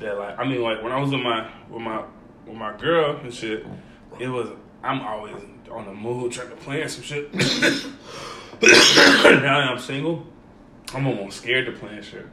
that 0.00 0.18
like 0.18 0.38
I 0.38 0.44
mean 0.44 0.62
like 0.62 0.82
when 0.82 0.92
I 0.92 0.98
was 1.00 1.10
with 1.10 1.20
my 1.22 1.48
with 1.68 1.82
my 1.82 2.02
with 2.46 2.56
my 2.56 2.76
girl 2.76 3.16
and 3.16 3.32
shit, 3.32 3.66
it 4.18 4.28
was 4.28 4.48
I'm 4.82 5.00
always 5.02 5.36
on 5.70 5.84
the 5.86 5.94
mood 5.94 6.32
trying 6.32 6.50
to 6.50 6.56
plan 6.56 6.88
some 6.88 7.02
shit. 7.04 7.32
now 7.34 7.40
that 8.60 9.70
I'm 9.70 9.78
single, 9.78 10.26
I'm 10.94 11.06
almost 11.06 11.38
scared 11.38 11.66
to 11.66 11.72
plan 11.72 12.02
shit. 12.02 12.26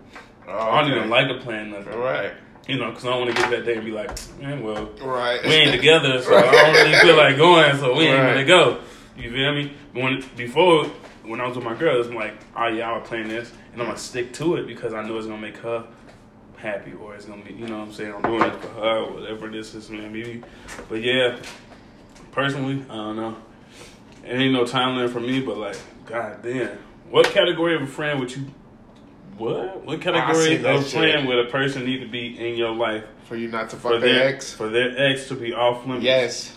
I 0.48 0.82
don't 0.82 0.92
even 0.92 1.10
like 1.10 1.28
to 1.28 1.40
plan 1.40 1.72
nothing. 1.72 1.98
Right. 1.98 2.32
You 2.68 2.78
know, 2.78 2.90
because 2.90 3.06
I 3.06 3.10
don't 3.10 3.22
want 3.26 3.36
to 3.36 3.42
get 3.42 3.52
that 3.52 3.66
day 3.66 3.76
and 3.76 3.86
be 3.86 3.92
like, 3.92 4.10
man, 4.42 4.62
well, 4.64 4.86
Right. 5.02 5.42
we 5.44 5.52
ain't 5.52 5.72
together, 5.72 6.22
so 6.22 6.36
I 6.38 6.42
don't 6.52 6.74
really 6.74 6.96
feel 7.00 7.16
like 7.18 7.38
going, 7.38 7.78
so 7.78 7.96
we 7.96 8.06
ain't 8.08 8.20
Right. 8.22 8.34
gonna 8.34 8.46
go. 8.46 8.80
You 9.18 9.32
feel 9.32 9.54
me? 9.54 9.74
When 9.94 10.24
before 10.36 10.86
when 11.28 11.42
I 11.42 11.48
was 11.48 11.56
with 11.56 11.66
my 11.66 11.76
girl, 11.76 12.00
it's 12.00 12.10
like, 12.10 12.34
oh 12.56 12.68
yeah, 12.68 12.90
I 12.90 12.96
would 12.96 13.06
plan 13.06 13.28
this, 13.28 13.52
and 13.74 13.82
I'm 13.82 13.88
gonna 13.88 14.00
stick 14.00 14.34
to 14.34 14.56
it 14.56 14.68
because 14.68 14.94
I 14.94 15.06
know 15.06 15.18
it's 15.18 15.28
gonna 15.28 15.42
make 15.42 15.58
her 15.58 15.86
happy 16.58 16.94
or 16.94 17.16
it's 17.16 17.26
gonna 17.26 17.44
be, 17.44 17.54
you 17.54 17.68
know 17.68 17.80
what 17.80 17.88
I'm 17.88 17.94
saying, 17.94 18.14
I'm 18.14 18.22
doing 18.22 18.42
it 18.42 18.62
for 18.62 18.70
her 18.70 18.98
or 19.00 19.14
whatever 19.14 19.48
this 19.50 19.76
is, 19.76 19.90
man. 19.90 20.12
Maybe. 20.12 20.44
But 20.90 21.02
yeah, 21.02 21.38
personally, 22.32 22.84
I 22.90 22.96
don't 22.96 23.16
know. 23.16 23.36
It 24.24 24.34
ain't 24.36 24.54
no 24.54 24.66
time 24.66 24.96
limit 24.96 25.12
for 25.12 25.20
me, 25.20 25.42
but 25.42 25.58
like, 25.58 25.78
god 26.06 26.42
damn. 26.42 26.78
What 27.10 27.28
category 27.28 27.76
of 27.76 27.84
a 27.84 27.88
friend 27.88 28.20
would 28.20 28.36
you 28.36 28.46
what? 29.38 29.86
What 29.86 30.02
category 30.02 30.64
of 30.66 30.90
friend 30.90 31.28
would 31.28 31.48
a 31.48 31.50
person 31.50 31.86
need 31.86 32.00
to 32.00 32.08
be 32.08 32.38
in 32.40 32.56
your 32.56 32.74
life 32.74 33.04
For 33.26 33.36
you 33.36 33.50
not 33.50 33.70
to 33.70 33.76
for 33.76 33.92
fuck 33.92 34.02
their 34.02 34.14
their 34.14 34.28
ex. 34.28 34.52
for 34.52 34.70
their 34.70 34.98
ex 34.98 35.28
to 35.28 35.36
be 35.36 35.54
off 35.54 35.86
limits? 35.86 36.04
Yes. 36.04 36.54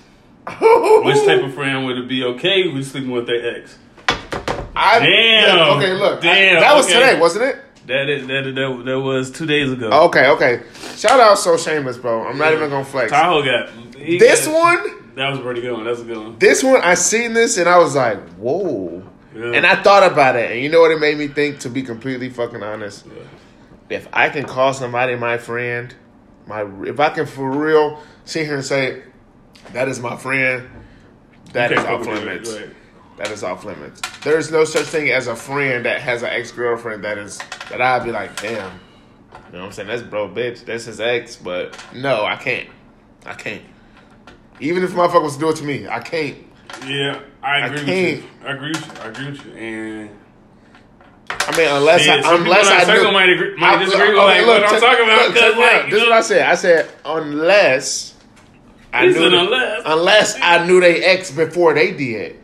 Which 0.47 1.25
type 1.27 1.43
of 1.43 1.53
friend 1.55 1.85
would 1.85 1.99
it 1.99 2.09
be 2.09 2.25
okay 2.25 2.69
with 2.69 2.87
sleeping 2.87 3.11
with 3.11 3.27
their 3.27 3.57
ex? 3.57 3.79
I, 4.83 4.99
Damn. 5.01 5.57
look, 5.59 5.77
okay, 5.77 5.93
look. 5.95 6.19
I- 6.19 6.23
Damn, 6.23 6.61
that 6.61 6.75
was 6.75 6.87
okay. 6.87 6.95
today, 6.95 7.21
wasn't 7.21 7.45
it? 7.45 7.57
That 7.87 8.09
is, 8.09 8.27
that, 8.29 8.43
that 8.55 8.83
that 8.87 9.01
was 9.01 9.31
two 9.31 9.47
days 9.47 9.73
ago. 9.73 9.89
Okay, 10.07 10.29
okay. 10.29 10.63
Shout 10.97 11.19
out 11.19 11.39
So 11.39 11.57
Shameless, 11.57 11.99
bro. 11.99 12.27
I'm 12.27 12.39
not 12.39 12.53
even 12.53 12.71
gonna 12.71 12.85
flex. 12.85 13.11
Tahoe 13.11 13.43
got 13.43 13.71
This 13.95 14.47
got- 14.47 14.55
one, 14.85 15.15
That 15.17 15.31
was 15.31 15.41
a 15.41 15.43
pretty 15.43 15.61
good 15.61 15.73
one. 15.73 15.85
That's 15.85 16.01
a 16.01 16.05
good 16.05 16.17
one. 16.17 16.39
this 16.39 16.63
one, 16.63 16.81
I 16.83 16.95
seen 16.95 17.33
this 17.35 17.59
and 17.59 17.69
I 17.69 17.79
was 17.79 17.97
like, 17.97 18.19
whoa. 18.35 19.03
Yeah. 19.35 19.53
And 19.55 19.67
I 19.67 19.81
thought 19.83 20.03
about 20.11 20.35
it, 20.37 20.51
and 20.51 20.61
you 20.61 20.69
know 20.69 20.81
what 20.81 20.91
it 20.91 20.99
made 21.01 21.17
me 21.17 21.29
think? 21.29 21.61
To 21.61 21.69
be 21.71 21.83
completely 21.83 22.31
fucking 22.31 22.63
honest, 22.63 23.07
Yeah. 23.07 23.23
if 23.89 24.09
I 24.13 24.29
can 24.29 24.45
call 24.45 24.73
somebody 24.73 25.15
my 25.17 25.39
friend, 25.39 25.95
my 26.47 26.63
if 26.87 26.99
I 26.99 27.11
can 27.11 27.27
for 27.27 27.51
real 27.51 28.03
sit 28.25 28.47
here 28.47 28.57
and 28.57 28.65
say 28.65 29.03
that 29.73 29.87
is 29.89 30.01
my 30.01 30.17
friend, 30.17 30.69
that 31.53 31.71
is 31.73 31.79
off 31.79 31.87
fuck 31.87 31.99
with 32.01 32.09
it, 32.09 32.25
limits. 32.25 32.53
right. 32.57 32.69
That 33.21 33.31
is 33.33 33.45
off 33.45 33.67
limits. 33.67 34.01
There 34.23 34.39
is 34.39 34.51
no 34.51 34.65
such 34.65 34.87
thing 34.87 35.11
as 35.11 35.27
a 35.27 35.37
friend 35.37 35.85
that 35.85 36.01
has 36.01 36.23
an 36.23 36.31
ex 36.31 36.51
girlfriend 36.53 37.05
that 37.05 37.19
is 37.19 37.37
that 37.69 37.79
I'd 37.83 38.03
be 38.03 38.13
like, 38.13 38.41
damn. 38.41 38.81
You 39.53 39.53
know 39.53 39.59
what 39.59 39.67
I'm 39.67 39.73
saying? 39.73 39.89
That's 39.89 40.03
bro, 40.03 40.27
bitch. 40.27 40.65
That's 40.65 40.87
his 40.87 41.01
ex. 41.03 41.37
But 41.37 41.79
no, 41.95 42.25
I 42.25 42.37
can't. 42.37 42.71
I 43.27 43.35
can't. 43.35 43.61
Even 44.59 44.83
if 44.83 44.93
motherfucker 44.93 45.23
was 45.23 45.35
to 45.35 45.41
do 45.41 45.51
it 45.51 45.57
to 45.57 45.65
me, 45.65 45.87
I 45.87 46.01
can't. 46.01 46.39
Yeah, 46.87 47.21
I 47.43 47.57
I 47.57 47.67
agree 47.67 47.77
with 47.77 47.85
can't. 47.87 48.23
you. 48.23 48.29
I 48.47 48.53
agree 48.53 48.69
with 48.71 48.87
you. 48.87 49.03
I 49.03 49.07
agree 49.09 49.31
with 49.33 49.45
you. 49.47 49.53
And 49.53 50.11
I 51.29 51.57
mean, 51.59 51.69
unless 51.69 52.07
Yeah, 52.07 52.23
I, 52.25 52.35
unless 52.37 52.69
I 52.89 52.95
knew, 52.95 53.13
might 53.13 53.29
agree- 53.29 53.57
might 53.57 53.77
I- 53.81 53.85
disagree 53.85 54.09
with, 54.11 54.19
okay, 54.19 54.47
like, 54.47 54.47
what 54.47 54.73
I'm 54.73 54.81
talking 54.81 55.05
about, 55.05 55.27
look, 55.29 55.35
check 55.37 55.43
'cause, 55.51 55.57
me 55.57 55.63
out. 55.65 55.73
like, 55.83 55.91
this 55.91 56.01
is 56.03 56.09
what 56.09 56.13
I 56.13 56.21
said. 56.23 56.47
I 56.49 56.55
said 56.55 56.91
unless 57.05 58.15
I 58.95 59.07
knew 59.09 59.27
unless. 59.27 59.83
unless 59.85 60.39
I 60.41 60.67
knew 60.67 60.81
they 60.81 61.05
ex 61.05 61.31
before 61.31 61.75
they 61.75 61.93
did. 61.93 62.40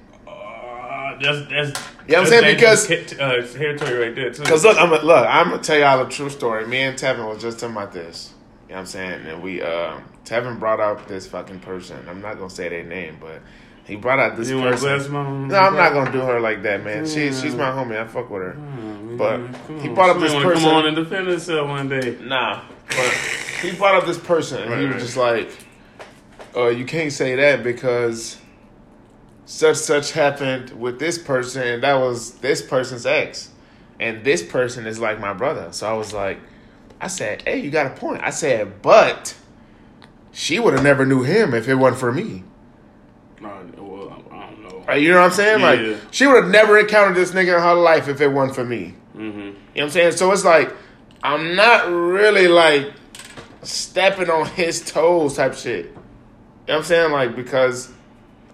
That's 1.20 1.48
that's 1.48 1.88
You 2.08 2.14
know 2.14 2.18
what 2.18 2.18
I'm 2.18 2.26
saying? 2.26 2.54
because 2.56 2.86
hit- 2.86 3.20
uh, 3.20 3.42
territory 3.46 4.06
right 4.06 4.14
there 4.14 4.30
too. 4.32 4.42
Cause 4.44 4.64
look, 4.64 4.76
I'm 4.78 4.90
look. 4.90 5.26
I'm 5.26 5.50
gonna 5.50 5.62
tell 5.62 5.78
y'all 5.78 6.06
a 6.06 6.08
true 6.08 6.30
story. 6.30 6.66
Me 6.66 6.82
and 6.82 6.96
Tevin 6.98 7.28
was 7.28 7.42
just 7.42 7.58
talking 7.58 7.76
about 7.76 7.92
this. 7.92 8.32
You 8.68 8.70
know 8.70 8.74
what 8.76 8.80
I'm 8.80 8.86
saying? 8.86 9.26
And 9.26 9.42
we, 9.42 9.62
uh, 9.62 10.00
Tevin 10.24 10.58
brought 10.58 10.80
out 10.80 11.06
this 11.06 11.26
fucking 11.26 11.60
person. 11.60 12.04
I'm 12.08 12.20
not 12.20 12.36
gonna 12.36 12.50
say 12.50 12.68
their 12.68 12.82
name, 12.82 13.18
but 13.20 13.40
he 13.86 13.94
brought 13.94 14.18
out 14.18 14.36
this 14.36 14.50
you 14.50 14.60
person. 14.60 15.12
No, 15.12 15.56
I'm 15.56 15.76
not 15.76 15.92
gonna 15.92 16.10
do 16.10 16.20
her 16.20 16.40
like 16.40 16.62
that, 16.64 16.82
man. 16.82 17.06
She, 17.06 17.32
she's 17.32 17.54
my 17.54 17.70
homie. 17.70 17.96
I 17.96 18.06
fuck 18.06 18.28
with 18.28 18.42
her. 18.42 18.56
But 19.16 19.40
he 19.80 19.88
brought 19.88 20.10
up 20.10 20.20
this 20.20 20.34
person. 20.34 20.64
Come 20.64 20.74
on 20.74 20.86
and 20.86 20.96
defend 20.96 21.28
himself 21.28 21.68
one 21.68 21.88
day. 21.88 22.18
Nah, 22.20 22.62
but 22.88 23.12
he 23.62 23.72
brought 23.72 23.94
up 23.94 24.06
this 24.06 24.18
person, 24.18 24.62
and 24.62 24.80
he 24.80 24.86
was 24.86 24.94
right. 24.94 25.00
just 25.00 25.16
like, 25.16 25.50
"Uh, 26.56 26.68
you 26.68 26.84
can't 26.84 27.12
say 27.12 27.36
that 27.36 27.62
because 27.62 28.38
such 29.46 29.76
such 29.76 30.12
happened 30.12 30.70
with 30.78 30.98
this 30.98 31.16
person, 31.16 31.62
and 31.62 31.82
that 31.82 31.94
was 31.94 32.32
this 32.34 32.60
person's 32.60 33.06
ex, 33.06 33.50
and 33.98 34.22
this 34.24 34.42
person 34.42 34.86
is 34.86 34.98
like 34.98 35.18
my 35.18 35.32
brother." 35.32 35.68
So 35.70 35.88
I 35.88 35.94
was 35.94 36.12
like, 36.12 36.38
I 37.00 37.06
said, 37.06 37.42
"Hey, 37.42 37.60
you 37.60 37.70
got 37.70 37.86
a 37.86 37.90
point." 37.90 38.22
I 38.22 38.30
said, 38.30 38.82
"But 38.82 39.34
she 40.32 40.58
would 40.58 40.74
have 40.74 40.82
never 40.82 41.06
knew 41.06 41.22
him 41.22 41.54
if 41.54 41.68
it 41.68 41.76
wasn't 41.76 42.00
for 42.00 42.12
me." 42.12 42.44
Well, 43.40 44.24
I 44.30 44.50
don't 44.50 44.62
know. 44.62 44.94
You 44.94 45.10
know 45.10 45.20
what 45.20 45.26
I'm 45.26 45.32
saying? 45.32 45.60
Yeah. 45.60 45.92
Like 45.94 46.00
she 46.10 46.26
would 46.26 46.42
have 46.42 46.52
never 46.52 46.78
encountered 46.78 47.16
this 47.16 47.32
nigga 47.32 47.56
in 47.56 47.62
her 47.62 47.74
life 47.74 48.08
if 48.08 48.20
it 48.20 48.28
wasn't 48.28 48.56
for 48.56 48.64
me. 48.64 48.94
Mm-hmm. 49.16 49.38
You 49.38 49.44
know 49.44 49.52
what 49.72 49.82
I'm 49.82 49.90
saying? 49.90 50.12
So 50.12 50.32
it's 50.32 50.44
like 50.44 50.72
I'm 51.22 51.56
not 51.56 51.88
really 51.88 52.48
like 52.48 52.92
stepping 53.62 54.30
on 54.30 54.46
his 54.46 54.84
toes 54.90 55.36
type 55.36 55.54
shit. 55.54 55.86
You 55.86 55.92
know 55.92 56.00
what 56.66 56.76
I'm 56.76 56.84
saying? 56.84 57.12
Like 57.12 57.36
because 57.36 57.92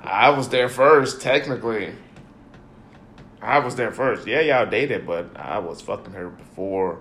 I 0.02 0.30
was 0.30 0.48
there 0.48 0.68
first, 0.68 1.20
technically. 1.20 1.92
I 3.40 3.58
was 3.58 3.74
there 3.76 3.90
first. 3.92 4.26
Yeah, 4.26 4.40
y'all 4.40 4.66
dated, 4.66 5.06
but 5.06 5.36
I 5.36 5.58
was 5.58 5.80
fucking 5.80 6.12
her 6.12 6.28
before 6.28 6.98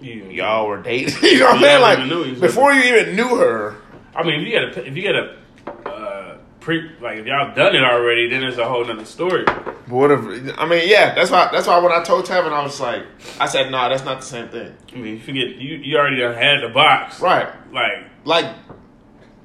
Yeah. 0.00 0.24
y'all 0.24 0.66
were 0.68 0.82
dating. 0.82 1.14
you 1.22 1.38
know 1.40 1.46
what 1.46 1.56
I'm 1.56 1.62
saying? 1.62 2.08
knew 2.08 2.24
Like 2.24 2.40
before 2.40 2.72
you 2.72 2.82
even 2.94 3.16
knew 3.16 3.36
her. 3.36 3.76
I 4.14 4.22
mean, 4.22 4.40
if 4.40 4.46
you 4.46 4.52
got 4.52 4.76
a, 4.76 4.86
if 4.86 4.96
you 4.96 5.02
got 5.02 5.14
a 5.16 5.88
uh, 5.90 6.38
pre, 6.60 6.90
like 7.00 7.18
if 7.18 7.26
y'all 7.26 7.54
done 7.54 7.74
it 7.74 7.82
already, 7.84 8.28
then 8.28 8.42
it's 8.44 8.58
a 8.58 8.66
whole 8.68 8.84
nother 8.84 9.04
story. 9.04 9.44
But 9.44 9.74
what 9.88 10.10
if 10.10 10.20
I 10.58 10.66
mean, 10.66 10.88
yeah, 10.88 11.14
that's 11.14 11.30
why 11.30 11.48
that's 11.52 11.66
why 11.66 11.78
when 11.78 11.92
I 11.92 12.02
told 12.02 12.26
Tevin 12.26 12.52
I 12.52 12.62
was 12.62 12.78
like 12.80 13.04
I 13.40 13.46
said, 13.46 13.70
nah, 13.70 13.88
that's 13.88 14.04
not 14.04 14.20
the 14.20 14.26
same 14.26 14.48
thing. 14.48 14.74
I 14.92 14.96
mean, 14.96 15.14
you 15.14 15.20
forget 15.20 15.48
you 15.56 15.76
you 15.76 15.96
already 15.98 16.18
done 16.18 16.34
had 16.34 16.62
the 16.62 16.68
box, 16.72 17.20
Right. 17.20 17.48
Like 17.72 18.04
Like 18.24 18.46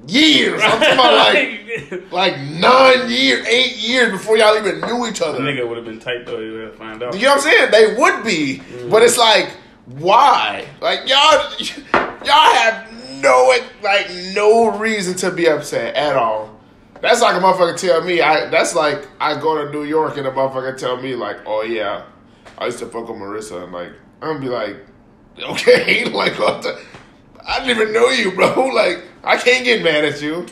years. 0.08 0.62
I'm 0.64 0.72
talking 0.72 0.94
about 0.94 1.14
like 1.14 2.12
like 2.12 2.40
nine 2.40 3.10
years, 3.10 3.48
eight 3.48 3.78
years 3.78 4.12
before 4.12 4.38
y'all 4.38 4.58
even 4.58 4.82
knew 4.82 5.08
each 5.08 5.20
the 5.20 5.28
other. 5.28 5.40
nigga 5.40 5.68
would 5.68 5.78
have 5.78 5.86
been 5.86 6.00
tight 6.00 6.26
though. 6.26 6.40
You 6.40 6.54
would 6.54 6.76
find 6.76 7.02
out. 7.04 7.14
You 7.16 7.24
know 7.24 7.36
what 7.36 7.46
I'm 7.46 7.70
saying? 7.70 7.72
They 7.72 7.96
would 8.00 8.24
be, 8.24 8.62
but 8.90 9.02
it's 9.04 9.18
like, 9.18 9.52
why? 9.86 10.66
Like 10.82 11.08
y'all, 11.08 11.52
y'all 12.26 12.54
have 12.56 12.92
no 13.22 13.56
like 13.84 14.10
no 14.34 14.78
reason 14.78 15.16
to 15.18 15.32
be 15.32 15.48
upset 15.48 15.96
at 15.96 16.16
all. 16.16 16.60
That's 17.02 17.22
like 17.22 17.36
a 17.36 17.40
motherfucker 17.40 17.78
tell 17.78 18.04
me. 18.04 18.22
I 18.22 18.50
that's 18.50 18.76
like 18.76 19.08
I 19.20 19.40
go 19.40 19.66
to 19.66 19.72
New 19.72 19.84
York 19.84 20.18
and 20.18 20.28
a 20.28 20.32
motherfucker 20.32 20.78
tell 20.78 21.02
me 21.02 21.16
like, 21.16 21.38
oh 21.46 21.64
yeah, 21.64 22.06
I 22.58 22.66
used 22.66 22.80
to 22.80 22.86
fuck 22.86 23.08
with 23.10 23.18
Marissa, 23.18 23.64
and 23.64 23.72
like 23.74 23.92
I'm 24.22 24.34
gonna 24.36 24.40
be 24.40 24.50
like, 24.50 24.78
okay, 25.52 26.06
like 26.06 26.38
what 26.38 26.62
the. 26.64 26.80
I 27.48 27.60
didn't 27.66 27.82
even 27.82 27.94
know 27.94 28.10
you, 28.10 28.32
bro. 28.32 28.72
Like, 28.74 29.04
I 29.24 29.38
can't 29.38 29.64
get 29.66 29.84
mad 29.84 30.06
at 30.06 30.22
you. 30.22 30.46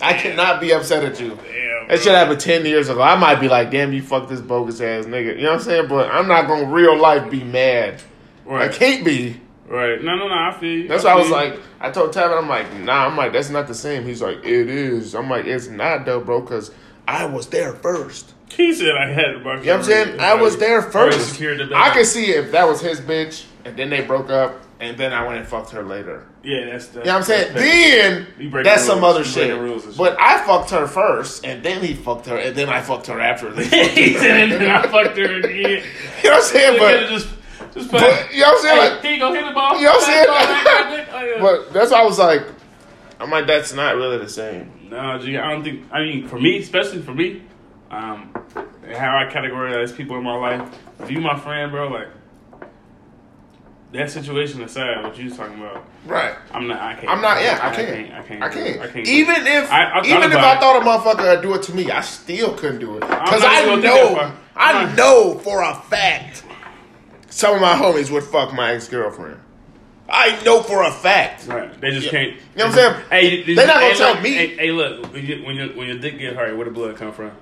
I 0.00 0.12
cannot 0.12 0.60
be 0.60 0.72
upset 0.72 1.04
at 1.04 1.20
you. 1.20 1.30
Damn, 1.30 1.88
That 1.88 1.98
shit 2.00 2.12
happened 2.14 2.40
10 2.40 2.64
years 2.66 2.88
ago. 2.88 3.02
I 3.02 3.16
might 3.16 3.40
be 3.40 3.48
like, 3.48 3.70
damn, 3.70 3.92
you 3.92 4.02
fuck 4.02 4.28
this 4.28 4.40
bogus 4.40 4.80
ass 4.80 5.06
nigga. 5.06 5.36
You 5.36 5.42
know 5.42 5.50
what 5.52 5.58
I'm 5.58 5.64
saying? 5.64 5.88
But 5.88 6.10
I'm 6.10 6.28
not 6.28 6.46
going 6.46 6.66
to 6.66 6.70
real 6.70 6.96
life 6.96 7.30
be 7.30 7.42
mad. 7.42 8.00
right, 8.44 8.70
I 8.70 8.72
can't 8.72 9.04
be. 9.04 9.40
right. 9.66 10.02
No, 10.02 10.14
no, 10.16 10.28
no. 10.28 10.34
I 10.34 10.56
feel 10.58 10.78
you. 10.82 10.88
That's 10.88 11.02
why 11.04 11.10
I 11.12 11.16
was 11.16 11.28
you. 11.28 11.32
like, 11.34 11.60
I 11.80 11.90
told 11.90 12.12
Tevin, 12.14 12.38
I'm 12.38 12.48
like, 12.48 12.72
nah, 12.74 13.06
I'm 13.06 13.16
like, 13.16 13.32
that's 13.32 13.50
not 13.50 13.66
the 13.66 13.74
same. 13.74 14.04
He's 14.04 14.22
like, 14.22 14.38
it 14.44 14.68
is. 14.68 15.14
I'm 15.14 15.28
like, 15.28 15.46
it's 15.46 15.66
not 15.68 16.04
though, 16.04 16.20
bro, 16.20 16.42
because 16.42 16.70
I 17.08 17.24
was 17.26 17.48
there 17.48 17.72
first. 17.74 18.34
he 18.52 18.72
said 18.74 18.94
I 18.96 19.08
had 19.08 19.34
the 19.36 19.38
box. 19.42 19.60
You 19.64 19.72
know 19.72 19.78
what 19.78 19.80
I'm 19.80 19.82
saying? 19.84 20.20
I 20.20 20.34
was 20.34 20.58
there 20.58 20.82
first. 20.82 21.40
I 21.42 21.90
could 21.94 22.06
see 22.06 22.30
if 22.30 22.52
that 22.52 22.68
was 22.68 22.80
his 22.80 23.00
bitch 23.00 23.46
and 23.64 23.76
then 23.76 23.90
they 23.90 24.02
broke 24.02 24.30
up 24.30 24.62
and 24.80 24.96
then 24.96 25.12
I 25.12 25.26
went 25.26 25.38
and 25.40 25.46
fucked 25.48 25.70
her 25.70 25.82
later. 25.82 26.26
Yeah, 26.44 26.66
that's 26.70 26.88
the. 26.88 27.00
You 27.00 27.06
know 27.06 27.12
what 27.12 27.16
I'm 27.18 27.22
saying? 27.24 27.54
that's- 27.54 27.72
Then 28.00 28.26
You 28.38 28.50
break 28.50 28.64
that's 28.64 28.82
the 28.86 28.92
some 28.94 29.04
other 29.04 29.24
shit. 29.24 29.58
rules 29.58 29.84
shit. 29.84 29.96
But 29.96 30.16
I 30.20 30.44
fucked 30.46 30.70
her 30.70 30.86
first, 30.86 31.44
and 31.44 31.62
then 31.62 31.82
he 31.82 31.94
fucked 31.94 32.26
her, 32.26 32.36
and 32.36 32.54
then 32.56 32.68
I 32.68 32.80
fucked 32.80 33.06
her 33.08 33.20
after. 33.20 33.50
He 33.60 34.14
said, 34.14 34.50
and 34.50 34.52
then 34.52 34.70
I 34.70 34.82
fucked 34.82 35.16
her 35.18 35.38
again. 35.40 35.82
You 36.22 36.30
know 36.30 36.36
what 36.36 36.36
I'm 36.36 36.42
saying? 36.42 36.78
But, 36.78 37.08
just, 37.08 37.28
just 37.74 37.90
but 37.90 38.32
you 38.32 38.40
know 38.40 38.48
what 38.48 38.56
I'm 38.56 38.62
saying? 38.62 38.76
hey, 38.80 38.94
Like, 38.96 39.04
you 39.14 39.18
go, 39.18 39.32
hit 39.34 39.44
the 39.46 39.52
ball. 39.52 39.76
You 39.78 39.84
know 39.84 39.90
what 39.92 40.02
I'm 40.02 40.06
saying? 40.06 40.26
Oh, 41.10 41.24
yeah. 41.24 41.40
but 41.40 41.72
that's 41.72 41.90
why 41.90 42.00
I 42.00 42.04
was 42.04 42.18
like, 42.18 42.42
I'm 43.20 43.30
like, 43.30 43.46
that's 43.46 43.72
not 43.72 43.96
really 43.96 44.18
the 44.18 44.28
same. 44.28 44.88
No, 44.90 45.18
G, 45.18 45.36
I 45.36 45.50
don't 45.50 45.62
think. 45.64 45.86
I 45.92 46.00
mean, 46.00 46.28
for 46.28 46.38
me, 46.40 46.58
especially 46.58 47.02
for 47.02 47.12
me, 47.12 47.42
um, 47.90 48.32
how 48.94 49.18
I 49.18 49.28
categorize 49.30 49.94
people 49.94 50.16
in 50.16 50.22
my 50.24 50.34
life. 50.36 50.78
If 51.00 51.10
you 51.10 51.20
my 51.20 51.38
friend, 51.38 51.70
bro, 51.70 51.88
like 51.88 52.08
that 53.92 54.10
situation 54.10 54.62
aside, 54.62 55.02
what 55.02 55.16
you 55.18 55.24
was 55.26 55.36
talking 55.36 55.58
about, 55.60 55.84
Right. 56.06 56.34
I'm 56.52 56.66
not. 56.68 56.80
I 56.80 56.94
can't. 56.94 57.08
I'm 57.08 57.20
not. 57.22 57.40
Yeah, 57.42 57.58
I 57.62 57.70
I 57.70 57.74
can't. 57.74 57.88
can't. 57.88 58.12
I 58.14 58.22
can't. 58.22 58.42
I 58.42 58.48
do 58.52 58.58
it. 58.60 58.64
can't. 58.72 58.80
I 58.82 58.92
can't. 58.92 59.08
Even 59.08 59.46
if, 59.46 59.72
I- 59.72 59.90
I 59.90 59.94
thought 59.94 60.06
even 60.06 60.22
if 60.30 60.36
I 60.38 60.60
thought 60.60 60.82
a 60.82 60.84
motherfucker 60.84 61.34
would 61.34 61.42
do 61.42 61.54
it 61.54 61.62
to 61.64 61.74
me, 61.74 61.90
I 61.90 62.00
still 62.02 62.54
couldn't 62.54 62.80
do 62.80 62.96
it 62.96 63.00
because 63.00 63.42
I 63.42 63.62
even 63.62 63.80
gonna 63.80 63.82
do 63.82 63.88
know, 63.88 64.32
I 64.56 64.94
know 64.94 65.38
for 65.38 65.62
a 65.62 65.74
fact, 65.74 66.44
some 67.30 67.54
of 67.54 67.60
my 67.60 67.74
homies 67.74 68.10
would 68.10 68.24
fuck 68.24 68.52
my 68.54 68.72
ex 68.72 68.88
girlfriend. 68.88 69.40
I 70.10 70.42
know 70.42 70.62
for 70.62 70.82
a 70.84 70.90
fact. 70.90 71.46
Right. 71.46 71.78
They 71.82 71.90
just 71.90 72.06
Yeah. 72.06 72.10
can't. 72.12 72.30
You 72.32 72.36
know 72.56 72.66
what 72.66 72.66
I'm 72.66 72.72
saying? 72.72 72.94
Hey, 73.10 73.28
you- 73.30 73.44
you- 73.44 73.54
They 73.56 73.66
not 73.66 73.74
gonna 73.74 73.86
hey, 73.88 73.94
tell 73.94 74.12
look, 74.14 74.22
me. 74.22 74.30
Hey, 74.32 74.56
hey, 74.56 74.70
look, 74.72 75.12
when, 75.12 75.26
you, 75.26 75.42
when, 75.44 75.56
your 75.56 75.68
when 75.68 75.86
your 75.88 75.98
dick 75.98 76.18
get 76.18 76.34
hurt, 76.34 76.56
where 76.56 76.64
the 76.64 76.70
blood 76.70 76.96
come 76.96 77.12
from? 77.12 77.32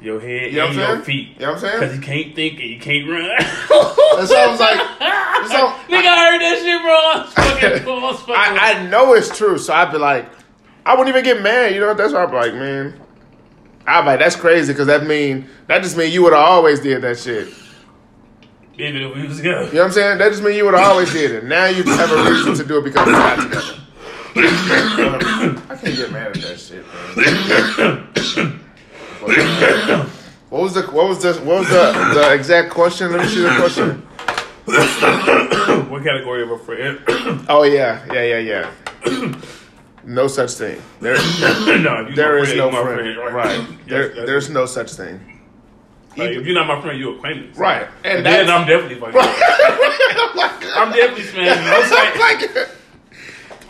Your 0.00 0.20
head 0.20 0.52
You 0.52 0.58
know 0.58 0.66
and 0.66 0.74
your 0.76 0.98
feet. 1.00 1.30
You 1.34 1.46
know 1.46 1.52
what 1.52 1.54
I'm 1.54 1.60
saying? 1.60 1.80
Because 1.80 1.96
you 1.96 2.02
can't 2.02 2.34
think 2.36 2.60
and 2.60 2.68
you 2.70 2.78
can't 2.78 3.08
run. 3.08 3.30
That's 3.38 4.30
why 4.30 4.44
I 4.44 4.46
was 4.50 4.60
like, 4.60 4.78
so 5.50 5.68
Nigga, 5.88 6.06
I 6.06 6.30
heard 6.30 6.40
that 6.40 6.58
shit, 6.62 6.82
bro. 6.82 6.92
I 6.94 7.22
was 7.22 7.32
fucking, 7.32 7.88
I 7.88 8.02
was 8.02 8.20
fucking 8.20 8.34
I, 8.34 8.72
I 8.72 8.88
know 8.88 9.14
it's 9.14 9.36
true, 9.36 9.58
so 9.58 9.72
I'd 9.74 9.92
be 9.92 9.98
like, 9.98 10.28
I 10.84 10.94
wouldn't 10.94 11.08
even 11.08 11.24
get 11.24 11.42
mad. 11.42 11.74
You 11.74 11.80
know, 11.80 11.94
that's 11.94 12.12
why 12.12 12.24
I'd 12.24 12.30
be 12.30 12.36
like, 12.36 12.54
man, 12.54 13.00
I'd 13.86 14.02
be 14.02 14.06
like, 14.06 14.18
that's 14.20 14.36
crazy 14.36 14.72
because 14.72 14.86
that 14.86 15.06
mean 15.06 15.48
that 15.66 15.82
just 15.82 15.96
mean 15.96 16.12
you 16.12 16.22
would 16.22 16.32
have 16.32 16.44
always 16.44 16.80
did 16.80 17.02
that 17.02 17.18
shit. 17.18 17.48
Even 18.78 19.02
if 19.02 19.14
we 19.14 19.26
was. 19.26 19.42
You 19.42 19.52
know 19.52 19.64
what 19.64 19.76
I'm 19.76 19.92
saying? 19.92 20.18
That 20.18 20.30
just 20.30 20.42
means 20.42 20.56
you 20.56 20.64
would 20.66 20.74
have 20.74 20.86
always 20.88 21.10
did 21.12 21.30
it. 21.30 21.44
Now 21.44 21.66
you 21.66 21.82
have 21.82 22.12
a 22.12 22.30
reason 22.30 22.54
to 22.54 22.64
do 22.64 22.78
it 22.78 22.84
because 22.84 23.06
we're 23.06 23.12
not 23.12 23.40
together. 23.40 23.80
I 24.38 25.76
can't 25.80 25.96
get 25.96 26.12
mad 26.12 26.36
at 26.36 26.42
that 26.42 26.60
shit, 26.60 26.84
man. 27.16 28.60
What 30.50 30.62
was 30.62 30.74
the 30.74 30.82
what 30.82 31.08
was 31.08 31.22
the 31.22 31.34
what 31.42 31.60
was 31.60 31.68
the, 31.68 32.12
the 32.14 32.32
exact 32.34 32.70
question? 32.70 33.12
Let 33.12 33.22
me 33.22 33.28
see 33.28 33.40
the 33.40 33.48
question. 33.56 34.06
what 35.90 36.02
category 36.04 36.42
of 36.42 36.50
a 36.50 36.58
friend? 36.58 36.98
Oh 37.48 37.62
yeah, 37.62 38.04
yeah, 38.12 38.38
yeah, 38.38 38.70
yeah. 39.06 39.40
No 40.04 40.28
such 40.28 40.52
thing. 40.52 40.80
There, 41.00 41.14
no, 41.80 42.08
there 42.14 42.38
is 42.38 42.52
friend, 42.52 42.58
no 42.58 42.70
my 42.70 42.82
friend. 42.82 43.16
friend. 43.16 43.34
Right. 43.34 43.58
Yes, 43.58 43.68
There, 43.88 44.08
that's- 44.08 44.26
there's 44.26 44.50
no 44.50 44.64
such 44.66 44.92
thing. 44.92 45.20
like, 46.16 46.30
if 46.30 46.46
you're 46.46 46.54
not 46.54 46.68
my 46.68 46.80
friend, 46.80 46.98
you're 46.98 47.16
acquaintance. 47.16 47.58
Right. 47.58 47.88
And 48.04 48.18
And 48.18 48.26
then 48.26 48.48
I'm 48.50 48.66
definitely 48.66 49.00
fucking. 49.00 49.20
Oh 50.78 50.82
I'm 50.82 50.92
definitely 50.92 51.24
smashing. 51.24 51.64
I'm 51.64 52.50
like. 52.56 52.68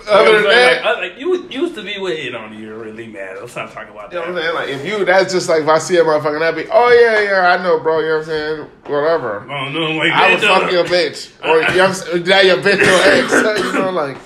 Other 0.08 0.32
than 0.34 0.44
like, 0.44 0.54
that, 0.54 0.84
like, 0.84 0.98
like, 1.12 1.20
you 1.20 1.48
used 1.48 1.74
to 1.74 1.82
be 1.82 1.98
with 1.98 2.18
it 2.18 2.34
on 2.34 2.56
you. 2.56 2.74
Really 2.74 3.08
mad. 3.08 3.38
Let's 3.40 3.56
not 3.56 3.72
talk 3.72 3.88
about 3.88 4.12
You 4.12 4.20
know 4.20 4.26
that. 4.26 4.34
what 4.34 4.42
I'm 4.42 4.42
saying? 4.42 4.54
Like, 4.54 4.68
if 4.68 4.86
you, 4.86 5.04
that's 5.04 5.32
just 5.32 5.48
like 5.48 5.62
if 5.62 5.68
I 5.68 5.78
see 5.78 5.96
a 5.96 6.04
motherfucker, 6.04 6.40
I'd 6.42 6.54
be, 6.54 6.66
oh 6.70 6.90
yeah, 6.90 7.22
yeah, 7.22 7.48
I 7.48 7.62
know, 7.62 7.80
bro. 7.80 8.00
You 8.00 8.06
know 8.06 8.12
what 8.14 8.20
I'm 8.20 8.24
saying? 8.26 8.58
Whatever. 8.86 9.40
Oh, 9.50 9.68
know. 9.70 9.92
Like, 9.92 10.12
I 10.12 10.30
would 10.34 10.40
fuck 10.40 10.70
your 10.70 10.84
bitch, 10.84 11.32
or 11.44 11.60
you 11.70 11.76
know 11.78 11.88
what 11.88 12.14
I'm? 12.14 12.24
Now 12.24 12.40
your 12.40 12.56
bitch 12.58 12.84
your 12.84 13.54
ex. 13.54 13.62
You 13.66 13.72
know, 13.72 13.90
like, 13.90 14.18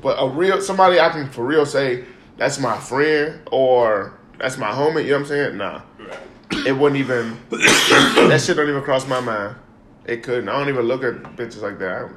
but 0.00 0.16
a 0.18 0.28
real 0.28 0.60
somebody 0.60 0.98
I 1.00 1.10
can 1.10 1.28
for 1.30 1.44
real 1.44 1.66
say 1.66 2.04
that's 2.36 2.58
my 2.58 2.78
friend 2.78 3.40
or 3.50 4.18
that's 4.38 4.56
my 4.58 4.70
homie. 4.70 5.04
You 5.04 5.10
know 5.10 5.16
what 5.16 5.20
I'm 5.22 5.26
saying? 5.26 5.56
Nah, 5.56 5.82
it 6.66 6.72
wouldn't 6.72 6.98
even. 7.00 7.38
that 7.50 8.42
shit 8.44 8.56
don't 8.56 8.68
even 8.68 8.82
cross 8.82 9.06
my 9.06 9.20
mind. 9.20 9.56
It 10.04 10.22
couldn't. 10.22 10.48
I 10.48 10.52
don't 10.52 10.68
even 10.68 10.86
look 10.86 11.02
at 11.02 11.14
bitches 11.36 11.62
like 11.62 11.78
that. 11.80 12.10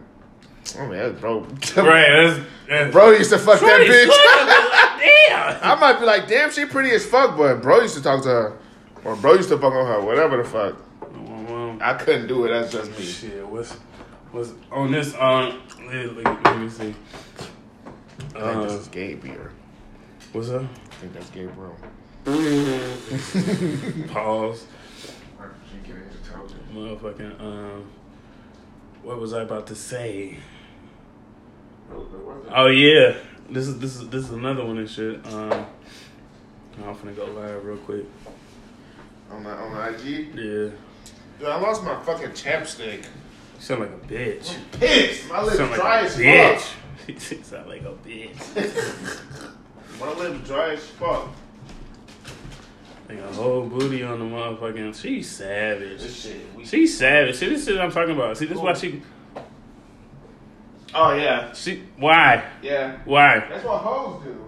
I, 0.76 0.80
oh 0.82 0.88
man, 0.88 0.98
that's 0.98 1.20
bro. 1.22 1.40
Right. 1.78 2.28
That's, 2.28 2.40
that's 2.68 2.92
Bro 2.92 3.12
used 3.12 3.32
to 3.32 3.38
fuck 3.40 3.60
that 3.62 3.82
bitch. 3.82 4.06
shorty, 4.06 5.62
I 5.64 5.76
might 5.80 6.00
be 6.00 6.06
like, 6.06 6.28
damn, 6.28 6.52
she 6.52 6.66
pretty 6.66 6.92
as 6.92 7.06
fuck, 7.06 7.36
but 7.38 7.62
bro 7.62 7.82
used 7.82 7.96
to 7.96 8.04
talk 8.04 8.22
to 8.24 8.30
her. 8.30 8.58
Or 9.04 9.16
bro 9.16 9.34
used 9.34 9.50
to 9.50 9.58
fuck 9.58 9.74
on 9.74 9.86
her, 9.88 10.02
whatever 10.02 10.38
the 10.38 10.44
fuck. 10.48 10.78
damn. 11.02 11.48
Well, 11.48 11.78
I 11.82 11.94
couldn't 11.96 12.28
do 12.28 12.46
it, 12.46 12.50
that's 12.50 12.72
just 12.72 12.92
me. 12.98 13.06
Shit, 13.06 13.48
what's 13.48 13.74
what's 14.32 14.52
on 14.72 14.92
this? 14.92 15.16
Um, 15.16 15.62
let, 15.88 16.16
let- 16.16 16.44
let 16.46 16.60
me 16.60 16.70
see. 16.70 16.94
I 18.36 18.42
think 18.54 18.64
this 18.64 18.74
Uh, 18.74 18.78
is 18.82 18.88
gay 18.90 19.16
beer. 19.16 19.52
what's 20.34 20.50
up? 20.50 20.62
I 20.64 20.96
think 20.96 21.14
that's 21.14 21.30
gay 21.32 21.46
bro. 21.48 21.76
Pause. 24.14 24.66
Motherfucking. 26.74 27.42
Um, 27.42 27.86
what 29.02 29.20
was 29.20 29.34
I 29.34 29.42
about 29.42 29.66
to 29.68 29.76
say? 29.76 30.38
Oh 32.52 32.68
yeah, 32.68 33.16
this 33.50 33.68
is 33.68 33.80
this 33.80 33.96
is 33.96 34.10
this 34.10 34.24
is 34.26 34.32
another 34.32 34.66
one 34.66 34.78
and 34.78 34.90
shit. 34.90 35.26
Um, 35.28 35.66
I'm 36.86 36.96
finna 36.96 37.16
go 37.16 37.26
live 37.26 37.64
real 37.66 37.78
quick. 37.78 38.06
On 39.32 39.44
my 39.44 39.52
on 39.52 39.74
the 39.74 39.96
IG? 39.96 40.28
Yeah, 40.36 40.70
Dude, 41.40 41.48
I 41.48 41.60
lost 41.60 41.84
my 41.84 42.02
fucking 42.04 42.30
chapstick. 42.30 43.04
you 43.04 43.60
sound 43.60 43.82
like 43.82 43.90
a 43.92 44.08
bitch. 44.08 44.56
Pissed. 44.74 45.30
My 45.30 45.42
lips 45.44 45.58
sound 45.58 45.72
like 45.72 45.80
dry 45.80 46.02
as 46.02 46.16
bitch. 46.16 46.60
fuck. 46.60 46.76
You 47.08 47.44
sound 47.44 47.68
like 47.70 47.82
a 47.82 47.94
bitch. 48.08 49.52
My 50.00 50.14
lips 50.14 50.48
dry 50.48 50.74
as 50.74 50.86
fuck. 50.86 51.28
Like 53.10 53.18
a 53.20 53.34
whole 53.34 53.66
booty 53.68 54.04
on 54.04 54.20
the 54.20 54.26
motherfucking. 54.26 54.94
She's 55.02 55.28
savage. 55.30 56.02
This 56.02 56.22
shit. 56.24 56.42
We, 56.56 56.66
She's 56.66 56.96
savage. 56.98 57.36
See, 57.36 57.50
this 57.50 57.66
shit 57.66 57.80
I'm 57.80 57.92
talking 57.92 58.16
about. 58.16 58.38
See, 58.38 58.46
this 58.46 58.56
is 58.58 58.62
why 58.62 58.74
she. 58.74 59.02
Oh, 60.94 61.14
yeah. 61.14 61.54
She. 61.54 61.84
Why? 61.98 62.44
Yeah. 62.62 62.98
Why? 63.06 63.46
That's 63.50 63.64
what 63.66 63.80
hoes 63.82 64.24
do. 64.24 64.46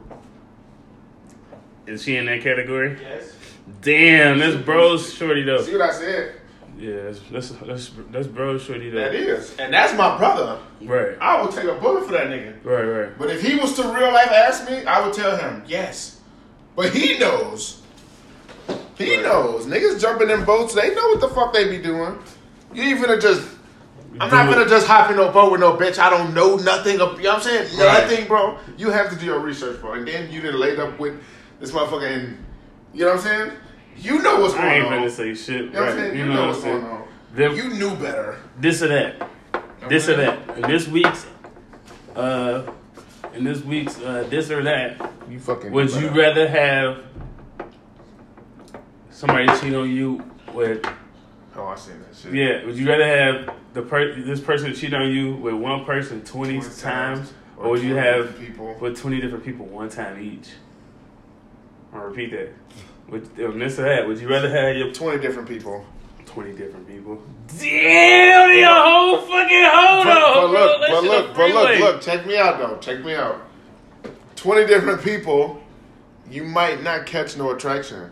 Is 1.88 2.04
she 2.04 2.15
in 2.17 2.25
that 2.25 2.41
category? 2.41 2.97
Yes. 3.01 3.34
Damn, 3.82 4.39
that's 4.39 4.56
bro's 4.56 5.13
shorty 5.13 5.43
though. 5.43 5.62
See 5.62 5.73
what 5.73 5.89
I 5.89 5.93
said? 5.93 6.36
Yeah, 6.77 7.04
that's 7.04 7.19
that's 7.32 7.49
that's, 7.49 7.91
that's 8.12 8.27
bro's 8.27 8.63
shorty 8.63 8.89
though. 8.89 8.99
That 8.99 9.13
is. 9.15 9.56
And 9.58 9.73
that's 9.73 9.93
my 9.97 10.17
brother. 10.17 10.60
Right, 10.82 11.15
I 11.19 11.41
would 11.41 11.51
take 11.51 11.65
a 11.65 11.75
bullet 11.75 12.06
for 12.06 12.12
that 12.13 12.27
nigga. 12.27 12.63
right, 12.63 12.84
right. 12.84 13.17
But 13.17 13.30
if 13.30 13.41
he 13.41 13.56
was 13.56 13.73
to 13.75 13.84
real 13.84 14.12
life 14.12 14.30
ask 14.32 14.69
me, 14.69 14.86
I 14.86 15.06
would 15.06 15.13
tell 15.13 15.36
him 15.38 15.63
yes. 15.67 16.19
But 16.75 16.93
he 16.93 17.17
knows. 17.19 17.82
He 18.97 19.15
Right. 19.15 19.23
knows. 19.23 19.65
Niggas 19.65 19.99
jumping 20.01 20.30
in 20.30 20.43
boats, 20.45 20.73
they 20.73 20.93
know 20.93 21.08
what 21.10 21.19
the 21.21 21.30
fuck 21.30 21.54
they 21.54 21.67
be 21.69 21.82
doing. 21.82 22.17
You 22.73 22.84
even 22.84 23.04
finna 23.04 23.21
just. 23.21 23.47
I'm 24.19 24.30
not 24.30 24.50
gonna 24.54 24.67
just 24.67 24.88
hop 24.88 25.10
in 25.10 25.15
no 25.17 25.32
boat 25.32 25.52
with 25.52 25.62
no 25.62 25.78
bitch. 25.78 25.97
I 25.97 26.10
don't 26.10 26.34
know 26.34 26.56
nothing. 26.58 27.00
Of, 27.00 27.17
you 27.17 27.24
know 27.24 27.30
what 27.36 27.38
I'm 27.38 27.41
saying? 27.43 27.78
Right. 27.80 28.10
Nothing, 28.10 28.28
bro. 28.28 28.58
You 28.78 28.89
have 28.89 29.10
to 29.10 29.15
do 29.15 29.26
your 29.26 29.39
research, 29.39 29.80
bro. 29.80 29.93
And 29.93 30.08
then 30.08 30.30
you 30.32 30.41
done 30.41 30.60
laid 30.60 30.80
up 30.80 31.00
with 31.00 31.21
this 31.60 31.71
motherfucker 31.71 32.12
and. 32.12 32.38
You 32.93 33.06
know 33.06 33.12
what 33.15 33.17
I'm 33.19 33.24
saying? 33.24 33.52
You 33.97 34.21
know 34.21 34.41
what's 34.41 34.54
going 34.54 34.65
on. 34.65 34.71
I 34.71 34.76
ain't 34.76 34.86
on. 34.88 34.91
gonna 34.91 35.10
say 35.10 35.34
shit. 35.34 35.71
know 35.74 35.80
what 35.80 35.89
I'm 35.91 35.95
saying? 35.97 36.13
you 36.17 36.24
You 36.24 36.26
know 36.30 36.34
know 36.36 36.41
what 36.41 36.47
what's 36.56 36.65
I'm 36.65 36.71
going 36.71 36.82
saying. 36.82 36.93
on. 36.93 37.08
Them- 37.36 37.56
You 37.56 37.69
knew 37.80 37.95
better. 37.95 38.38
This 38.60 38.82
or 38.84 38.89
that. 38.89 39.30
This 39.88 40.10
or 40.10 40.17
that. 40.17 40.58
In 40.58 40.63
this 40.63 40.88
week's, 40.89 41.26
uh, 42.15 42.69
in 43.34 43.45
this 43.45 43.62
week's, 43.63 43.97
uh, 44.02 44.28
this 44.30 44.52
or 44.52 44.62
that. 44.63 45.10
You 45.30 45.39
fucking. 45.39 45.71
Would 45.71 45.91
you 45.93 46.10
rather 46.10 46.47
have 46.50 46.97
somebody 49.10 49.47
cheat 49.60 49.74
on 49.74 49.89
you 49.89 50.21
with? 50.54 50.86
Oh, 51.56 51.66
I 51.68 51.76
seen 51.76 51.96
that 52.02 52.16
shit. 52.16 52.34
Yeah. 52.34 52.66
Would 52.66 52.78
you 52.78 52.88
rather 52.88 53.06
have 53.06 53.56
the 53.74 53.82
per- 53.82 54.14
this 54.22 54.40
person 54.40 54.74
cheat 54.74 54.94
on 54.94 55.12
you 55.12 55.36
with 55.36 55.54
one 55.56 55.84
person 55.86 56.24
twenty, 56.24 56.54
20 56.54 56.62
times, 56.70 56.82
times, 56.82 57.34
or, 57.58 57.66
or 57.66 57.70
would 57.72 57.84
you 57.84 57.96
have 57.96 58.38
people. 58.40 58.76
with 58.80 58.98
twenty 59.00 59.20
different 59.20 59.44
people 59.44 59.66
one 59.66 59.90
time 59.90 60.22
each? 60.22 60.50
I'll 61.94 62.04
repeat 62.06 62.32
that. 62.32 62.50
Would, 63.10 63.38
or 63.40 63.52
that, 63.52 64.08
would 64.08 64.20
you 64.20 64.30
rather 64.30 64.50
have 64.50 64.78
your 64.78 64.94
20 64.94 65.20
different 65.20 65.50
people. 65.50 65.86
20 66.26 66.54
different 66.54 66.88
people. 66.88 67.22
Damn, 67.60 68.52
you 68.52 68.64
a 68.64 68.68
whole 68.68 69.18
fucking 69.18 69.66
hold 69.66 70.06
But, 70.06 70.22
on, 70.22 70.34
but 70.34 70.52
bro. 70.52 70.52
look, 70.52 70.80
That 70.80 70.90
but 70.90 71.04
look, 71.04 71.36
but 71.36 71.52
look, 71.54 71.80
look, 71.80 72.02
check 72.02 72.26
me 72.26 72.38
out 72.38 72.58
though. 72.60 72.78
Check 72.78 73.04
me 73.04 73.16
out. 73.16 73.42
20 74.38 74.66
different 74.66 75.02
people, 75.04 75.62
you 76.30 76.44
might 76.46 76.82
not 76.84 77.06
catch 77.06 77.36
no 77.36 77.52
attraction. 77.52 78.10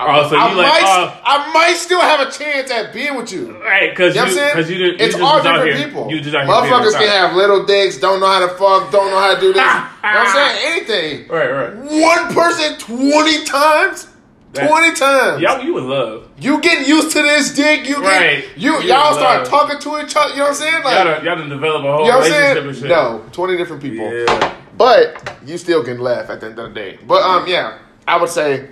I, 0.00 0.20
Oh, 0.20 0.28
so 0.28 0.34
you 0.34 0.40
I 0.40 0.44
like, 0.54 0.56
might, 0.56 0.82
oh. 0.84 1.20
I 1.24 1.52
might 1.52 1.74
still 1.76 2.00
have 2.00 2.20
a 2.26 2.30
chance 2.30 2.70
at 2.70 2.92
being 2.92 3.16
with 3.16 3.30
you. 3.32 3.60
Right, 3.62 3.90
because 3.90 4.14
You 4.14 4.22
know 4.22 4.28
you, 4.28 4.34
saying? 4.34 4.54
cause 4.54 4.70
you 4.70 4.78
didn't. 4.78 4.98
you 5.00 5.04
it's 5.06 5.14
just 5.14 5.22
all 5.22 5.42
different 5.42 5.76
here- 5.76 5.86
people. 5.86 6.10
You 6.10 6.20
just 6.20 6.34
out 6.34 6.46
here 6.46 6.60
being 6.62 6.72
Motherfuckers 6.72 6.92
can 6.98 7.08
have 7.08 7.36
little 7.36 7.66
dicks, 7.66 7.98
don't 7.98 8.20
know 8.20 8.26
how 8.28 8.40
to 8.40 8.48
fuck, 8.48 8.90
don't 8.90 9.10
know 9.10 9.18
how 9.20 9.34
to 9.34 9.40
do 9.40 9.52
this. 9.52 9.56
you 9.56 9.62
know 9.62 9.68
what 9.68 10.02
I'm 10.02 10.26
saying? 10.34 10.58
Anything. 10.72 11.28
Right, 11.28 11.50
right. 11.50 11.74
One 11.76 12.34
person 12.34 12.78
20 12.78 13.44
times? 13.44 14.06
That- 14.52 14.68
20 14.68 14.94
times. 14.94 15.42
Y'all, 15.42 15.62
you 15.62 15.74
would 15.74 15.84
love. 15.84 16.28
You 16.38 16.60
getting 16.60 16.88
used 16.88 17.12
to 17.12 17.22
this 17.22 17.54
dick, 17.54 17.88
you 17.88 17.96
get, 17.96 18.04
Right. 18.04 18.44
you, 18.56 18.72
You 18.80 18.88
y'all 18.88 19.12
start 19.14 19.46
talking 19.46 19.78
to 19.78 20.00
each 20.04 20.16
other, 20.16 20.30
you 20.30 20.38
know 20.38 20.44
what 20.44 20.48
I'm 20.48 20.54
saying? 20.54 20.82
Like, 20.82 20.94
Y'all 20.96 21.04
done, 21.04 21.24
y'all 21.24 21.36
done 21.36 21.48
develop 21.50 21.84
a 21.84 21.92
whole 21.92 22.04
You 22.06 22.10
know 22.10 22.18
relationship 22.20 22.64
and 22.64 22.76
shit. 22.76 22.88
No, 22.88 23.24
twenty 23.32 23.56
different 23.56 23.80
people. 23.82 24.10
Yeah. 24.12 24.54
But 24.76 25.36
you 25.46 25.56
still 25.58 25.84
can 25.84 26.00
laugh 26.00 26.30
at 26.30 26.40
the 26.40 26.46
end 26.46 26.58
of 26.58 26.70
the 26.72 26.74
day. 26.74 26.98
But 27.06 27.22
um, 27.22 27.46
yeah, 27.46 27.78
I 28.08 28.16
would 28.20 28.30
say 28.30 28.66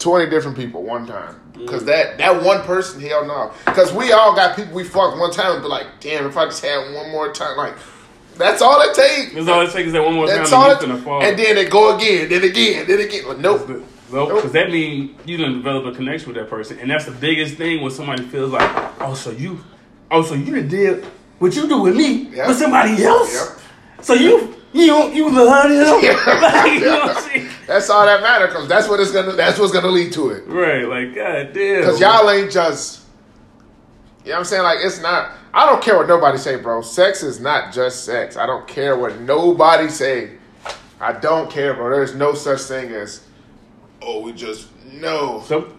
twenty 0.00 0.30
different 0.30 0.56
people 0.56 0.82
one 0.82 1.06
time. 1.06 1.40
Cause 1.66 1.82
mm. 1.82 1.86
that 1.86 2.18
that 2.18 2.42
one 2.42 2.62
person, 2.62 3.00
hell 3.00 3.26
no. 3.26 3.52
Cause 3.72 3.92
we 3.92 4.12
all 4.12 4.34
got 4.34 4.56
people 4.56 4.74
we 4.74 4.84
fucked 4.84 5.18
one 5.18 5.32
time 5.32 5.54
and 5.54 5.62
be 5.62 5.68
like, 5.68 5.86
damn, 6.00 6.26
if 6.26 6.36
I 6.36 6.44
just 6.46 6.64
had 6.64 6.94
one 6.94 7.10
more 7.10 7.32
time, 7.32 7.56
like 7.56 7.74
that's 8.38 8.62
all 8.62 8.80
it 8.80 8.94
takes. 8.94 9.34
That's 9.34 9.48
all 9.48 9.62
it 9.62 9.72
takes 9.72 9.88
is 9.88 9.92
that 9.92 10.04
one 10.04 10.14
more 10.14 10.26
That's 10.26 10.50
time 10.50 10.60
all 10.60 10.70
and 10.70 10.92
it, 10.92 11.02
fall. 11.02 11.22
and 11.22 11.38
then 11.38 11.58
it 11.58 11.70
go 11.70 11.96
again, 11.96 12.28
then 12.28 12.44
again, 12.44 12.86
then 12.86 13.00
again. 13.00 13.26
Like, 13.26 13.38
nope. 13.38 13.84
Nope, 14.10 14.36
because 14.36 14.52
that 14.52 14.70
means 14.70 15.18
you 15.26 15.36
done 15.36 15.54
develop 15.54 15.84
a 15.84 15.94
connection 15.94 16.32
with 16.32 16.36
that 16.36 16.48
person, 16.48 16.78
and 16.78 16.90
that's 16.90 17.04
the 17.04 17.10
biggest 17.10 17.56
thing 17.56 17.82
when 17.82 17.90
somebody 17.90 18.22
feels 18.22 18.52
like, 18.52 19.02
oh, 19.02 19.12
so 19.12 19.30
you, 19.32 19.62
oh, 20.10 20.22
so 20.22 20.34
you 20.34 20.62
did 20.62 21.04
what 21.38 21.54
you 21.54 21.68
do 21.68 21.82
with 21.82 21.94
me 21.94 22.24
with 22.24 22.56
somebody 22.56 23.02
else. 23.04 23.60
So 24.00 24.14
you, 24.14 24.54
you 24.72 25.08
you 25.12 25.30
love 25.30 25.70
him, 25.70 26.04
Yeah. 26.04 26.40
like, 26.42 26.72
you 26.72 26.80
know 26.80 26.98
what 27.00 27.16
I'm 27.16 27.22
saying? 27.22 27.48
That's 27.66 27.90
all 27.90 28.04
that 28.06 28.22
matters, 28.22 28.52
cause 28.52 28.68
that's 28.68 28.88
what 28.88 29.00
it's 29.00 29.12
gonna 29.12 29.32
that's 29.32 29.58
what's 29.58 29.72
gonna 29.72 29.88
lead 29.88 30.12
to 30.12 30.30
it. 30.30 30.46
Right, 30.46 30.84
like, 30.86 31.14
god 31.14 31.52
damn. 31.52 31.84
Cause 31.84 32.00
y'all 32.00 32.30
ain't 32.30 32.50
just 32.50 33.02
You 34.24 34.30
know 34.30 34.32
what 34.32 34.38
I'm 34.40 34.44
saying? 34.44 34.62
Like 34.62 34.78
it's 34.82 35.00
not 35.00 35.32
I 35.54 35.66
don't 35.66 35.82
care 35.82 35.96
what 35.96 36.08
nobody 36.08 36.38
say, 36.38 36.56
bro. 36.56 36.82
Sex 36.82 37.22
is 37.22 37.40
not 37.40 37.72
just 37.72 38.04
sex. 38.04 38.36
I 38.36 38.46
don't 38.46 38.66
care 38.68 38.96
what 38.98 39.18
nobody 39.20 39.88
say. 39.88 40.32
I 41.00 41.12
don't 41.12 41.50
care, 41.50 41.74
bro. 41.74 41.90
There's 41.90 42.14
no 42.14 42.34
such 42.34 42.60
thing 42.62 42.92
as 42.92 43.22
oh 44.02 44.20
we 44.20 44.32
just 44.32 44.68
no. 44.92 45.42
Some, 45.46 45.72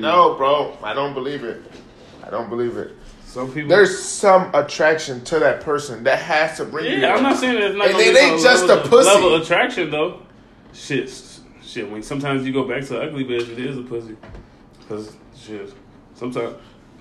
No, 0.00 0.34
bro. 0.34 0.76
I 0.82 0.94
don't 0.94 1.14
believe 1.14 1.44
it. 1.44 1.62
I 2.24 2.30
don't 2.30 2.48
believe 2.48 2.76
it. 2.76 2.92
Some 3.34 3.52
people. 3.52 3.68
There's 3.68 3.98
some 3.98 4.54
attraction 4.54 5.24
to 5.24 5.38
that 5.40 5.60
person 5.60 6.04
that 6.04 6.20
has 6.20 6.56
to 6.58 6.64
bring 6.64 6.84
you. 6.86 6.98
yeah, 6.98 7.14
I'm 7.14 7.22
not 7.22 7.36
saying 7.36 7.54
that 7.54 7.62
it's 7.64 7.76
not 7.76 7.86
And 7.88 7.92
gonna 7.94 8.04
it 8.04 8.16
ain't 8.16 8.40
just 8.40 8.66
level, 8.66 8.84
a 8.86 8.88
pussy. 8.88 9.08
level 9.10 9.34
attraction 9.42 9.90
though. 9.90 10.22
Shit, 10.72 11.10
shit. 11.62 11.90
When 11.90 12.02
sometimes 12.02 12.46
you 12.46 12.52
go 12.52 12.62
back 12.66 12.84
to 12.86 13.00
ugly 13.02 13.24
bitch, 13.24 13.48
it 13.50 13.58
is 13.58 13.76
a 13.76 13.82
pussy. 13.82 14.16
Cause 14.88 15.16
shit, 15.36 15.72
sometimes 16.14 16.54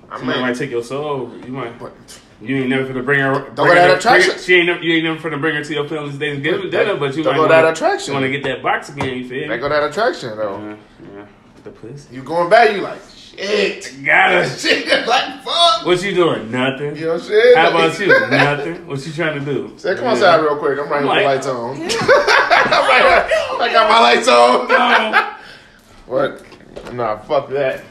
I 0.09 0.17
Somebody 0.17 0.41
might 0.41 0.55
take 0.55 0.71
your 0.71 0.83
soul. 0.83 1.31
You 1.45 1.51
might. 1.51 1.77
But 1.77 1.93
You 2.41 2.57
ain't 2.57 2.69
never 2.69 2.85
finna 2.91 3.05
bring 3.05 3.19
her. 3.19 3.33
Don't 3.33 3.55
bring 3.55 3.67
go 3.69 3.75
that 3.75 3.97
attraction. 3.97 4.31
bring 4.31 4.43
She 4.43 4.55
ain't 4.55 4.65
never. 4.67 4.81
You 4.81 4.93
ain't 4.95 5.03
never 5.03 5.29
finna 5.29 5.39
bring 5.39 5.55
her 5.55 5.63
to 5.63 5.73
your 5.73 5.87
family's 5.87 6.17
Thanksgiving 6.17 6.69
dinner, 6.71 6.97
but 6.97 7.15
you 7.15 7.23
Don't 7.23 7.33
might 7.33 7.37
go 7.37 7.41
wanna, 7.43 7.61
that 7.61 7.73
attraction. 7.73 8.13
You 8.13 8.19
want 8.21 8.31
to 8.31 8.39
get 8.39 8.43
that 8.43 8.63
box 8.63 8.89
again? 8.89 9.17
You 9.19 9.29
feel? 9.29 9.47
me? 9.47 9.57
go 9.57 9.69
that 9.69 9.83
attraction 9.83 10.35
though. 10.35 10.57
Yeah, 10.59 10.75
yeah. 11.15 11.25
The 11.63 11.71
pussy. 11.71 12.15
You 12.15 12.23
going 12.23 12.49
back? 12.49 12.71
You 12.71 12.81
like 12.81 13.01
shit. 13.37 14.05
Got 14.05 14.47
Shit, 14.59 15.07
like 15.07 15.43
fuck. 15.43 15.85
What 15.85 16.01
you 16.03 16.13
doing? 16.15 16.51
Nothing. 16.51 16.95
You 16.95 17.05
know 17.05 17.13
what 17.13 17.21
I'm 17.21 17.27
saying? 17.27 17.55
How 17.57 17.69
about 17.69 17.99
you? 17.99 18.07
Nothing. 18.29 18.87
What 18.87 19.05
you 19.05 19.13
trying 19.13 19.39
to 19.43 19.45
do? 19.53 19.73
Say, 19.77 19.95
come 19.95 20.05
outside 20.07 20.41
real 20.41 20.57
quick. 20.57 20.79
I'm 20.79 20.89
right 20.89 21.03
here 21.03 21.27
with 21.29 21.35
Like- 21.35 21.41
the 21.43 21.53
lights 21.53 21.97
on. 21.99 22.09
I'm 22.73 22.87
right 22.89 23.27
here. 23.29 23.59
I 23.59 23.69
got 23.71 23.89
my 23.89 23.99
lights 23.99 24.27
on. 24.27 24.67
No. 24.67 25.33
What? 26.07 26.93
Nah, 26.93 27.17
fuck 27.19 27.49
that. 27.49 27.83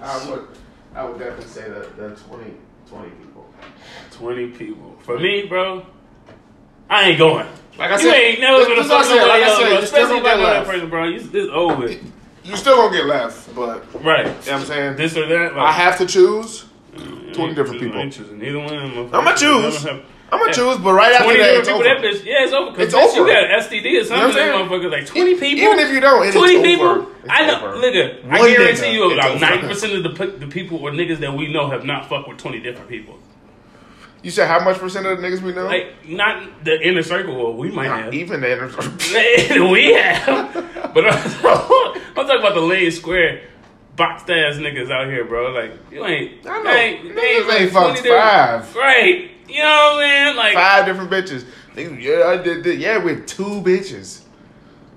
I 0.00 0.28
would, 0.30 0.48
I 0.94 1.04
would 1.04 1.18
definitely 1.18 1.46
say 1.46 1.68
that 1.70 1.96
that 1.96 2.16
20, 2.18 2.52
20 2.88 3.10
people. 3.10 3.46
Twenty 4.10 4.48
people. 4.48 4.96
For 5.02 5.18
me, 5.18 5.46
bro, 5.46 5.84
I 6.88 7.10
ain't 7.10 7.18
going. 7.18 7.46
Like 7.78 7.90
I 7.90 7.94
you 7.94 8.00
said, 8.00 8.14
ain't 8.14 8.40
never 8.40 8.64
gonna 8.64 8.80
I 8.80 8.84
fuck 8.88 9.04
said, 9.04 9.16
nobody 9.16 9.42
else, 9.42 9.58
bro. 9.60 9.68
you 9.68 9.78
Especially 9.78 10.16
if 10.18 10.24
I 10.24 10.34
know 10.36 10.46
that 10.46 10.66
person, 10.66 10.88
bro. 10.88 11.04
You, 11.04 11.16
it's 11.16 11.50
over. 11.52 11.88
You 12.46 12.52
You 12.52 12.56
still 12.56 12.76
gonna 12.76 12.96
get 12.96 13.06
left, 13.06 13.54
but 13.54 13.84
Right. 14.04 14.26
you 14.26 14.30
know 14.30 14.30
what 14.36 14.48
I'm 14.52 14.64
saying? 14.64 14.96
This 14.96 15.16
or 15.16 15.26
that. 15.26 15.56
Like, 15.56 15.66
I 15.68 15.72
have 15.72 15.98
to 15.98 16.06
choose. 16.06 16.64
20 17.34 17.54
different 17.54 17.80
people. 17.80 17.98
I 17.98 18.02
ain't 18.02 18.12
choosing 18.12 18.38
neither 18.38 18.58
one. 18.58 18.72
of 18.72 18.94
them. 18.94 19.10
I'ma 19.12 19.32
choose. 19.34 19.84
I 19.84 19.88
don't 19.88 19.96
have- 19.96 20.04
I'm 20.32 20.38
gonna 20.40 20.50
Yeah. 20.50 20.56
choose, 20.56 20.76
but 20.78 20.92
right 20.92 21.12
after 21.12 21.24
Twenty 21.24 21.38
that, 21.38 21.44
different 21.44 21.58
it's 21.60 21.68
people. 21.68 21.80
over. 21.80 21.88
That 21.88 22.02
bitch, 22.02 22.24
yeah, 22.24 22.42
it's 22.44 22.52
over. 22.52 22.70
'cause 22.72 22.80
It's 22.86 22.94
bitch, 22.94 23.16
over. 23.18 23.20
You 23.20 23.26
got 23.26 23.50
STD 23.62 23.88
or 23.88 23.92
You 23.92 23.98
know 23.98 24.04
something. 24.06 24.18
what 24.18 24.26
I'm 24.26 24.32
saying? 24.32 24.68
motherfucker, 24.82 24.90
like 24.90 25.06
twenty 25.06 25.34
people. 25.34 25.58
Even 25.64 25.78
if 25.78 25.92
you 25.92 26.00
don't, 26.00 26.22
it 26.24 26.28
is 26.30 26.34
twenty 26.34 26.56
over. 26.56 26.64
people. 26.66 27.06
It's 27.24 27.30
I 27.32 27.46
know, 27.46 27.54
over. 27.68 27.76
nigga. 27.78 28.14
I 28.30 28.38
guarantee 28.38 28.82
nigga, 28.82 28.92
you, 28.92 29.10
it's 29.10 29.24
about 29.26 29.40
ninety 29.40 29.66
percent 29.68 29.92
of 29.94 30.02
the 30.02 30.26
the 30.38 30.46
people 30.46 30.78
or 30.78 30.90
niggas 30.90 31.18
that 31.18 31.32
we 31.34 31.46
know 31.52 31.68
have 31.70 31.84
not 31.84 32.08
fucked 32.08 32.28
with 32.28 32.38
twenty 32.38 32.58
different 32.58 32.88
people. 32.88 33.18
You 34.26 34.32
said 34.32 34.48
how 34.48 34.58
much 34.58 34.78
percent 34.78 35.06
of 35.06 35.20
the 35.20 35.24
niggas 35.24 35.40
we 35.40 35.52
know? 35.52 35.66
Like 35.66 36.04
not 36.08 36.64
the 36.64 36.80
inner 36.84 37.04
circle. 37.04 37.36
Well, 37.36 37.54
we 37.54 37.70
might 37.70 37.86
Not 37.86 38.02
have. 38.06 38.12
even 38.14 38.40
the 38.40 38.52
inner. 38.52 38.68
Circle. 38.68 38.90
we 39.70 39.92
have. 39.92 40.52
But 40.92 41.06
I'm, 41.12 41.12
I'm 41.14 42.26
talking 42.26 42.40
about 42.40 42.54
the 42.56 42.60
lane 42.60 42.90
square 42.90 43.42
boxed 43.94 44.28
ass 44.28 44.56
niggas 44.56 44.90
out 44.90 45.06
here, 45.06 45.24
bro. 45.24 45.52
Like 45.52 45.74
you 45.92 46.04
ain't. 46.04 46.44
I 46.44 46.60
know. 46.60 46.70
ain't, 46.72 47.04
Niggas 47.16 47.46
like 47.48 47.60
ain't 47.60 47.70
fucked 47.70 47.98
five. 48.00 48.74
Right. 48.74 49.30
You 49.46 49.60
know 49.62 49.92
what 49.94 50.02
I'm 50.04 50.10
saying? 50.10 50.36
Like 50.36 50.54
Five 50.54 50.86
different 50.86 51.08
bitches. 51.08 51.44
Yeah, 52.02 52.26
I 52.26 52.36
did. 52.38 52.64
did- 52.64 52.80
Yeah, 52.80 52.96
with 52.98 53.28
two 53.28 53.62
bitches. 53.62 54.22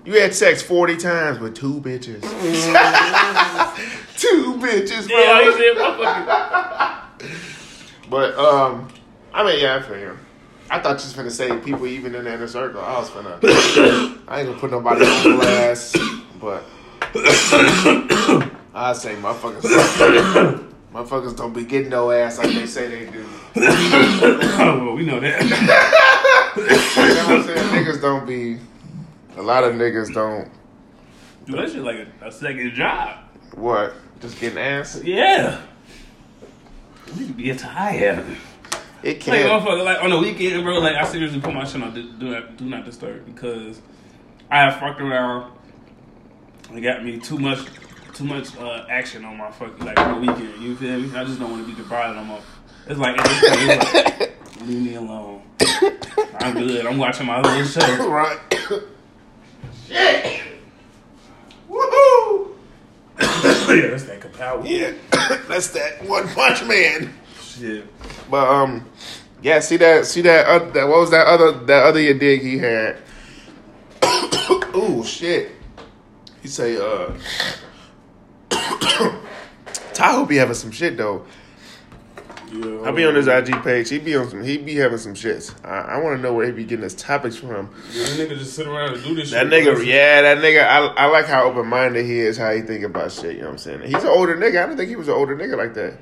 You 0.05 0.19
had 0.19 0.33
sex 0.33 0.63
forty 0.63 0.97
times 0.97 1.37
with 1.37 1.53
two 1.55 1.79
bitches. 1.81 2.21
two 4.17 4.55
bitches, 4.55 5.07
bro. 5.07 5.19
yeah, 5.19 5.43
I 5.43 7.11
said. 7.21 8.09
But 8.09 8.33
um, 8.35 8.87
I 9.33 9.43
mean, 9.43 9.59
yeah, 9.59 9.75
I 9.75 9.81
feel 9.81 9.99
you. 9.99 10.17
I 10.71 10.79
thought 10.79 10.99
you 10.99 11.05
was 11.05 11.13
gonna 11.13 11.31
say 11.31 11.57
people 11.59 11.87
even 11.87 12.13
in 12.15 12.25
the 12.25 12.33
inner 12.33 12.47
circle. 12.47 12.81
I 12.81 12.99
was 12.99 13.09
gonna. 13.09 13.39
I 14.27 14.39
ain't 14.39 14.47
gonna 14.47 14.59
put 14.59 14.71
nobody 14.71 15.05
on 15.05 15.37
blast, 15.37 15.97
but 16.39 16.63
I 18.73 18.93
say 18.93 19.15
motherfuckers. 19.15 20.65
Motherfuckers 20.93 21.37
don't 21.37 21.53
be 21.53 21.65
getting 21.65 21.89
no 21.89 22.09
ass 22.09 22.39
like 22.39 22.49
they 22.49 22.65
say 22.65 22.87
they 22.87 23.11
do. 23.11 23.23
oh, 23.57 24.85
well, 24.85 24.95
we 24.95 25.05
know 25.05 25.19
that. 25.19 25.43
You 25.43 25.49
know 26.65 26.65
what 26.65 27.29
I'm 27.29 27.43
saying? 27.43 27.85
Niggas 27.85 28.01
don't 28.01 28.25
be. 28.25 28.57
A 29.37 29.41
lot 29.41 29.63
of 29.63 29.75
niggas 29.75 30.11
don't. 30.11 30.49
Dude, 31.45 31.59
that 31.59 31.71
shit 31.71 31.83
like 31.83 32.07
a, 32.21 32.27
a 32.27 32.31
second 32.31 32.73
job. 32.73 33.17
What? 33.53 33.93
Just 34.19 34.39
getting 34.39 34.57
ass? 34.57 35.01
Yeah. 35.03 35.61
You 37.15 37.27
could 37.27 37.37
be 37.37 37.51
a 37.51 37.55
tie 37.55 37.97
tired. 37.97 38.37
It 39.03 39.19
can't. 39.21 39.41
Like, 39.41 39.63
motherfucker, 39.63 39.83
like 39.85 40.03
on 40.03 40.09
the 40.09 40.19
weekend, 40.19 40.63
bro. 40.63 40.79
Like 40.79 40.95
I 40.95 41.05
seriously 41.05 41.39
put 41.39 41.53
my 41.53 41.63
shit 41.63 41.81
on 41.81 41.93
do, 41.93 42.11
do, 42.13 42.29
not, 42.29 42.57
do 42.57 42.65
not 42.65 42.85
disturb 42.85 43.25
because 43.25 43.81
I 44.49 44.59
have 44.59 44.79
fucked 44.79 45.01
around. 45.01 45.53
It 46.73 46.81
got 46.81 47.03
me 47.03 47.17
too 47.19 47.39
much, 47.39 47.59
too 48.13 48.25
much 48.25 48.55
uh, 48.57 48.85
action 48.89 49.25
on 49.25 49.37
my 49.37 49.51
fucking 49.51 49.85
like 49.85 49.99
on 49.99 50.15
the 50.15 50.31
weekend. 50.31 50.61
You 50.61 50.75
feel 50.75 50.99
me? 50.99 51.15
I 51.17 51.23
just 51.23 51.39
don't 51.39 51.51
want 51.51 51.65
to 51.65 51.71
be 51.71 51.81
deprived 51.81 52.17
no 52.17 52.23
more. 52.23 52.41
It's 52.87 52.99
like, 52.99 53.15
it's 53.19 54.19
like 54.19 54.37
leave 54.65 54.81
me 54.81 54.95
alone. 54.95 55.41
I'm 56.39 56.53
good. 56.53 56.85
I'm 56.85 56.97
watching 56.97 57.25
my 57.25 57.41
little 57.41 57.63
show. 57.65 58.09
right. 58.09 58.39
Shit. 59.87 60.41
Woohoo! 61.69 62.51
yeah, 63.19 63.87
that's 63.89 64.03
that 64.03 64.19
kapow. 64.19 64.67
Yeah, 64.67 64.93
that's 65.47 65.69
that 65.69 66.07
one 66.07 66.27
punch 66.29 66.63
man. 66.63 67.13
Shit. 67.59 67.85
But 68.29 68.47
um, 68.47 68.85
yeah. 69.41 69.59
See 69.59 69.77
that? 69.77 70.05
See 70.05 70.21
that? 70.21 70.45
Uh, 70.47 70.59
that 70.71 70.87
what 70.87 70.99
was 70.99 71.11
that 71.11 71.27
other 71.27 71.51
that 71.65 71.83
other 71.85 72.13
dig 72.13 72.41
he 72.41 72.57
had? 72.57 72.97
Ooh, 74.75 75.03
shit. 75.03 75.51
He 76.41 76.47
say 76.47 76.77
uh, 76.77 77.11
Tahoe 79.93 80.25
be 80.25 80.37
having 80.37 80.55
some 80.55 80.71
shit 80.71 80.95
though. 80.97 81.25
Yeah, 82.51 82.81
I 82.81 82.91
be 82.91 83.05
on 83.05 83.13
his 83.13 83.27
IG 83.27 83.61
page. 83.61 83.89
He 83.89 83.99
be 83.99 84.15
on 84.15 84.27
some. 84.27 84.43
He 84.43 84.57
be 84.57 84.75
having 84.75 84.97
some 84.97 85.13
shits. 85.13 85.53
I, 85.63 85.81
I 85.81 85.97
want 85.99 86.17
to 86.17 86.21
know 86.23 86.33
where 86.33 86.47
he 86.47 86.51
be 86.51 86.63
getting 86.63 86.83
his 86.83 86.95
topics 86.95 87.35
from. 87.35 87.69
Yeah, 87.91 88.05
that 88.05 88.17
nigga 88.17 88.39
just 88.39 88.55
sit 88.55 88.65
around 88.65 88.95
and 88.95 89.03
do 89.03 89.13
this 89.13 89.29
That 89.31 89.49
shit. 89.51 89.67
nigga, 89.67 89.85
yeah, 89.85 90.21
that 90.23 90.37
nigga. 90.39 90.65
I, 90.65 90.79
I 90.87 91.05
like 91.07 91.25
how 91.27 91.43
open 91.43 91.67
minded 91.67 92.05
he 92.05 92.19
is. 92.19 92.37
How 92.37 92.51
he 92.51 92.61
think 92.61 92.83
about 92.83 93.11
shit. 93.11 93.35
You 93.35 93.41
know 93.41 93.47
what 93.47 93.51
I'm 93.51 93.57
saying? 93.59 93.81
He's 93.81 94.03
an 94.03 94.07
older 94.07 94.35
nigga. 94.35 94.63
I 94.63 94.65
don't 94.65 94.77
think 94.77 94.89
he 94.89 94.95
was 94.95 95.07
an 95.09 95.13
older 95.13 95.35
nigga 95.37 95.57
like 95.57 95.75
that. 95.75 95.99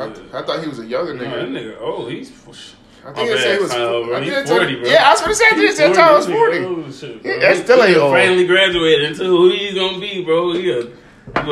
I, 0.00 0.04
I 0.38 0.42
thought 0.42 0.60
he 0.62 0.68
was 0.68 0.78
a 0.80 0.86
younger 0.86 1.14
No, 1.14 1.24
nigga. 1.24 1.30
that 1.30 1.48
nigga, 1.48 1.76
oh, 1.80 2.08
he's. 2.08 2.30
I 3.04 3.10
My 3.10 3.12
think 3.14 3.28
said 3.30 3.38
he 3.38 3.44
bad, 3.44 3.60
was. 3.60 3.70
Kyle, 3.72 4.04
bro. 4.04 4.16
I 4.16 4.20
He's 4.22 4.32
think 4.34 4.46
they 4.46 4.54
40, 4.56 4.74
bro. 4.76 4.88
Yeah, 4.88 5.08
I 5.08 5.10
was 5.12 5.20
gonna 5.22 5.34
say. 5.34 5.44
I 5.46 5.48
think 5.50 5.60
they 5.62 5.72
said 5.74 5.94
Tyler 5.94 6.16
was 6.18 6.26
forty. 6.26 6.58
nigga 6.58 7.00
shit. 7.00 7.24
Yeah, 7.24 7.38
that 7.40 7.64
still 7.64 7.82
ain't 7.82 7.96
old. 7.96 8.12
Finally 8.14 8.46
graduated 8.46 9.04
into 9.10 9.24
who 9.24 9.50
he's 9.50 9.74
gonna 9.74 9.98
be, 9.98 10.24
bro. 10.24 10.52
He 10.52 10.70
a, 10.70 10.82
you 10.82 10.92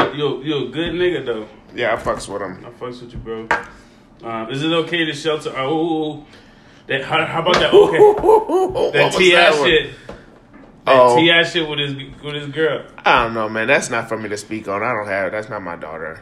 a, 0.00 0.16
you 0.16 0.26
a, 0.26 0.44
you 0.44 0.66
a 0.66 0.70
good 0.70 0.92
nigga 0.94 1.26
though. 1.26 1.48
Yeah, 1.74 1.94
I 1.94 1.96
fucks 1.96 2.28
with 2.32 2.40
him. 2.42 2.64
I 2.64 2.70
fucks 2.70 3.02
with 3.02 3.12
you, 3.12 3.18
bro. 3.18 3.48
Um, 4.22 4.50
is 4.50 4.62
it 4.62 4.70
okay 4.70 5.04
to 5.06 5.12
shelter? 5.12 5.52
Oh, 5.56 6.24
that 6.86 7.02
how, 7.02 7.24
how 7.26 7.40
about 7.42 7.54
that? 7.54 7.74
Okay, 7.74 8.92
that 8.98 9.12
T.I. 9.12 9.50
shit. 9.64 9.90
That 10.06 10.16
Oh. 10.86 11.16
T.I. 11.16 11.42
shit 11.44 11.68
with 11.68 11.78
his 11.80 11.94
with 12.22 12.34
his 12.34 12.46
girl. 12.48 12.84
I 12.98 13.24
don't 13.24 13.34
know, 13.34 13.48
man. 13.48 13.66
That's 13.66 13.90
not 13.90 14.08
for 14.08 14.16
me 14.16 14.28
to 14.28 14.36
speak 14.36 14.68
on. 14.68 14.82
I 14.84 14.92
don't 14.92 15.08
have. 15.08 15.32
That's 15.32 15.48
not 15.48 15.62
my 15.62 15.74
daughter. 15.76 16.20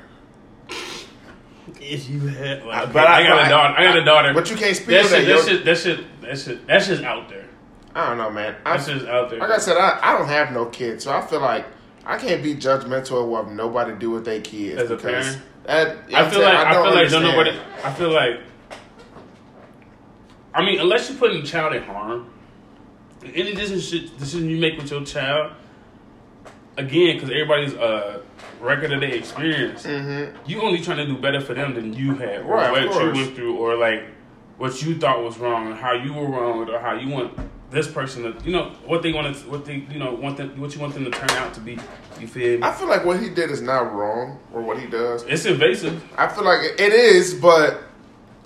If 1.81 2.09
you 2.09 2.21
had, 2.21 2.65
like, 2.65 2.77
I- 2.77 2.85
but 2.87 2.93
but 2.95 3.07
I, 3.07 3.21
I- 3.21 3.27
got 3.27 3.47
a 3.47 3.49
daughter. 3.49 3.75
I 3.79 3.85
got 3.85 3.99
a 3.99 4.05
daughter. 4.05 4.35
But 4.35 4.51
you 4.51 4.57
can't 4.57 4.77
speak 4.77 4.89
that 4.89 5.05
on 5.05 5.11
shit, 5.11 5.11
that. 5.11 5.25
that 5.27 5.29
yo. 5.29 5.43
shit, 5.43 5.65
that 5.65 5.79
shit, 5.79 6.21
that 6.23 6.39
shit, 6.39 6.67
that's 6.67 6.87
just 6.87 7.03
out 7.03 7.29
there. 7.29 7.45
I 7.95 8.09
don't 8.09 8.19
know, 8.19 8.31
man. 8.31 8.55
I, 8.65 8.77
That's 8.77 8.87
just 8.89 9.07
out 9.07 9.31
there. 9.31 9.39
like 9.41 9.51
I 9.51 9.59
said, 9.59 9.77
I, 9.77 9.99
I 10.03 10.17
don't 10.19 10.29
have 10.29 10.53
no 10.53 10.67
kids, 10.67 11.03
so 11.05 11.11
I 11.13 11.21
feel 11.21 11.41
like 11.41 11.67
I 12.07 12.17
can't 12.17 12.43
be 12.43 12.55
judgmental 12.55 13.23
of 13.23 13.29
what 13.29 13.51
nobody 13.51 13.95
do 13.99 14.11
with 14.11 14.25
their 14.25 14.41
kids. 14.41 14.81
As 14.83 14.91
a 14.91 14.97
because 14.97 15.27
parent? 15.27 15.43
that- 15.65 15.97
you 16.09 16.13
know 16.13 16.19
I 16.19 16.23
what 16.23 16.33
feel 16.33 16.45
I'm 16.47 16.55
like? 16.55 16.67
I, 16.67 16.73
don't 16.73 16.85
feel 16.85 16.95
like 16.95 17.11
don't 17.11 17.25
understand. 17.25 17.51
nobody. 17.51 17.85
I 17.85 17.93
feel 17.95 18.11
like. 18.11 18.41
I 20.55 20.65
mean, 20.65 20.81
unless 20.81 21.09
you're 21.09 21.19
putting 21.19 21.41
the 21.41 21.47
child 21.47 21.75
in 21.75 21.83
harm, 21.83 22.31
any 23.35 23.55
decision 23.55 24.11
decision 24.19 24.49
you 24.51 24.59
make 24.59 24.77
with 24.79 24.91
your 24.91 25.05
child, 25.05 25.53
again, 26.77 27.17
because 27.17 27.31
everybody's 27.31 27.75
uh 27.75 28.23
record 28.61 28.93
of 28.93 29.01
their 29.01 29.15
experience, 29.15 29.85
Mhm. 29.87 30.33
you 30.47 30.61
only 30.63 30.81
trying 30.81 30.99
to 30.99 31.07
do 31.07 31.17
better 31.17 31.41
for 31.41 31.55
them 31.55 31.75
than 31.75 31.93
you 31.95 32.15
had, 32.15 32.41
or 32.43 32.55
Right, 32.57 32.71
what 32.89 33.03
you 33.05 33.13
went 33.23 33.37
through, 33.37 33.57
or 33.57 33.77
like 33.77 34.03
what 34.59 34.83
you 34.83 34.95
thought 34.97 35.23
was 35.23 35.39
wrong, 35.39 35.71
or 35.73 35.75
how 35.75 35.93
you 35.93 36.13
were 36.13 36.27
wrong, 36.27 36.69
or 36.69 36.79
how 36.81 36.95
you 36.95 37.09
want 37.09 37.33
this 37.71 37.87
person 37.87 38.23
to, 38.23 38.45
you 38.45 38.51
know, 38.51 38.71
what 38.87 39.03
they 39.03 39.13
want 39.13 39.37
to, 39.37 39.49
what 39.51 39.65
they, 39.65 39.85
you 39.91 39.99
know, 39.99 40.13
want 40.15 40.37
them, 40.39 40.59
what 40.61 40.75
you 40.75 40.81
want 40.81 40.95
them 40.95 41.05
to 41.05 41.11
turn 41.11 41.31
out 41.33 41.53
to 41.55 41.61
be. 41.61 41.79
You 42.19 42.27
feel 42.27 42.59
me? 42.59 42.63
I 42.63 42.73
feel 42.73 42.89
like 42.89 43.05
what 43.05 43.21
he 43.21 43.29
did 43.29 43.51
is 43.51 43.61
not 43.63 43.95
wrong, 43.95 44.39
or 44.53 44.63
what 44.63 44.79
he 44.79 44.87
does. 44.87 45.23
It's 45.25 45.45
invasive. 45.45 46.03
I 46.17 46.27
feel 46.29 46.45
like 46.45 46.61
it 46.79 46.93
is, 46.93 47.35
but 47.35 47.83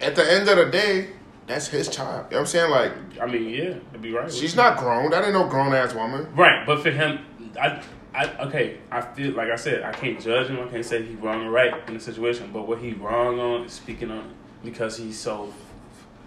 at 0.01 0.17
the 0.17 0.31
end 0.31 0.49
of 0.49 0.57
the 0.59 0.67
day, 0.67 1.09
that's 1.47 1.69
his 1.69 1.89
child. 1.89 2.27
You 2.31 2.37
know 2.37 2.37
what 2.37 2.41
I'm 2.41 2.47
saying? 2.47 2.71
Like, 2.71 2.93
I 3.21 3.27
mean, 3.27 3.49
yeah, 3.49 3.75
to 3.93 3.99
be 3.99 4.13
right. 4.13 4.31
she's 4.31 4.57
not 4.57 4.77
grown. 4.79 5.11
That 5.11 5.25
ain't 5.25 5.35
no 5.35 5.47
grown 5.47 5.73
ass 5.73 5.95
woman. 5.95 6.27
Right, 6.35 6.67
but 6.67 6.81
for 6.83 6.91
him, 6.91 7.21
I, 7.61 7.81
I, 8.15 8.27
okay, 8.47 8.79
I 8.91 9.01
feel 9.01 9.33
like 9.33 9.49
I 9.51 9.57
said, 9.57 9.83
I 9.83 9.93
can't 9.93 10.21
judge 10.21 10.49
him. 10.49 10.61
I 10.61 10.67
can't 10.71 10.85
say 10.85 11.03
he's 11.03 11.17
wrong 11.17 11.47
or 11.47 11.51
right 11.51 11.73
in 11.89 11.95
the 11.95 12.01
situation. 12.01 12.51
But 12.53 12.69
what 12.69 12.79
he 12.79 12.93
wrong 12.93 13.41
on 13.41 13.65
is 13.65 13.73
speaking 13.73 14.11
on 14.11 14.19
it 14.19 14.25
because 14.65 14.99
he's 14.99 15.19
so 15.19 15.53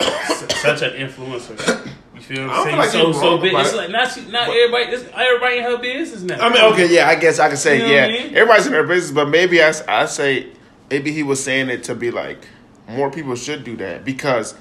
su- 0.01 0.47
such 0.49 0.81
an 0.81 0.91
influencer. 0.93 1.89
You 2.15 2.21
feel 2.21 2.47
what 2.47 2.55
I'm 2.55 2.63
saying? 2.63 2.77
like 2.77 2.89
so 2.89 3.11
so 3.11 3.37
big. 3.37 3.53
It's 3.53 3.73
like 3.75 3.89
not 3.91 4.07
not 4.31 4.47
But- 4.47 4.55
everybody. 4.55 4.83
It's 4.95 5.03
everybody 5.13 5.57
in 5.57 5.63
her 5.63 5.77
business 5.77 6.21
now. 6.23 6.39
I 6.47 6.49
mean, 6.51 6.63
okay, 6.73 6.93
yeah, 6.93 7.07
I 7.07 7.15
guess 7.15 7.39
I 7.39 7.49
can 7.49 7.57
say, 7.57 7.77
You 7.77 7.83
know 7.83 7.93
yeah, 7.93 8.05
I 8.05 8.07
mean? 8.07 8.35
everybody's 8.35 8.65
in 8.65 8.71
their 8.71 8.87
business, 8.87 9.11
but 9.11 9.29
maybe 9.29 9.61
I 9.61 9.73
I 9.87 10.05
say, 10.05 10.47
maybe 10.89 11.11
he 11.11 11.23
was 11.23 11.43
saying 11.43 11.69
it 11.69 11.83
to 11.85 11.93
be 11.95 12.09
like, 12.11 12.47
more 12.87 13.11
people 13.11 13.35
should 13.35 13.63
do 13.63 13.75
that 13.77 14.03
because 14.05 14.55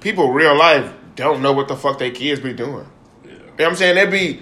people 0.00 0.32
real 0.32 0.56
life 0.56 0.92
don't 1.16 1.42
know 1.42 1.52
what 1.52 1.68
the 1.68 1.76
fuck 1.76 1.98
their 1.98 2.10
kids 2.12 2.40
be 2.40 2.52
doing. 2.52 2.86
Yeah. 3.24 3.30
You 3.30 3.36
know 3.38 3.44
what 3.56 3.66
I'm 3.66 3.76
saying? 3.76 3.94
They 3.96 4.06
be, 4.06 4.40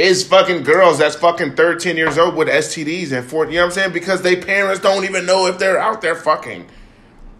is 0.00 0.26
fucking 0.26 0.62
girls 0.62 0.98
that's 0.98 1.16
fucking 1.16 1.54
13 1.54 1.96
years 1.96 2.18
old 2.18 2.34
with 2.34 2.48
STDs 2.48 3.12
and 3.12 3.26
14, 3.26 3.52
you 3.52 3.58
know 3.58 3.64
what 3.64 3.68
I'm 3.68 3.74
saying? 3.74 3.92
Because 3.92 4.22
they 4.22 4.36
parents 4.36 4.80
don't 4.80 5.04
even 5.04 5.26
know 5.26 5.46
if 5.46 5.58
they're 5.58 5.78
out 5.78 6.00
there 6.00 6.14
fucking. 6.14 6.66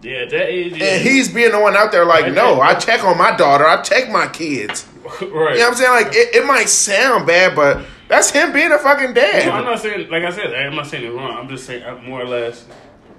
Yeah, 0.02 0.24
that 0.24 0.48
age. 0.48 0.76
Yeah. 0.76 0.86
And 0.86 1.02
he's 1.02 1.32
being 1.32 1.52
the 1.52 1.61
one 1.61 1.76
out 1.76 1.92
there 1.92 2.04
like, 2.04 2.24
Right 2.24 2.34
no. 2.34 2.61
I 2.61 2.74
check 2.74 3.04
on 3.04 3.18
my 3.18 3.36
daughter, 3.36 3.66
I 3.66 3.82
check 3.82 4.11
my 4.11 4.28
kids. 4.28 4.86
right. 5.04 5.20
You 5.20 5.28
know 5.30 5.48
what 5.48 5.68
I'm 5.68 5.74
saying? 5.74 5.90
Like, 5.90 6.14
it, 6.14 6.34
it 6.36 6.46
might 6.46 6.68
sound 6.68 7.26
bad, 7.26 7.54
but 7.56 7.84
that's 8.08 8.30
him 8.30 8.52
being 8.52 8.72
a 8.72 8.78
fucking 8.78 9.14
dad. 9.14 9.46
No, 9.46 9.52
I'm 9.52 9.64
not 9.64 9.80
saying, 9.80 10.11
like 10.11 10.24
I 10.24 10.30
said, 10.30 10.54
I'm 10.54 10.74
not 10.74 10.86
saying 10.86 11.04
it 11.04 11.14
wrong. 11.14 11.36
I'm 11.36 11.48
just 11.48 11.66
saying, 11.66 11.82
uh, 11.82 11.96
more 11.96 12.22
or 12.22 12.26
less, 12.26 12.66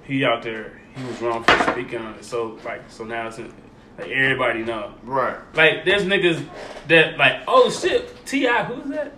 he 0.04 0.24
out 0.24 0.42
there, 0.42 0.80
he 0.94 1.04
was 1.04 1.20
wrong 1.20 1.44
for 1.44 1.58
speaking 1.72 2.00
on 2.00 2.14
it. 2.14 2.24
So, 2.24 2.58
like, 2.64 2.82
so 2.90 3.04
now 3.04 3.28
it's 3.28 3.38
in, 3.38 3.52
like 3.98 4.08
everybody 4.08 4.64
know. 4.64 4.94
Right. 5.02 5.36
Like, 5.54 5.84
there's 5.84 6.02
niggas 6.02 6.44
that 6.88 7.16
like, 7.16 7.42
oh 7.46 7.70
shit, 7.70 8.24
T.I., 8.26 8.64
who's 8.64 8.90
that? 8.90 9.12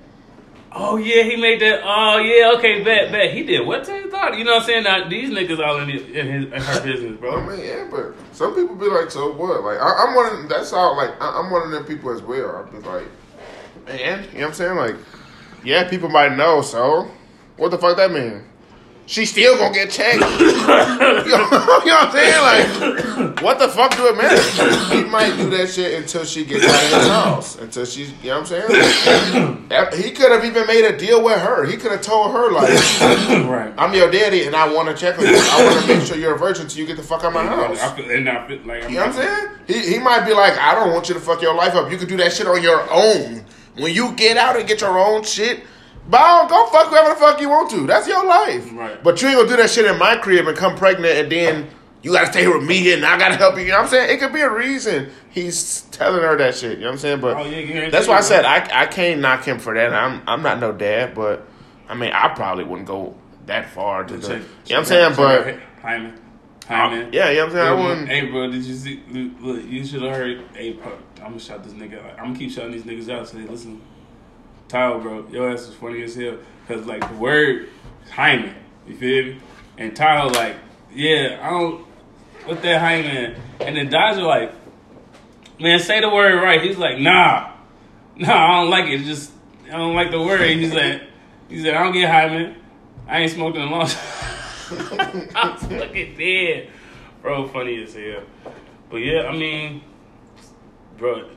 Oh 0.76 0.96
yeah, 0.96 1.22
he 1.22 1.36
made 1.36 1.60
that. 1.60 1.82
Oh 1.84 2.18
yeah, 2.18 2.52
okay, 2.58 2.82
bet, 2.82 3.12
bet. 3.12 3.32
He 3.32 3.44
did 3.44 3.64
what 3.64 3.86
his 3.86 4.10
daughter? 4.10 4.36
You 4.36 4.42
know 4.42 4.54
what 4.54 4.62
I'm 4.62 4.66
saying? 4.66 4.82
Now 4.82 5.08
these 5.08 5.30
niggas 5.30 5.64
all 5.64 5.78
in, 5.78 5.88
his, 5.88 6.02
in, 6.02 6.26
his, 6.26 6.44
in 6.46 6.60
her 6.60 6.82
business, 6.82 7.20
bro. 7.20 7.38
I 7.40 7.48
mean, 7.48 7.64
yeah, 7.64 7.86
but 7.88 8.14
some 8.32 8.56
people 8.56 8.74
be 8.74 8.86
like, 8.86 9.08
so 9.08 9.32
what? 9.32 9.62
Like, 9.62 9.78
I, 9.78 10.04
I'm 10.04 10.16
one 10.16 10.34
of 10.34 10.48
that's 10.48 10.72
all. 10.72 10.96
Like, 10.96 11.10
I, 11.20 11.38
I'm 11.38 11.50
one 11.52 11.62
of 11.62 11.70
them 11.70 11.84
people 11.84 12.10
as 12.10 12.22
well. 12.22 12.56
I 12.56 12.70
be 12.70 12.78
like, 12.78 13.06
man, 13.86 14.24
you 14.24 14.40
know 14.40 14.40
what 14.40 14.46
I'm 14.48 14.54
saying? 14.54 14.76
Like, 14.76 14.96
yeah, 15.62 15.88
people 15.88 16.08
might 16.08 16.36
know. 16.36 16.60
So, 16.60 17.08
what 17.56 17.70
the 17.70 17.78
fuck 17.78 17.96
that 17.96 18.10
mean? 18.10 18.42
She 19.06 19.26
still 19.26 19.56
gonna 19.56 19.72
get 19.72 19.90
checked. 19.90 20.16
you, 20.16 20.20
know, 20.20 20.30
you 21.24 21.30
know 21.30 21.48
what 21.48 21.86
I'm 21.86 22.12
saying? 22.12 22.42
Like, 22.42 23.23
what 23.44 23.58
the 23.58 23.68
fuck 23.68 23.96
do 23.96 24.06
it 24.06 24.16
matter? 24.16 24.94
He 24.94 25.04
might 25.04 25.36
do 25.36 25.50
that 25.50 25.68
shit 25.68 26.00
until 26.00 26.24
she 26.24 26.44
gets 26.44 26.64
out 26.64 26.84
of 26.84 27.00
his 27.00 27.08
house. 27.08 27.58
Until 27.58 27.84
she's, 27.84 28.10
you 28.22 28.30
know 28.30 28.40
what 28.40 28.52
I'm 28.52 29.68
saying? 29.70 30.02
He 30.02 30.10
could 30.10 30.32
have 30.32 30.44
even 30.44 30.66
made 30.66 30.84
a 30.84 30.96
deal 30.96 31.22
with 31.22 31.38
her. 31.38 31.64
He 31.64 31.76
could 31.76 31.92
have 31.92 32.02
told 32.02 32.32
her 32.32 32.50
like, 32.50 32.70
right. 33.48 33.72
I'm 33.76 33.92
your 33.94 34.10
daddy 34.10 34.46
and 34.46 34.56
I 34.56 34.72
want 34.72 34.88
to 34.88 34.94
check 34.94 35.18
on 35.18 35.26
you. 35.26 35.36
I 35.36 35.64
want 35.64 35.86
to 35.86 35.94
make 35.96 36.06
sure 36.06 36.16
you're 36.16 36.34
a 36.34 36.38
virgin 36.38 36.62
until 36.62 36.80
you 36.80 36.86
get 36.86 36.96
the 36.96 37.02
fuck 37.02 37.20
out 37.20 37.28
of 37.28 37.34
my 37.34 37.44
house. 37.44 37.80
I 37.80 37.94
feel, 37.94 38.10
and 38.10 38.28
I 38.28 38.46
feel 38.48 38.60
like 38.64 38.84
I'm, 38.84 38.90
You 38.90 38.96
know 38.96 39.06
what 39.06 39.16
I'm 39.16 39.22
saying? 39.22 39.48
He, 39.66 39.92
he 39.94 39.98
might 39.98 40.24
be 40.26 40.32
like, 40.32 40.56
I 40.58 40.74
don't 40.74 40.92
want 40.92 41.08
you 41.08 41.14
to 41.14 41.20
fuck 41.20 41.42
your 41.42 41.54
life 41.54 41.74
up. 41.74 41.90
You 41.90 41.98
can 41.98 42.08
do 42.08 42.16
that 42.18 42.32
shit 42.32 42.46
on 42.46 42.62
your 42.62 42.86
own. 42.90 43.44
When 43.76 43.92
you 43.92 44.12
get 44.12 44.36
out 44.36 44.56
and 44.56 44.66
get 44.66 44.80
your 44.80 44.98
own 44.98 45.24
shit, 45.24 45.64
bow, 46.08 46.46
go 46.48 46.66
fuck 46.66 46.88
whoever 46.88 47.10
the 47.10 47.16
fuck 47.16 47.40
you 47.40 47.48
want 47.48 47.70
to. 47.70 47.86
That's 47.86 48.06
your 48.06 48.24
life. 48.24 48.70
Right. 48.72 49.02
But 49.02 49.20
you 49.20 49.28
ain't 49.28 49.38
gonna 49.38 49.48
do 49.48 49.56
that 49.56 49.70
shit 49.70 49.86
in 49.86 49.98
my 49.98 50.16
crib 50.16 50.46
and 50.46 50.56
come 50.56 50.76
pregnant 50.76 51.18
and 51.18 51.32
then 51.32 51.68
you 52.04 52.12
gotta 52.12 52.26
stay 52.26 52.42
here 52.42 52.56
with 52.56 52.66
me 52.68 52.92
and 52.92 53.04
I 53.04 53.18
gotta 53.18 53.34
help 53.36 53.56
you. 53.56 53.62
You 53.62 53.68
know 53.70 53.78
what 53.78 53.84
I'm 53.84 53.88
saying? 53.90 54.10
It 54.10 54.20
could 54.20 54.32
be 54.32 54.40
a 54.42 54.50
reason 54.50 55.10
he's 55.30 55.80
telling 55.90 56.22
her 56.22 56.36
that 56.36 56.54
shit. 56.54 56.72
You 56.78 56.84
know 56.84 56.86
what 56.88 56.92
I'm 56.92 56.98
saying? 56.98 57.20
But 57.20 57.36
Oh, 57.38 57.44
yeah, 57.44 57.88
that's 57.90 58.06
why 58.06 58.18
I 58.18 58.20
said. 58.20 58.44
I, 58.44 58.82
I 58.82 58.86
can't 58.86 59.20
knock 59.20 59.44
him 59.44 59.58
for 59.58 59.74
that. 59.74 59.92
I'm 59.92 60.22
I'm 60.26 60.42
not 60.42 60.60
no 60.60 60.70
dad, 60.72 61.14
but 61.14 61.46
I 61.88 61.94
mean 61.94 62.12
I 62.12 62.28
probably 62.28 62.64
wouldn't 62.64 62.86
go 62.86 63.16
that 63.46 63.70
far 63.70 64.04
to 64.04 64.16
the, 64.16 64.28
Check- 64.28 64.30
you 64.38 64.38
know 64.38 64.44
what 64.44 64.78
I'm 64.78 64.84
saying? 64.84 65.12
But 65.16 65.44
hymen. 65.82 66.20
hymen. 66.68 67.04
Uh, 67.06 67.10
yeah, 67.12 67.30
you 67.30 67.36
know 67.38 67.46
what 67.46 67.48
I'm 67.48 67.52
saying? 67.52 67.66
I 67.66 67.76
Hey, 67.76 67.82
wouldn't. 67.88 68.08
Hey, 68.08 68.30
bro, 68.30 68.50
did 68.50 68.64
you 68.64 68.74
see? 68.74 69.02
Look, 69.40 69.64
you 69.64 69.84
should 69.84 70.02
have 70.02 70.14
heard. 70.16 70.44
Hey, 70.54 70.78
I'm 71.18 71.24
gonna 71.30 71.38
shout 71.38 71.64
this 71.64 71.72
nigga. 71.72 72.02
I'm 72.18 72.26
gonna 72.28 72.38
keep 72.38 72.50
shouting 72.50 72.72
these 72.72 72.84
niggas 72.84 73.10
out. 73.10 73.28
So 73.28 73.38
they 73.38 73.44
listen. 73.44 73.80
Tyler, 74.68 74.98
bro, 74.98 75.26
your 75.28 75.50
ass 75.50 75.62
is 75.68 75.74
funny 75.74 76.02
as 76.02 76.14
hell. 76.14 76.36
Cause 76.68 76.86
like 76.86 77.06
the 77.06 77.14
word 77.16 77.68
hymen, 78.10 78.54
you 78.86 78.96
feel 78.96 79.24
me? 79.26 79.40
And 79.76 79.94
Tyler 79.94 80.30
like, 80.32 80.56
yeah, 80.94 81.38
I 81.42 81.50
don't. 81.50 81.86
What 82.44 82.62
that 82.62 82.80
hymen? 82.80 83.40
And 83.60 83.76
then 83.76 83.88
Dodger 83.88 84.22
like, 84.22 84.52
man, 85.58 85.78
say 85.78 86.00
the 86.00 86.10
word 86.10 86.42
right. 86.42 86.62
He's 86.62 86.76
like, 86.76 86.98
nah, 86.98 87.52
nah, 88.16 88.32
I 88.32 88.60
don't 88.60 88.70
like 88.70 88.86
it. 88.86 89.00
It's 89.00 89.06
just 89.06 89.32
I 89.66 89.78
don't 89.78 89.94
like 89.94 90.10
the 90.10 90.20
word. 90.20 90.40
He's 90.50 90.74
like, 90.74 91.02
he 91.48 91.62
said, 91.62 91.74
I 91.74 91.82
don't 91.82 91.92
get 91.92 92.10
Hyman. 92.10 92.56
I 93.06 93.20
ain't 93.20 93.32
smoked 93.32 93.56
in 93.56 93.62
a 93.62 93.70
long 93.70 93.86
time. 93.86 94.00
I 95.34 95.50
was 95.52 95.62
fucking 95.62 96.16
dead. 96.16 96.70
Bro, 97.22 97.48
funny 97.48 97.82
as 97.82 97.94
hell. 97.94 98.22
But 98.90 98.98
yeah, 98.98 99.22
I 99.22 99.36
mean, 99.36 99.82
bro, 100.98 101.30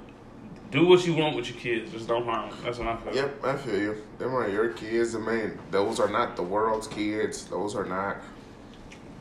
do 0.71 0.85
what 0.85 1.05
you 1.05 1.13
want 1.13 1.35
with 1.35 1.49
your 1.49 1.57
kids. 1.57 1.91
Just 1.91 2.07
don't 2.07 2.25
harm 2.25 2.49
them. 2.49 2.59
That's 2.63 2.77
what 2.77 2.87
I 2.87 2.97
feel. 2.97 3.15
Yep, 3.15 3.45
I 3.45 3.55
feel 3.57 3.79
you. 3.79 4.03
Them 4.17 4.35
are 4.35 4.49
your 4.49 4.69
kids. 4.69 5.15
I 5.15 5.19
mean, 5.19 5.57
those 5.71 5.99
are 5.99 6.09
not 6.09 6.35
the 6.35 6.43
world's 6.43 6.87
kids. 6.87 7.45
Those 7.45 7.75
are 7.75 7.85
not 7.85 8.17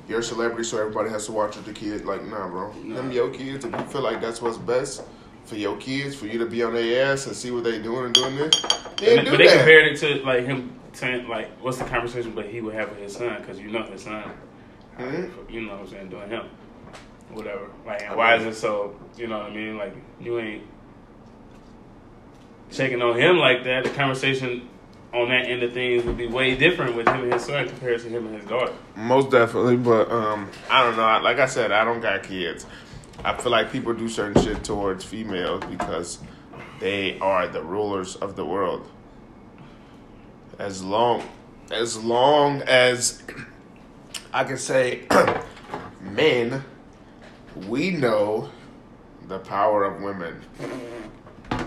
your 0.08 0.22
celebrity, 0.22 0.64
so 0.64 0.78
everybody 0.78 1.10
has 1.10 1.26
to 1.26 1.32
watch 1.32 1.56
with 1.56 1.64
the 1.66 1.72
kid. 1.72 2.04
Like, 2.04 2.24
nah, 2.26 2.48
bro. 2.48 2.72
Them 2.72 3.10
your 3.12 3.30
kids. 3.30 3.64
If 3.64 3.72
you 3.72 3.80
feel 3.86 4.02
like 4.02 4.20
that's 4.20 4.40
what's 4.40 4.56
best 4.58 5.02
for 5.44 5.56
your 5.56 5.76
kids, 5.76 6.14
for 6.16 6.26
you 6.26 6.38
to 6.38 6.46
be 6.46 6.62
on 6.62 6.74
their 6.74 7.12
ass 7.12 7.26
and 7.26 7.34
see 7.36 7.50
what 7.50 7.64
they 7.64 7.80
doing 7.80 8.06
and 8.06 8.14
doing 8.14 8.36
this, 8.36 8.60
then 8.98 9.16
But, 9.16 9.24
do 9.24 9.30
but 9.32 9.36
they 9.38 9.46
compared 9.48 9.86
it 9.92 9.98
to 10.00 10.24
like 10.24 10.44
him 10.46 10.72
saying 10.92 11.28
like, 11.28 11.50
what's 11.60 11.78
the 11.78 11.84
conversation? 11.84 12.32
But 12.32 12.46
he 12.46 12.60
would 12.60 12.74
have 12.74 12.90
with 12.90 12.98
his 13.00 13.16
son 13.16 13.36
because 13.40 13.58
you 13.60 13.68
know 13.70 13.82
his 13.84 14.02
son. 14.02 14.24
Mhm. 14.98 15.50
You 15.50 15.60
know 15.62 15.72
what 15.72 15.80
I'm 15.82 15.88
saying? 15.88 16.08
Doing 16.08 16.30
him, 16.30 16.44
whatever. 17.30 17.66
Like, 17.86 18.02
and 18.02 18.12
I 18.12 18.16
why 18.16 18.38
mean- 18.38 18.46
is 18.48 18.56
it 18.56 18.60
so? 18.60 18.96
You 19.16 19.26
know 19.26 19.38
what 19.38 19.50
I 19.50 19.54
mean? 19.54 19.76
Like, 19.76 19.94
you 20.20 20.38
ain't 20.38 20.62
checking 22.70 23.02
on 23.02 23.16
him 23.18 23.36
like 23.38 23.64
that. 23.64 23.84
The 23.84 23.90
conversation 23.90 24.68
on 25.16 25.30
that 25.30 25.46
end 25.46 25.62
of 25.62 25.72
things 25.72 26.04
would 26.04 26.16
be 26.16 26.26
way 26.26 26.54
different 26.54 26.94
with 26.94 27.08
him 27.08 27.22
and 27.22 27.32
his 27.32 27.44
son 27.44 27.66
compared 27.66 28.00
to 28.02 28.08
him 28.08 28.26
and 28.26 28.36
his 28.36 28.44
daughter. 28.44 28.72
Most 28.94 29.30
definitely, 29.30 29.76
but 29.76 30.10
um, 30.10 30.50
I 30.70 30.82
don't 30.82 30.96
know. 30.96 31.20
Like 31.22 31.38
I 31.38 31.46
said, 31.46 31.72
I 31.72 31.84
don't 31.84 32.00
got 32.00 32.22
kids. 32.22 32.66
I 33.24 33.34
feel 33.34 33.50
like 33.50 33.72
people 33.72 33.94
do 33.94 34.08
certain 34.08 34.42
shit 34.42 34.62
towards 34.62 35.04
females 35.04 35.64
because 35.70 36.18
they 36.80 37.18
are 37.20 37.48
the 37.48 37.62
rulers 37.62 38.16
of 38.16 38.36
the 38.36 38.44
world. 38.44 38.88
As 40.58 40.82
long, 40.82 41.22
as 41.70 41.96
long 42.02 42.62
as 42.62 43.22
I 44.32 44.44
can 44.44 44.58
say, 44.58 45.06
men, 46.00 46.62
we 47.66 47.90
know 47.90 48.50
the 49.28 49.38
power 49.38 49.84
of 49.84 50.02
women. 50.02 50.42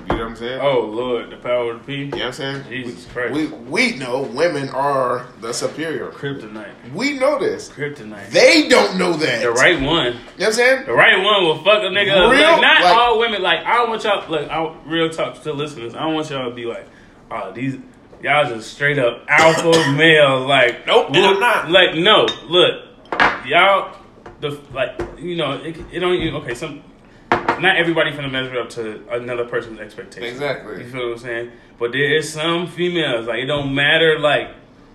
You 0.10 0.16
know 0.16 0.24
what 0.24 0.28
I'm 0.32 0.36
saying? 0.36 0.60
Oh 0.62 0.82
Lord, 0.82 1.30
the 1.30 1.38
power 1.38 1.72
of 1.74 1.80
the 1.80 1.86
P. 1.86 1.96
You 1.96 2.06
know 2.08 2.18
what 2.18 2.26
I'm 2.28 2.34
saying? 2.34 2.64
Jesus 2.70 3.06
we, 3.08 3.12
Christ. 3.14 3.34
We 3.34 3.46
we 3.48 3.96
know 3.98 4.22
women 4.24 4.70
are 4.70 5.26
the 5.42 5.54
superior. 5.54 6.10
Kryptonite. 6.12 6.94
We 6.94 7.18
know 7.20 7.40
this. 7.40 7.70
Kryptonite. 7.70 8.30
They 8.30 8.68
don't 8.70 8.98
know 8.98 9.14
that. 9.14 9.42
the 9.42 9.52
right 9.52 9.80
one. 9.82 10.06
You 10.06 10.12
know 10.14 10.18
what 10.38 10.46
I'm 10.48 10.54
saying? 10.54 10.86
The 10.86 10.94
right 10.94 11.24
one 11.24 11.44
will 11.44 11.58
fuck 11.58 11.84
a 11.84 11.88
nigga 11.88 12.12
up. 12.26 12.32
Real- 12.32 12.42
Like, 12.52 12.62
not 12.62 12.82
like- 12.84 12.96
all 12.98 13.20
women. 13.20 13.42
Like 13.42 13.66
I 13.66 13.74
don't 13.78 13.90
want 13.90 14.04
y'all. 14.04 14.30
Look, 14.30 14.50
I 14.50 14.76
real 14.86 15.10
talk 15.10 15.42
to 15.44 15.54
listeners. 15.54 15.94
I 15.96 16.00
don't 16.02 16.14
want 16.16 16.30
y'all 16.30 16.50
to 16.50 16.56
be 16.56 16.66
like, 16.66 16.88
oh 17.32 17.52
these 17.52 17.78
y'all 18.22 18.46
just 18.50 18.74
straight 18.74 18.98
up 19.00 19.24
alpha 19.28 19.72
males. 19.98 20.48
Like 20.48 20.88
Nope, 20.88 21.12
look- 21.12 21.36
I'm 21.36 21.40
not. 21.40 21.70
Like 21.72 21.96
no, 21.96 22.26
look, 22.48 22.86
y'all. 23.46 23.96
The 24.42 24.58
like 24.74 25.00
you 25.18 25.36
know 25.36 25.54
it, 25.62 25.76
it 25.92 26.00
don't 26.00 26.14
even 26.14 26.36
okay 26.36 26.56
some. 26.56 26.82
Not 27.62 27.78
everybody 27.78 28.12
finna 28.12 28.32
measure 28.32 28.60
up 28.60 28.70
to 28.72 29.08
another 29.10 29.46
person's 29.46 29.80
expectations. 29.80 30.34
Exactly. 30.34 30.84
You 30.84 30.90
feel 30.90 31.06
what 31.08 31.14
I'm 31.14 31.18
saying? 31.20 31.52
But 31.78 31.92
there 31.92 32.16
is 32.16 32.32
some 32.32 32.68
females 32.68 33.28
like 33.28 33.40
it 33.40 33.46
don't 33.46 33.74
matter 33.74 34.20
like 34.20 34.52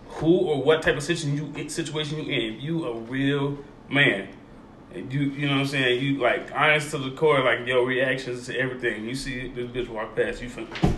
who 0.06 0.38
or 0.38 0.62
what 0.62 0.82
type 0.82 0.96
of 0.96 1.02
situation 1.02 1.54
you 1.56 1.68
situation 1.68 2.18
you 2.18 2.32
in. 2.32 2.54
If 2.54 2.62
you 2.62 2.86
a 2.86 2.94
real 2.94 3.58
man, 3.88 4.28
and 4.94 5.12
you 5.12 5.22
you 5.22 5.46
know 5.46 5.54
what 5.54 5.60
I'm 5.60 5.66
saying. 5.66 6.02
You 6.02 6.18
like 6.18 6.50
honest 6.54 6.90
to 6.92 6.98
the 6.98 7.10
core. 7.10 7.42
Like 7.44 7.66
your 7.66 7.84
reactions 7.84 8.46
to 8.46 8.58
everything. 8.58 9.04
You 9.04 9.14
see 9.14 9.48
this 9.48 9.66
bitch 9.70 9.88
walk 9.88 10.14
past, 10.14 10.40
you 10.42 10.48
finna 10.48 10.94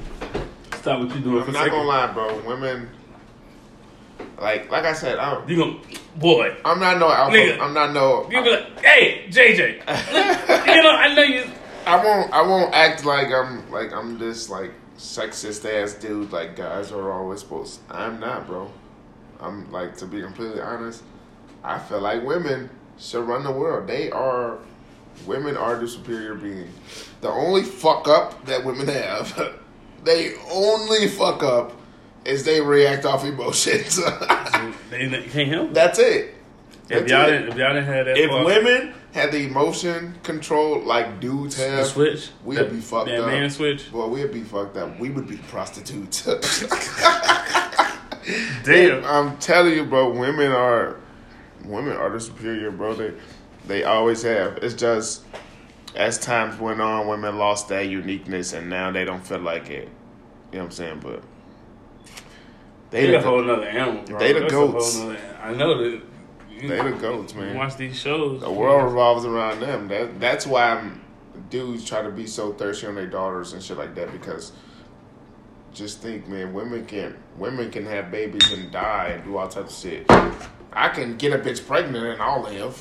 stop 0.75 1.01
what 1.01 1.09
you're 1.11 1.21
doing 1.21 1.45
I'm 1.45 1.53
not 1.53 1.71
gonna 1.71 1.83
lie, 1.83 2.12
bro. 2.12 2.41
Women, 2.47 2.89
like 4.41 4.71
like 4.71 4.85
I 4.85 4.93
said, 4.93 5.19
I'm, 5.19 5.49
You 5.49 5.57
gonna 5.57 5.79
boy. 6.17 6.57
I'm 6.64 6.81
not 6.81 6.99
no 6.99 7.11
alpha. 7.11 7.37
Nigga. 7.37 7.59
I'm 7.61 7.75
not 7.75 7.93
no. 7.93 8.29
You 8.31 8.43
be 8.43 8.51
like, 8.51 8.81
hey 8.81 9.27
JJ. 9.29 9.79
Look, 9.87 10.67
you 10.67 10.83
know 10.83 10.91
I 10.91 11.14
know 11.14 11.23
you. 11.23 11.45
I 11.87 12.05
won't. 12.05 12.33
I 12.33 12.43
won't 12.43 12.75
act 12.75 13.05
like 13.05 13.29
I'm 13.29 13.71
like 13.71 13.93
I'm 13.93 14.19
this 14.19 14.51
like 14.51 14.73
sexist 14.99 15.64
ass 15.64 15.95
dude. 15.95 16.33
Like 16.33 16.57
guys 16.57 16.93
are 16.93 17.12
always 17.12 17.41
supposed. 17.41 17.81
I'm 17.91 18.19
not, 18.21 18.47
bro. 18.47 18.71
I'm 19.41 19.71
like 19.71 19.97
to 19.99 20.07
be 20.07 20.21
completely 20.21 20.61
honest. 20.61 21.03
I 21.62 21.79
feel 21.79 22.01
like 22.01 22.23
women 22.25 22.71
should 22.99 23.27
run 23.27 23.45
the 23.45 23.53
world. 23.53 23.87
They 23.87 24.11
are. 24.11 24.59
Women 25.27 25.57
are 25.57 25.77
the 25.79 25.89
superior 25.89 26.35
being. 26.35 26.69
The 27.23 27.29
only 27.31 27.62
fuck 27.62 28.07
up 28.07 28.45
that 28.45 28.62
women 28.64 28.87
have, 28.89 29.55
they 30.05 30.35
only 30.51 31.09
fuck 31.09 31.43
up, 31.43 31.73
is 32.27 32.45
they 32.45 32.61
react 32.61 33.05
off 33.05 33.24
emotions. 33.24 34.01
They, 34.89 35.09
can't 35.09 35.49
help. 35.49 35.70
it. 35.70 35.74
That's 35.74 35.99
it. 35.99 36.35
If 36.89 36.89
That's 36.89 37.11
y'all 37.11 37.29
it. 37.29 37.33
didn't, 37.33 37.49
if 37.49 37.57
y'all 37.59 37.74
didn't 37.74 37.87
have 37.87 38.07
that, 38.07 38.16
If 38.16 38.31
women 38.31 38.95
had 39.12 39.33
the 39.33 39.45
emotion 39.45 40.14
control 40.22 40.81
like 40.81 41.20
dudes 41.20 41.57
the 41.57 41.68
have, 41.68 41.87
switch, 41.87 42.31
we'd 42.45 42.59
that, 42.59 42.70
be 42.70 42.81
fucked 42.81 43.09
that 43.09 43.20
up. 43.20 43.27
man 43.27 43.51
switch. 43.51 43.91
Boy, 43.91 44.07
we'd 44.07 44.33
be 44.33 44.43
fucked 44.43 44.77
up. 44.77 44.99
We 45.01 45.11
would 45.11 45.29
be 45.29 45.37
prostitutes. 45.37 46.22
Damn. 48.64 49.05
I'm 49.05 49.37
telling 49.39 49.74
you, 49.74 49.85
bro. 49.85 50.11
Women 50.11 50.53
are 50.53 50.97
women 51.64 51.97
are 51.97 52.11
the 52.11 52.20
superior, 52.20 52.70
bro. 52.70 52.95
They 52.95 53.12
they 53.66 53.85
always 53.85 54.22
have. 54.22 54.59
It's 54.59 54.74
just 54.74 55.24
as 55.97 56.18
times 56.18 56.61
went 56.61 56.81
on, 56.81 57.09
women 57.09 57.39
lost 57.39 57.68
that 57.68 57.89
uniqueness, 57.89 58.53
and 58.53 58.70
now 58.70 58.91
they 58.93 59.05
don't 59.05 59.27
feel 59.27 59.41
like 59.41 59.68
it. 59.70 59.89
You 60.53 60.59
know 60.59 60.61
what 60.61 60.64
I'm 60.66 60.70
saying? 60.70 61.01
But 61.03 61.22
They, 63.03 63.11
the 63.11 63.18
a 63.18 63.22
whole 63.22 63.42
nother 63.42 63.66
animal, 63.66 64.03
bro. 64.05 64.18
They 64.18 64.32
the 64.32 64.40
That's 64.40 64.53
goats. 64.53 64.99
nother- 64.99 65.18
I 65.42 65.53
know 65.55 65.78
that. 65.90 66.03
They 66.61 66.68
the 66.68 66.97
goats, 66.99 67.34
man. 67.34 67.55
Watch 67.57 67.76
these 67.76 67.99
shows. 67.99 68.40
The 68.40 68.51
world 68.51 68.84
revolves 68.84 69.24
around 69.26 69.61
them. 69.61 69.88
That 69.88 70.18
that's 70.20 70.47
why 70.47 70.70
I'm, 70.70 71.03
dudes 71.51 71.84
try 71.86 72.01
to 72.03 72.11
be 72.11 72.26
so 72.26 72.53
thirsty 72.53 72.86
on 72.86 72.94
their 72.94 73.07
daughters 73.07 73.53
and 73.53 73.62
shit 73.62 73.76
like 73.76 73.94
that 73.97 74.11
because 74.11 74.53
just 75.74 76.01
think, 76.01 76.26
man, 76.28 76.55
women 76.55 76.86
can 76.86 77.14
women 77.36 77.70
can 77.70 77.84
have 77.84 78.11
babies 78.11 78.51
and 78.53 78.72
die 78.72 79.09
and 79.09 79.24
do 79.24 79.36
all 79.36 79.47
types 79.49 79.84
of 79.84 79.90
shit. 79.90 80.07
I 80.72 80.88
can 80.88 81.16
get 81.18 81.32
a 81.34 81.38
bitch 81.38 81.66
pregnant 81.66 82.07
and 82.07 82.22
I'll 82.22 82.42
live. 82.42 82.55
You 82.55 82.62
know 82.62 82.72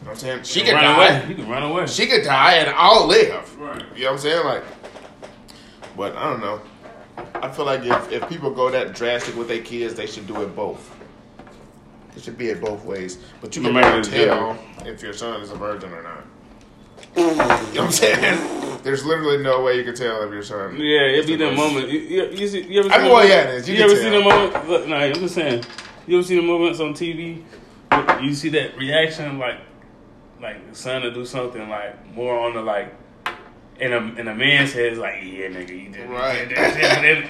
what 0.00 0.10
I'm 0.10 0.16
saying? 0.16 0.42
She 0.44 0.62
can 0.62 0.74
run 0.74 0.84
die. 0.84 1.06
away. 1.18 1.28
You 1.28 1.34
can 1.36 1.48
run 1.48 1.62
away. 1.62 1.86
She 1.86 2.06
could 2.06 2.24
die 2.24 2.54
and 2.54 2.70
I'll 2.76 3.06
live. 3.06 3.56
Right. 3.58 3.84
You 3.94 4.04
know 4.04 4.06
what 4.06 4.12
I'm 4.14 4.18
saying? 4.18 4.44
Like, 4.44 4.64
but 5.96 6.16
I 6.16 6.24
don't 6.24 6.40
know. 6.40 6.60
I 7.34 7.50
feel 7.50 7.64
like 7.64 7.84
if, 7.84 8.12
if 8.12 8.28
people 8.28 8.50
go 8.50 8.70
that 8.70 8.94
drastic 8.94 9.36
with 9.36 9.48
their 9.48 9.62
kids, 9.62 9.94
they 9.94 10.06
should 10.06 10.26
do 10.26 10.42
it 10.42 10.54
both. 10.54 10.96
It 12.16 12.22
should 12.22 12.36
be 12.36 12.48
it 12.48 12.60
both 12.60 12.84
ways. 12.84 13.18
But 13.40 13.54
you 13.56 13.62
No 13.62 13.72
can 13.72 14.02
tell 14.02 14.58
if 14.84 15.02
your 15.02 15.12
son 15.12 15.40
is 15.42 15.50
a 15.50 15.54
virgin 15.56 15.92
or 15.92 16.02
not. 16.02 16.24
You 17.16 17.34
know 17.34 17.44
what 17.44 17.78
I'm 17.80 17.90
saying? 17.90 18.82
There's 18.82 19.04
literally 19.04 19.42
no 19.42 19.62
way 19.62 19.76
you 19.76 19.84
can 19.84 19.94
tell 19.94 20.22
if 20.22 20.30
your 20.32 20.42
son. 20.42 20.76
Yeah, 20.76 21.00
it 21.02 21.26
be 21.26 21.36
that 21.36 21.54
moment. 21.54 21.88
You, 21.88 21.98
you, 22.00 22.30
you, 22.30 22.48
see, 22.48 22.62
you 22.62 22.80
ever 22.80 22.88
I 22.88 22.92
seen 22.92 23.00
mean, 23.02 23.08
the 23.08 23.14
well, 23.14 23.28
yeah, 23.28 23.42
it 23.42 23.54
is. 23.56 23.68
You 23.68 23.76
You, 23.76 23.84
ever 23.84 23.96
seen 23.96 24.12
the 24.12 24.20
moment? 24.20 24.68
Look, 24.68 24.88
nah, 24.88 24.96
I'm 24.96 25.14
just 25.14 25.34
saying. 25.34 25.64
You 26.06 26.18
ever 26.18 26.26
seen 26.26 26.36
the 26.38 26.42
moments 26.42 26.80
on 26.80 26.94
TV? 26.94 27.42
You 28.22 28.34
see 28.34 28.48
that 28.50 28.76
reaction, 28.76 29.38
like, 29.38 29.60
like 30.40 30.68
the 30.68 30.74
son 30.74 31.02
to 31.02 31.10
do 31.12 31.26
something 31.26 31.68
like 31.68 32.14
more 32.14 32.38
on 32.38 32.54
the 32.54 32.62
like, 32.62 32.94
and 33.80 33.94
a 33.94 33.98
and 34.20 34.28
a 34.28 34.34
man 34.34 34.66
says 34.66 34.98
like, 34.98 35.22
yeah, 35.22 35.46
nigga, 35.48 35.70
you 35.70 35.90
did 35.90 36.08
Right. 36.08 36.48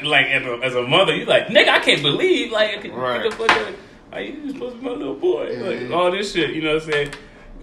Like 0.03 0.27
as 0.27 0.45
a, 0.45 0.61
as 0.65 0.75
a 0.75 0.83
mother, 0.83 1.15
you 1.15 1.25
like, 1.27 1.47
nigga, 1.47 1.69
I 1.69 1.79
can't 1.81 2.03
believe 2.03 2.51
like, 2.51 2.85
Right. 2.85 3.23
what 3.25 3.31
the 3.31 3.37
fuck, 3.37 3.51
are- 4.13 4.21
you 4.21 4.53
supposed 4.53 4.77
to 4.77 4.83
be 4.83 4.89
my 4.89 4.93
little 4.93 5.15
boy, 5.15 5.45
like 5.45 5.79
mm-hmm. 5.79 5.95
all 5.95 6.11
this 6.11 6.33
shit. 6.33 6.51
You 6.55 6.63
know 6.63 6.75
what 6.75 6.85
I'm 6.85 6.91
saying? 6.91 7.15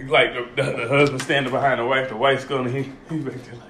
Like 0.07 0.33
the, 0.33 0.63
the, 0.63 0.71
the 0.77 0.87
husband 0.87 1.21
standing 1.21 1.51
behind 1.51 1.79
the 1.79 1.85
wife, 1.85 2.09
the 2.09 2.15
wife's 2.15 2.45
going, 2.45 2.71
he 2.71 2.83
he 3.09 3.19
back 3.19 3.35
there 3.43 3.55
like. 3.55 3.63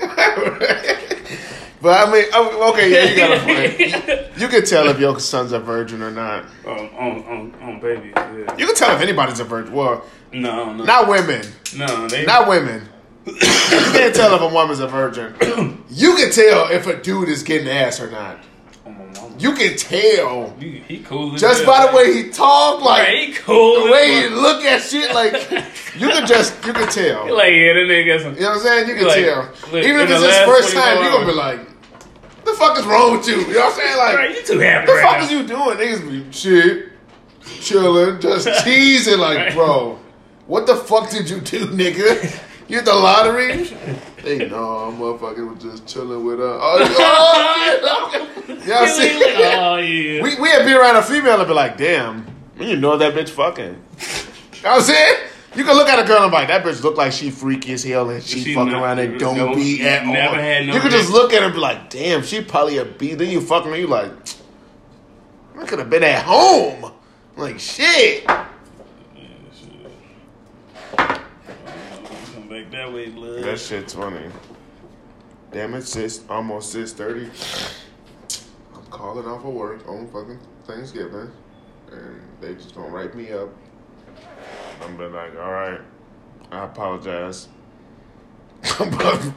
but 1.82 2.08
I 2.08 2.12
mean, 2.12 2.24
okay, 2.34 2.90
yeah, 2.90 3.04
you 3.10 3.16
got 3.16 3.36
a 3.36 3.40
point. 3.44 4.26
You 4.40 4.48
can 4.48 4.64
tell 4.64 4.88
if 4.88 4.98
your 4.98 5.20
son's 5.20 5.52
a 5.52 5.60
virgin 5.60 6.02
or 6.02 6.10
not. 6.10 6.46
on 6.64 6.78
on 6.78 7.24
on, 7.24 7.54
on 7.60 7.80
baby. 7.80 8.08
Yeah. 8.14 8.56
You 8.56 8.66
can 8.66 8.74
tell 8.74 8.94
if 8.96 9.02
anybody's 9.02 9.38
a 9.38 9.44
virgin. 9.44 9.74
Well, 9.74 10.02
No, 10.32 10.72
no, 10.72 10.84
not 10.84 11.08
women. 11.08 11.44
no. 11.76 12.08
They 12.08 12.24
Not 12.24 12.48
women. 12.48 12.88
You 13.34 13.92
can't 13.92 14.14
tell 14.14 14.34
if 14.34 14.40
a 14.42 14.48
woman's 14.54 14.80
a 14.80 14.86
virgin. 14.88 15.34
You 15.90 16.14
can 16.16 16.30
tell 16.30 16.68
if 16.70 16.86
a 16.86 16.96
dude 17.00 17.28
is 17.28 17.42
getting 17.42 17.68
ass 17.68 18.00
or 18.00 18.10
not. 18.10 18.38
My 18.84 18.90
mama. 18.92 19.34
You 19.38 19.52
can 19.54 19.76
tell 19.76 20.54
He, 20.58 20.78
he 20.86 20.98
cool. 20.98 21.34
just 21.36 21.64
by 21.64 21.86
the 21.86 21.96
way 21.96 22.12
he 22.12 22.30
talk, 22.30 22.82
like 22.82 23.06
Right, 23.08 23.28
he 23.28 23.32
cool. 23.34 23.84
the 23.86 23.92
way 23.92 24.22
he 24.22 24.28
look 24.28 24.62
at 24.64 24.82
shit. 24.82 25.14
Like 25.14 25.32
you 25.98 26.08
can 26.08 26.26
just 26.26 26.54
you 26.66 26.72
can 26.72 26.88
tell. 26.88 27.26
He 27.26 27.32
like 27.32 27.52
yeah, 27.52 27.72
that 27.74 27.86
nigga 27.88 28.22
some. 28.22 28.34
You 28.34 28.40
know 28.40 28.48
what 28.48 28.56
I'm 28.56 28.62
saying? 28.62 28.88
You 28.88 28.94
can 28.96 29.06
Like, 29.06 29.24
tell. 29.24 29.42
look, 29.72 29.84
Even 29.84 30.00
if 30.02 30.10
it's 30.10 30.22
his 30.24 30.38
first 30.44 30.74
time, 30.74 30.96
24 30.98 31.04
you 31.04 31.10
gonna 31.10 31.26
be 31.26 31.32
like, 31.32 31.60
"The 32.44 32.52
fuck 32.54 32.78
is 32.78 32.84
wrong 32.86 33.16
with 33.16 33.26
you?" 33.28 33.36
You 33.36 33.52
know 33.54 33.60
what 33.60 33.74
I'm 33.74 33.80
saying? 33.80 33.96
Like, 33.98 34.16
Right, 34.16 34.34
you 34.36 34.42
too 34.44 34.58
happy 34.58 34.86
What 34.86 34.86
the 34.86 34.92
right 34.94 35.04
fuck 35.04 35.18
now. 35.18 35.24
is 35.24 35.32
you 35.32 35.46
doing? 35.46 35.76
Niggas 35.78 36.10
be 36.10 36.32
shit, 36.32 36.88
chilling, 37.60 38.20
just 38.20 38.64
teasing. 38.64 39.18
Like, 39.18 39.38
Right. 39.38 39.54
bro, 39.54 39.98
what 40.46 40.66
the 40.66 40.76
fuck 40.76 41.10
did 41.10 41.28
you 41.30 41.40
do, 41.40 41.66
nigga? 41.66 42.40
You 42.70 42.80
the 42.82 42.94
lottery? 42.94 43.68
Hey, 44.20 44.36
no, 44.50 44.94
motherfucker 44.98 45.50
was 45.54 45.62
just 45.62 45.86
chilling 45.86 46.22
with 46.26 46.40
her. 46.40 46.44
Oh, 46.44 46.60
oh. 47.82 48.48
Y'all 48.66 48.86
see? 48.86 49.18
oh 49.24 49.78
yeah. 49.78 50.22
We 50.22 50.38
we 50.38 50.48
had 50.50 50.66
been 50.66 50.74
around 50.76 50.96
a 50.96 51.02
female 51.02 51.38
and 51.38 51.48
be 51.48 51.54
like, 51.54 51.78
damn, 51.78 52.26
you 52.60 52.76
know 52.76 52.98
that 52.98 53.14
bitch 53.14 53.30
fucking. 53.30 53.64
You 53.64 53.72
know 53.72 53.76
what 53.78 54.76
I'm 54.76 54.82
saying? 54.82 55.16
You 55.56 55.64
can 55.64 55.74
look 55.74 55.88
at 55.88 55.98
a 56.04 56.06
girl 56.06 56.22
and 56.22 56.30
be 56.30 56.34
like, 56.36 56.48
that 56.48 56.62
bitch 56.62 56.82
look 56.82 56.98
like 56.98 57.12
she 57.12 57.30
freaky 57.30 57.72
as 57.72 57.82
hell 57.82 58.10
and 58.10 58.22
she, 58.22 58.40
She 58.42 58.54
fucking 58.54 58.72
not- 58.72 58.82
around 58.82 58.98
and 58.98 59.18
don't 59.18 59.38
no, 59.38 59.54
be 59.54 59.80
at 59.88 60.04
all. 60.04 60.12
no 60.12 60.74
you 60.74 60.80
can 60.80 60.90
just 60.90 61.10
look 61.10 61.32
at 61.32 61.38
her 61.40 61.46
and 61.46 61.54
be 61.54 61.60
like, 61.60 61.88
damn, 61.88 62.22
she 62.22 62.42
probably 62.42 62.76
a 62.76 62.84
B. 62.84 63.14
Then 63.14 63.30
you 63.30 63.40
fucking 63.40 63.72
you 63.74 63.86
like, 63.86 64.12
I 65.58 65.64
could 65.64 65.78
have 65.78 65.88
been 65.88 66.04
at 66.04 66.24
home. 66.26 66.92
Like 67.38 67.58
shit. 67.58 68.24
Yeah, 68.26 68.44
shit. 68.44 68.49
That 72.70 72.92
way, 72.92 73.08
blood. 73.08 73.42
That 73.42 73.58
shit's 73.58 73.94
funny. 73.94 74.30
Damn 75.50 75.74
it, 75.74 75.82
sis. 75.82 76.22
Almost 76.28 76.70
six 76.72 76.92
thirty. 76.92 77.28
I'm 78.74 78.84
calling 78.90 79.26
off 79.26 79.44
of 79.44 79.52
work 79.52 79.88
on 79.88 80.06
fucking 80.08 80.38
Thanksgiving, 80.66 81.30
and 81.90 82.20
they 82.40 82.54
just 82.54 82.74
gonna 82.74 82.88
write 82.88 83.14
me 83.14 83.32
up. 83.32 83.48
I'm 84.82 84.96
be 84.96 85.04
like, 85.04 85.36
all 85.36 85.52
right, 85.52 85.80
I 86.52 86.64
apologize. 86.64 87.48
but 88.78 89.32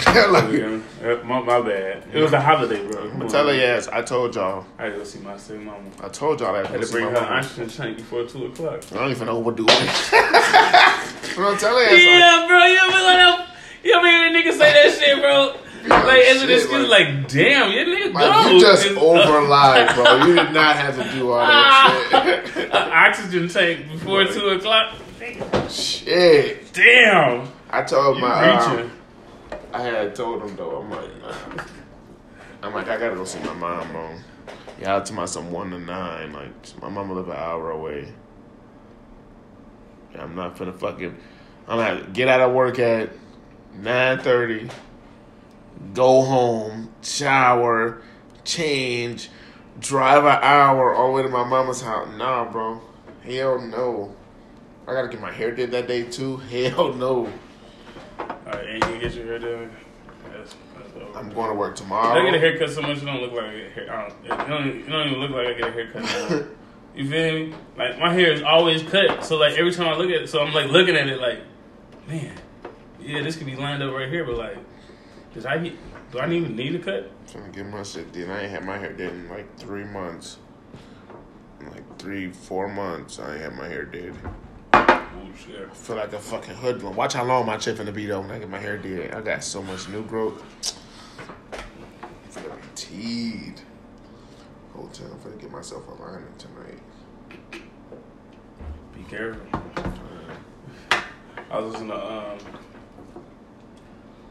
like, 0.06 0.52
Yeah, 0.52 1.22
my, 1.24 1.40
my 1.40 1.60
bad. 1.60 2.04
It 2.12 2.22
was 2.22 2.32
a 2.32 2.40
holiday, 2.40 2.86
bro. 2.86 3.10
Come 3.10 3.28
tell 3.28 3.46
her 3.48 3.54
yes. 3.54 3.88
I 3.88 4.02
told 4.02 4.34
y'all. 4.34 4.64
I 4.78 4.84
had 4.84 4.92
to 4.92 4.98
go 4.98 5.04
see 5.04 5.18
my 5.18 5.36
sick 5.36 5.60
mama. 5.60 5.90
I 6.02 6.08
told 6.08 6.40
y'all 6.40 6.54
that. 6.54 6.66
I 6.66 6.70
had 6.70 6.82
to 6.82 6.90
bring 6.90 7.10
her 7.10 7.16
oxygen 7.18 7.68
tank 7.68 7.96
before 7.98 8.24
two 8.24 8.46
o'clock. 8.46 8.82
I 8.92 8.96
don't 8.96 9.10
even 9.10 9.26
know 9.26 9.38
what 9.38 9.58
we're 9.58 9.66
I'm 11.38 11.56
telling 11.58 11.88
you, 11.90 11.96
Yeah, 11.96 12.44
bro, 12.46 12.64
you 12.66 12.78
ever 12.78 12.92
let 12.92 13.40
him? 13.40 13.46
You 13.84 13.94
ever 13.94 14.06
hear 14.06 14.32
that 14.32 14.36
nigga 14.44 14.52
say 14.52 14.72
that 14.72 14.98
shit, 14.98 15.20
bro? 15.20 15.56
Like, 15.88 16.20
as 16.24 16.42
an 16.42 16.50
excuse, 16.50 16.88
like- 16.90 17.08
like, 17.08 17.28
damn, 17.28 17.72
your 17.72 17.86
nigga 17.86 18.12
like, 18.12 18.44
go. 18.44 18.50
you 18.50 18.60
just 18.60 18.84
It's- 18.84 19.02
over 19.02 19.40
lied, 19.48 19.94
bro. 19.94 20.16
You 20.26 20.34
did 20.34 20.52
not 20.52 20.76
have 20.76 20.94
to 21.02 21.10
do 21.18 21.30
all 21.32 21.38
that 21.46 22.46
shit. 22.52 22.74
Oxygen 22.74 23.48
tank 23.48 23.90
before 23.90 24.26
two 24.26 24.48
o'clock. 24.50 24.94
shit. 25.70 26.70
Damn, 26.74 27.48
I 27.70 27.82
told 27.82 28.16
you 28.16 28.22
my 28.22 28.50
um. 28.56 28.92
I 29.72 29.82
had 29.82 30.14
told 30.14 30.42
him 30.42 30.54
though. 30.56 30.80
I'm 30.82 30.90
like, 30.90 31.22
nah. 31.22 31.64
I'm 32.62 32.74
like, 32.74 32.88
I 32.88 32.98
gotta 32.98 33.14
go 33.16 33.24
see 33.24 33.38
my 33.40 33.54
mom, 33.54 33.90
bro. 33.90 34.10
Yeah, 34.80 34.96
I 34.96 35.00
told 35.00 35.14
my 35.14 35.24
son 35.24 35.50
one 35.50 35.70
to 35.70 35.78
nine. 35.78 36.32
Like, 36.34 36.50
my 36.82 36.90
mama 36.90 37.14
live 37.14 37.28
an 37.28 37.36
hour 37.36 37.70
away. 37.70 38.12
I'm 40.18 40.34
not 40.34 40.56
finna 40.56 40.76
fucking. 40.78 41.16
I'm 41.68 41.78
gonna 41.78 42.10
get 42.12 42.28
out 42.28 42.40
of 42.40 42.52
work 42.52 42.78
at 42.78 43.10
nine 43.74 44.18
thirty. 44.18 44.68
Go 45.94 46.22
home, 46.22 46.92
shower, 47.02 48.02
change, 48.44 49.30
drive 49.78 50.24
an 50.24 50.38
hour 50.42 50.94
all 50.94 51.08
the 51.08 51.12
way 51.14 51.22
to 51.22 51.28
my 51.28 51.44
mama's 51.44 51.80
house. 51.80 52.08
Nah, 52.16 52.50
bro. 52.50 52.80
Hell 53.22 53.60
no. 53.60 54.14
I 54.86 54.92
gotta 54.92 55.08
get 55.08 55.20
my 55.20 55.32
hair 55.32 55.52
did 55.52 55.70
that 55.70 55.86
day 55.86 56.04
too. 56.04 56.36
Hell 56.50 56.92
no. 56.94 57.32
Alright, 58.18 58.66
and 58.66 58.84
you 58.94 59.00
get 59.00 59.14
your 59.14 59.26
hair 59.26 59.38
done. 59.38 59.70
That's, 60.32 60.54
that's. 60.76 61.16
I'm 61.16 61.30
going 61.32 61.50
to 61.50 61.54
work 61.54 61.76
tomorrow. 61.76 62.20
I 62.20 62.24
get 62.24 62.34
a 62.34 62.38
haircut 62.38 62.70
so 62.70 62.82
much 62.82 62.98
it 62.98 63.04
don't 63.04 63.20
look 63.20 63.32
like 63.32 63.44
I 63.44 63.56
get 63.56 63.66
a 63.66 63.70
hair. 63.70 63.92
I 63.92 64.08
don't, 64.08 64.48
don't, 64.48 64.66
it 64.68 64.88
don't 64.88 65.08
even 65.08 65.20
look 65.20 65.30
like 65.30 65.46
I 65.46 65.52
get 65.54 65.68
a 65.68 65.72
haircut. 65.72 66.48
you 66.94 67.08
feel 67.08 67.34
me? 67.34 67.54
Like 67.76 67.98
my 67.98 68.12
hair 68.12 68.32
is 68.32 68.42
always 68.42 68.82
cut, 68.82 69.24
so 69.24 69.36
like 69.36 69.54
every 69.54 69.72
time 69.72 69.88
I 69.88 69.96
look 69.96 70.10
at 70.10 70.22
it, 70.22 70.28
so 70.28 70.42
I'm 70.42 70.52
like 70.52 70.70
looking 70.70 70.96
at 70.96 71.08
it 71.08 71.20
like, 71.20 71.40
man, 72.08 72.36
yeah, 73.00 73.22
this 73.22 73.36
could 73.36 73.46
be 73.46 73.56
lined 73.56 73.82
up 73.82 73.94
right 73.94 74.08
here, 74.08 74.24
but 74.24 74.36
like, 74.36 74.58
does 75.34 75.46
I? 75.46 75.72
Do 76.10 76.18
I 76.18 76.28
even 76.30 76.56
need 76.56 76.74
a 76.74 76.78
cut? 76.80 77.10
Trying 77.30 77.44
to 77.44 77.50
get 77.50 77.66
my 77.66 77.84
shit 77.84 78.12
did. 78.12 78.28
I 78.28 78.40
ain't 78.40 78.50
had 78.50 78.64
my 78.64 78.76
hair 78.76 78.92
did 78.92 79.12
in 79.12 79.28
like 79.28 79.56
three 79.56 79.84
months. 79.84 80.38
In 81.60 81.70
like 81.70 81.98
three, 81.98 82.32
four 82.32 82.66
months, 82.68 83.20
I 83.20 83.34
ain't 83.34 83.42
had 83.42 83.54
my 83.54 83.68
hair 83.68 83.84
did. 83.84 84.14
Oh 84.72 85.28
shit. 85.38 85.68
I 85.70 85.74
feel 85.74 85.96
like 85.96 86.12
a 86.12 86.18
fucking 86.18 86.54
hoodlum. 86.54 86.96
Watch 86.96 87.14
how 87.14 87.24
long 87.24 87.46
my 87.46 87.58
shit 87.58 87.76
finna 87.76 87.94
be 87.94 88.06
though 88.06 88.20
when 88.20 88.30
I 88.32 88.38
get 88.40 88.50
my 88.50 88.58
hair 88.58 88.76
did. 88.76 89.12
I 89.12 89.20
got 89.20 89.44
so 89.44 89.62
much 89.62 89.88
new 89.88 90.02
growth. 90.04 90.42
I'm 91.52 92.30
finna 92.32 92.56
be 92.56 92.68
teed. 92.74 93.60
Hotel, 94.80 95.08
I'm 95.12 95.18
finna 95.18 95.38
get 95.38 95.50
myself 95.50 95.84
a 95.88 96.22
tonight. 96.38 96.80
Be 98.94 99.02
careful. 99.10 99.42
I 101.50 101.58
was 101.58 101.72
listening 101.72 101.90
to 101.90 102.12
um, 102.12 102.38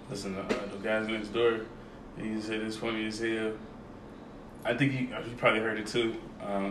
listen 0.09 0.33
to 0.33 0.41
uh, 0.41 0.65
the 0.71 0.77
guys 0.81 1.07
next 1.07 1.27
door. 1.29 1.59
He 2.17 2.41
said 2.41 2.61
it's 2.61 2.77
funny 2.77 3.05
as 3.05 3.19
hell. 3.19 3.51
I 4.65 4.73
think 4.73 4.91
he, 4.91 5.01
you 5.01 5.35
probably 5.37 5.59
heard 5.59 5.77
it 5.77 5.85
too, 5.85 6.15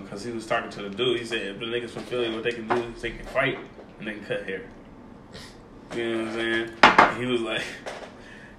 because 0.03 0.25
he 0.25 0.33
was 0.33 0.45
talking 0.45 0.71
to 0.71 0.83
the 0.83 0.91
dude. 0.91 1.21
He 1.21 1.25
said 1.25 1.47
if 1.47 1.61
the 1.61 1.67
niggas 1.67 1.91
from 1.91 2.03
Philly, 2.03 2.35
what 2.35 2.43
they 2.43 2.53
can 2.53 2.67
do 2.67 2.75
is 2.75 3.01
they 3.01 3.13
can 3.13 3.27
fight 3.27 3.59
and 4.01 4.09
they 4.09 4.15
can 4.15 4.25
cut 4.25 4.45
hair. 4.45 4.63
You 5.95 6.17
know 6.17 6.19
what 6.19 6.29
I'm 6.29 6.35
saying? 6.35 6.71
And 6.83 7.17
he 7.17 7.27
was 7.27 7.41
like, 7.43 7.63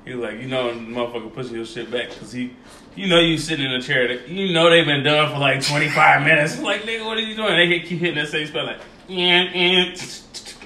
he 0.10 0.16
was 0.16 0.32
like, 0.32 0.42
you 0.42 0.48
know, 0.48 0.72
motherfucker 0.72 1.32
pushing 1.34 1.56
your 1.56 1.66
shit 1.66 1.92
back 1.92 2.10
because 2.10 2.32
he, 2.32 2.52
you 2.96 3.08
know, 3.08 3.20
you 3.20 3.38
sitting 3.38 3.66
in 3.66 3.72
a 3.74 3.82
chair 3.82 4.08
that 4.08 4.28
you 4.28 4.54
know 4.54 4.70
they've 4.70 4.86
been 4.86 5.04
done 5.04 5.32
for 5.32 5.38
like 5.40 5.62
25 5.62 6.22
minutes. 6.26 6.60
Like, 6.60 6.82
nigga, 6.82 7.06
what 7.06 7.18
are 7.18 7.22
you 7.22 7.36
doing? 7.36 7.56
They 7.56 7.80
keep 7.82 8.00
hitting 8.00 8.16
that 8.16 8.30
same 8.30 8.48
spot 8.48 8.66
like, 8.66 8.80
yeah, 9.08 9.44
yeah, 9.54 9.96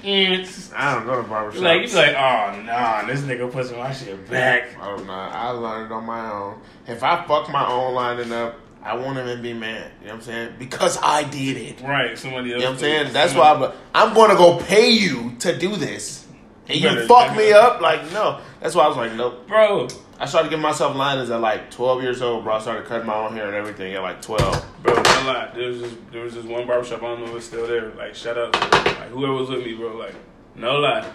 yeah. 0.02 0.46
I 0.76 0.96
don't 0.96 1.06
go 1.06 1.22
to 1.22 1.28
barbershops. 1.28 1.62
Like 1.62 1.90
you 1.90 1.96
like, 1.96 2.16
oh 2.16 2.62
nah, 2.62 3.06
this 3.06 3.22
nigga 3.22 3.52
pushing 3.52 3.78
my 3.78 3.94
shit 3.94 4.30
back. 4.30 4.70
Oh, 4.82 4.98
don't. 4.98 5.10
I 5.10 5.50
learned 5.50 5.92
on 5.92 6.06
my 6.06 6.32
own. 6.32 6.62
If 6.88 7.04
I 7.04 7.26
fuck 7.26 7.50
my 7.50 7.66
own 7.68 7.94
lining 7.94 8.32
up, 8.34 8.56
I 8.82 8.96
won't 8.96 9.18
even 9.18 9.42
be 9.42 9.54
mad. 9.54 9.92
You 10.02 10.08
know 10.08 10.14
what 10.14 10.16
I'm 10.16 10.22
saying? 10.24 10.56
Because 10.60 10.98
I 11.02 11.24
did 11.24 11.56
it. 11.58 11.82
Right, 11.82 12.18
somebody 12.18 12.52
else. 12.52 12.60
You 12.60 12.66
know 12.66 12.72
what 12.72 12.74
I'm 12.74 12.80
saying? 12.80 13.14
That's 13.14 13.34
why 13.34 13.54
I'm, 13.54 13.72
I'm 13.96 14.14
going 14.14 14.32
to 14.32 14.36
go 14.36 14.60
pay 14.60 14.90
you 14.90 15.36
to 15.40 15.58
do 15.58 15.78
this. 15.78 16.24
And 16.68 16.80
you 16.80 16.90
Better- 16.90 17.08
fuck 17.08 17.36
me 17.38 17.52
up? 17.52 17.82
Like, 17.82 18.12
no. 18.12 18.42
That's 18.64 18.76
why 18.76 18.86
I 18.86 18.88
was 18.88 18.96
like, 18.96 19.12
nope. 19.16 19.46
bro, 19.46 19.90
I 20.18 20.26
started 20.26 20.48
giving 20.48 20.64
myself 20.64 20.96
liners 20.96 21.30
at 21.30 21.42
like 21.42 21.70
12 21.70 22.02
years 22.02 22.22
old, 22.22 22.46
bro. 22.46 22.54
I 22.56 22.62
started 22.62 22.86
cutting 22.86 23.06
my 23.06 23.14
own 23.14 23.34
hair 23.34 23.48
and 23.48 23.56
everything 23.56 23.94
at 23.94 24.02
like 24.02 24.22
12. 24.22 24.66
bro, 24.82 24.94
no 24.94 25.02
lie. 25.02 25.52
There 25.54 25.68
was 25.68 25.82
just 25.82 26.12
there 26.14 26.24
was 26.24 26.34
just 26.34 26.48
one 26.48 26.66
barbershop. 26.66 27.04
I 27.04 27.08
don't 27.08 27.26
know 27.26 27.32
if 27.32 27.36
it's 27.36 27.48
still 27.48 27.68
there. 27.68 27.90
Like, 27.90 28.16
shout 28.16 28.38
out 28.38 28.54
to 28.54 28.60
like 28.60 29.10
whoever 29.10 29.34
was 29.34 29.50
with 29.50 29.66
me, 29.66 29.74
bro. 29.74 29.98
Like, 29.98 30.16
no 30.56 30.80
lie. 30.80 31.12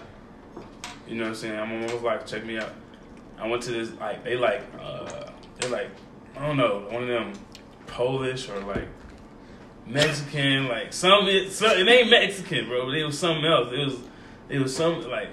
You 1.08 1.14
know 1.14 1.22
what 1.22 1.28
I'm 1.30 1.34
saying? 1.36 1.58
I'm 1.58 1.72
almost 1.72 2.04
like, 2.04 2.26
check 2.26 2.44
me 2.44 2.58
out. 2.58 2.70
I 3.38 3.48
went 3.48 3.62
to 3.62 3.70
this 3.70 3.92
like 3.98 4.24
they 4.24 4.36
like 4.36 4.60
uh 4.78 5.30
they 5.58 5.68
like 5.68 5.88
I 6.36 6.46
don't 6.46 6.58
know 6.58 6.86
one 6.90 7.04
of 7.04 7.08
them 7.08 7.32
Polish 7.86 8.50
or 8.50 8.60
like 8.60 8.88
Mexican 9.86 10.68
like 10.68 10.92
some 10.92 11.26
it, 11.28 11.50
some 11.50 11.70
it 11.78 11.88
ain't 11.88 12.10
Mexican, 12.10 12.68
bro. 12.68 12.84
But 12.84 12.94
it 12.94 13.06
was 13.06 13.18
something 13.18 13.46
else. 13.46 13.72
It 13.72 13.86
was 13.86 13.96
it 14.50 14.58
was 14.58 14.76
some 14.76 15.08
like 15.08 15.28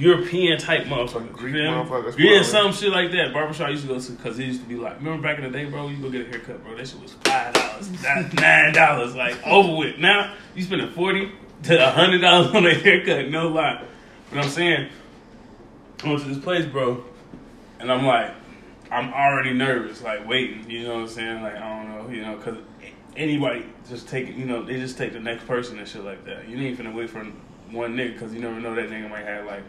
European 0.00 0.58
type 0.58 0.84
motherfucker. 0.84 1.30
Greek 1.32 1.54
You 1.54 1.62
know? 1.64 1.84
motherfuckers, 1.84 2.16
Yeah, 2.18 2.30
probably. 2.30 2.44
some 2.44 2.72
shit 2.72 2.90
like 2.90 3.10
that. 3.12 3.32
Barbershop 3.34 3.68
I 3.68 3.70
used 3.70 3.82
to 3.82 3.88
go 3.88 4.00
to 4.00 4.12
because 4.12 4.38
it 4.38 4.44
used 4.46 4.62
to 4.62 4.66
be 4.68 4.76
like 4.76 4.96
remember 4.98 5.22
back 5.22 5.38
in 5.38 5.44
the 5.44 5.50
day, 5.50 5.66
bro. 5.66 5.88
You 5.88 5.98
go 5.98 6.08
get 6.10 6.22
a 6.26 6.30
haircut, 6.30 6.64
bro. 6.64 6.74
That 6.76 6.88
shit 6.88 7.00
was 7.00 7.12
five 7.24 7.52
dollars, 7.52 8.32
nine 8.34 8.72
dollars, 8.82 9.14
like 9.14 9.36
over 9.46 9.76
with. 9.76 9.98
Now 9.98 10.34
you 10.54 10.62
spending 10.64 10.90
forty 10.90 11.30
to 11.64 11.86
a 11.88 11.90
hundred 11.90 12.20
dollars 12.20 12.54
on 12.54 12.64
a 12.66 12.74
haircut. 12.74 13.28
No 13.28 13.48
lie. 13.48 13.84
But 14.30 14.44
I'm 14.44 14.50
saying, 14.50 14.88
I 16.04 16.08
went 16.08 16.22
to 16.22 16.28
this 16.28 16.38
place, 16.42 16.64
bro, 16.64 17.04
and 17.80 17.90
I'm 17.92 18.06
like, 18.06 18.30
I'm 18.90 19.12
already 19.12 19.52
nervous, 19.52 20.02
like 20.02 20.26
waiting. 20.26 20.68
You 20.70 20.84
know 20.84 20.94
what 20.94 21.00
I'm 21.02 21.08
saying? 21.08 21.42
Like 21.42 21.56
I 21.56 21.82
don't 21.82 21.88
know, 21.90 22.14
you 22.14 22.22
know, 22.22 22.36
because 22.36 22.56
anybody 23.16 23.66
just 23.88 24.08
take. 24.08 24.34
You 24.36 24.46
know, 24.46 24.62
they 24.64 24.78
just 24.80 24.96
take 24.96 25.12
the 25.12 25.20
next 25.20 25.46
person 25.46 25.78
and 25.78 25.86
shit 25.86 26.04
like 26.04 26.24
that. 26.24 26.48
You 26.48 26.56
ain't 26.58 26.78
finna 26.78 26.94
wait 26.94 27.10
for 27.10 27.22
one 27.70 27.94
nigga 27.96 28.14
because 28.14 28.32
you 28.34 28.40
never 28.40 28.58
know 28.60 28.74
that 28.74 28.88
nigga 28.88 29.08
might 29.10 29.24
have 29.24 29.44
like 29.46 29.62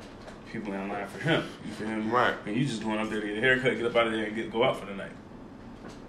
people 0.52 0.74
in 0.74 0.90
line 0.90 1.08
for 1.08 1.20
him. 1.20 1.44
You 1.66 1.72
feel 1.72 1.88
me? 1.88 2.10
Right. 2.10 2.36
And 2.46 2.56
you 2.56 2.66
just 2.66 2.84
going 2.84 3.00
up 3.00 3.10
there 3.10 3.22
to 3.22 3.28
get 3.28 3.38
a 3.38 3.42
haircut, 3.42 3.78
get 3.78 3.86
up 3.86 3.96
out 3.96 4.08
of 4.08 4.14
there, 4.14 4.26
and 4.26 4.36
get 4.36 4.52
go 4.52 4.64
out 4.64 4.80
for 4.80 4.86
the 4.86 4.94
night. 4.94 5.12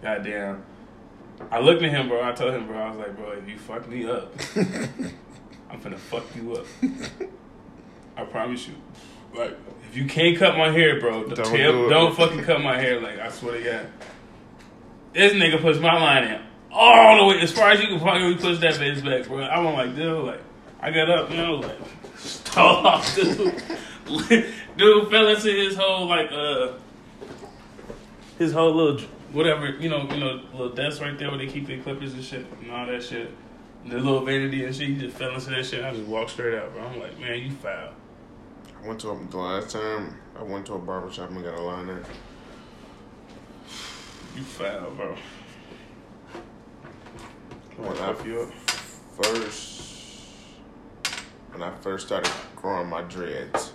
Goddamn. 0.03 0.65
I 1.51 1.61
looked 1.61 1.83
at 1.83 1.91
him, 1.91 2.09
bro. 2.09 2.23
I 2.23 2.33
told 2.33 2.55
him, 2.55 2.67
bro. 2.67 2.79
I 2.79 2.89
was 2.91 2.99
like, 2.99 3.17
bro, 3.17 3.33
if 3.33 3.49
you 3.49 3.59
fuck 3.59 3.89
me 3.89 4.09
up, 4.09 4.33
I'm 5.71 5.81
finna 5.81 5.99
fuck 5.99 6.25
you 6.37 6.55
up. 6.55 6.67
I 8.17 8.25
promise 8.25 8.69
you. 8.69 8.75
Like, 9.35 9.57
if 9.89 9.97
you 9.97 10.05
can't 10.05 10.37
cut 10.39 10.57
my 10.57 10.71
hair, 10.71 11.01
bro, 11.01 11.25
Don't 11.25 11.37
don't, 11.37 11.53
do 11.53 11.89
don't 11.89 12.15
fucking 12.15 12.45
cut 12.45 12.61
my 12.61 12.79
hair. 12.79 13.01
Like, 13.01 13.19
I 13.19 13.31
swear 13.31 13.59
to 13.59 13.65
God. 13.65 13.87
This 15.15 15.33
nigga 15.33 15.61
puts 15.61 15.79
my 15.79 15.95
line 15.95 16.25
in 16.25 16.43
all 16.71 17.19
the 17.19 17.25
way 17.35 17.43
as 17.43 17.53
far 17.53 17.71
as 17.71 17.81
you 17.81 17.89
can 17.89 18.01
fucking 18.01 18.39
push 18.39 18.59
that 18.61 18.75
bitch 18.75 19.05
back, 19.05 19.27
bro. 19.29 19.41
I 19.43 19.59
went 19.61 19.77
like, 19.77 19.97
dude, 19.97 20.25
like, 20.25 20.41
I 20.83 20.91
got 20.91 21.09
up, 21.09 21.31
you 21.31 21.37
know, 21.37 21.55
like, 21.55 21.79
stall 22.17 22.87
off, 22.87 23.15
dude. 23.15 23.55
dude 24.77 25.11
fell 25.11 25.29
into 25.29 25.49
his 25.49 25.77
whole, 25.77 26.07
like, 26.07 26.31
uh, 26.33 26.73
his 28.37 28.53
whole 28.53 28.75
little, 28.75 29.01
whatever, 29.31 29.69
you 29.69 29.89
know, 29.89 30.03
you 30.13 30.19
know, 30.19 30.41
little 30.53 30.71
desk 30.71 31.01
right 31.01 31.17
there 31.17 31.29
where 31.31 31.39
they 31.39 31.47
keep 31.47 31.69
their 31.69 31.81
clippers 31.81 32.15
and 32.15 32.25
shit 32.25 32.45
and 32.61 32.73
all 32.73 32.87
that 32.87 33.03
shit. 33.03 33.31
The 33.87 33.97
little 33.97 34.25
vanity 34.25 34.65
and 34.65 34.75
shit, 34.75 34.89
he 34.89 34.97
just 34.97 35.17
fell 35.17 35.33
into 35.35 35.51
that 35.51 35.65
shit. 35.65 35.85
I 35.85 35.93
just 35.93 36.07
walked 36.07 36.31
straight 36.31 36.59
out, 36.59 36.73
bro. 36.73 36.83
I'm 36.85 36.99
like, 37.01 37.19
man, 37.19 37.39
you 37.39 37.53
foul. 37.53 37.91
I 38.83 38.87
went 38.87 39.01
to 39.01 39.11
a, 39.11 39.27
the 39.27 39.39
last 39.39 39.71
time 39.71 40.17
I 40.37 40.43
went 40.43 40.67
to 40.67 40.75
a 40.75 40.79
barbershop 40.79 41.31
and 41.31 41.45
got 41.45 41.55
a 41.55 41.63
liner. 41.63 42.03
You 44.37 44.43
foul, 44.43 44.91
bro. 44.91 45.17
When 47.77 47.97
I 47.99 48.25
you 48.25 48.41
up. 48.41 48.53
first, 48.53 49.72
when 51.53 51.63
I 51.63 51.71
first 51.81 52.07
started 52.07 52.33
growing 52.57 52.89
my 52.89 53.03
dreads, 53.03 53.73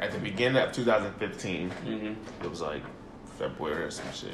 at 0.00 0.12
the 0.12 0.18
beginning 0.18 0.62
of 0.62 0.72
2015, 0.72 1.70
Mm-hmm. 1.70 2.44
it 2.44 2.50
was 2.50 2.60
like 2.60 2.82
February 3.38 3.84
or 3.84 3.90
some 3.90 4.10
shit. 4.12 4.32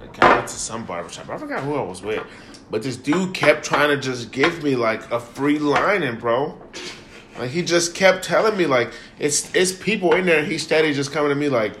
Like, 0.00 0.22
I 0.22 0.34
went 0.36 0.48
to 0.48 0.54
some 0.54 0.84
barbershop. 0.84 1.28
I 1.28 1.38
forgot 1.38 1.62
who 1.62 1.74
I 1.74 1.82
was 1.82 2.02
with. 2.02 2.22
But 2.70 2.82
this 2.82 2.96
dude 2.96 3.34
kept 3.34 3.64
trying 3.64 3.88
to 3.90 3.96
just 3.96 4.32
give 4.32 4.62
me 4.62 4.76
like 4.76 5.10
a 5.10 5.20
free 5.20 5.58
lining, 5.58 6.16
bro. 6.18 6.60
Like 7.38 7.50
he 7.50 7.62
just 7.62 7.94
kept 7.94 8.24
telling 8.24 8.56
me 8.56 8.66
like 8.66 8.92
it's 9.18 9.52
it's 9.54 9.72
people 9.72 10.14
in 10.14 10.26
there. 10.26 10.44
He's 10.44 10.62
steady 10.62 10.92
just 10.92 11.12
coming 11.12 11.30
to 11.30 11.34
me 11.34 11.48
like, 11.48 11.74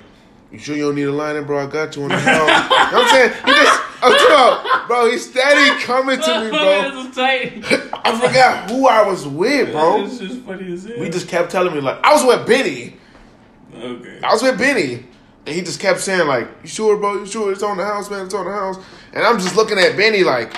"You 0.50 0.58
sure 0.58 0.76
you 0.76 0.84
don't 0.86 0.94
need 0.94 1.04
a 1.08 1.12
lining, 1.12 1.44
bro? 1.44 1.58
I 1.66 1.66
got 1.70 1.94
you 1.96 2.04
on 2.04 2.08
the 2.10 2.18
hell." 2.20 2.40
you 2.42 2.46
know 2.46 2.98
what 2.98 3.04
I'm 3.04 3.08
saying? 3.08 3.32
He 3.44 3.52
just, 3.52 3.82
oh, 4.02 4.86
bro, 4.86 4.86
bro, 4.86 5.10
he's 5.10 5.28
steady 5.30 5.82
coming 5.84 6.20
to 6.20 6.44
me, 6.44 6.50
bro. 6.50 6.58
I 8.04 8.18
forgot 8.20 8.70
who 8.70 8.86
I 8.88 9.06
was 9.06 9.26
with, 9.26 9.72
bro. 9.72 10.04
It's 10.04 10.18
just 10.18 10.40
funny 10.42 10.72
as 10.72 10.84
hell. 10.84 10.98
We 10.98 11.10
just 11.10 11.28
kept 11.28 11.50
telling 11.50 11.74
me 11.74 11.80
like 11.80 11.98
I 12.04 12.12
was 12.12 12.24
with 12.24 12.46
Benny. 12.46 12.96
okay. 13.74 14.20
I 14.22 14.32
was 14.32 14.42
with 14.42 14.58
Benny, 14.58 15.04
and 15.46 15.54
he 15.54 15.62
just 15.62 15.80
kept 15.80 16.00
saying 16.00 16.26
like, 16.26 16.48
"You 16.62 16.68
sure, 16.68 16.96
bro? 16.96 17.20
You 17.20 17.26
sure 17.26 17.52
it's 17.52 17.62
on 17.62 17.76
the 17.76 17.84
house, 17.84 18.10
man? 18.10 18.24
It's 18.26 18.34
on 18.34 18.44
the 18.46 18.52
house." 18.52 18.78
And 19.12 19.24
I'm 19.24 19.38
just 19.38 19.56
looking 19.56 19.78
at 19.78 19.96
Benny 19.96 20.22
like, 20.24 20.54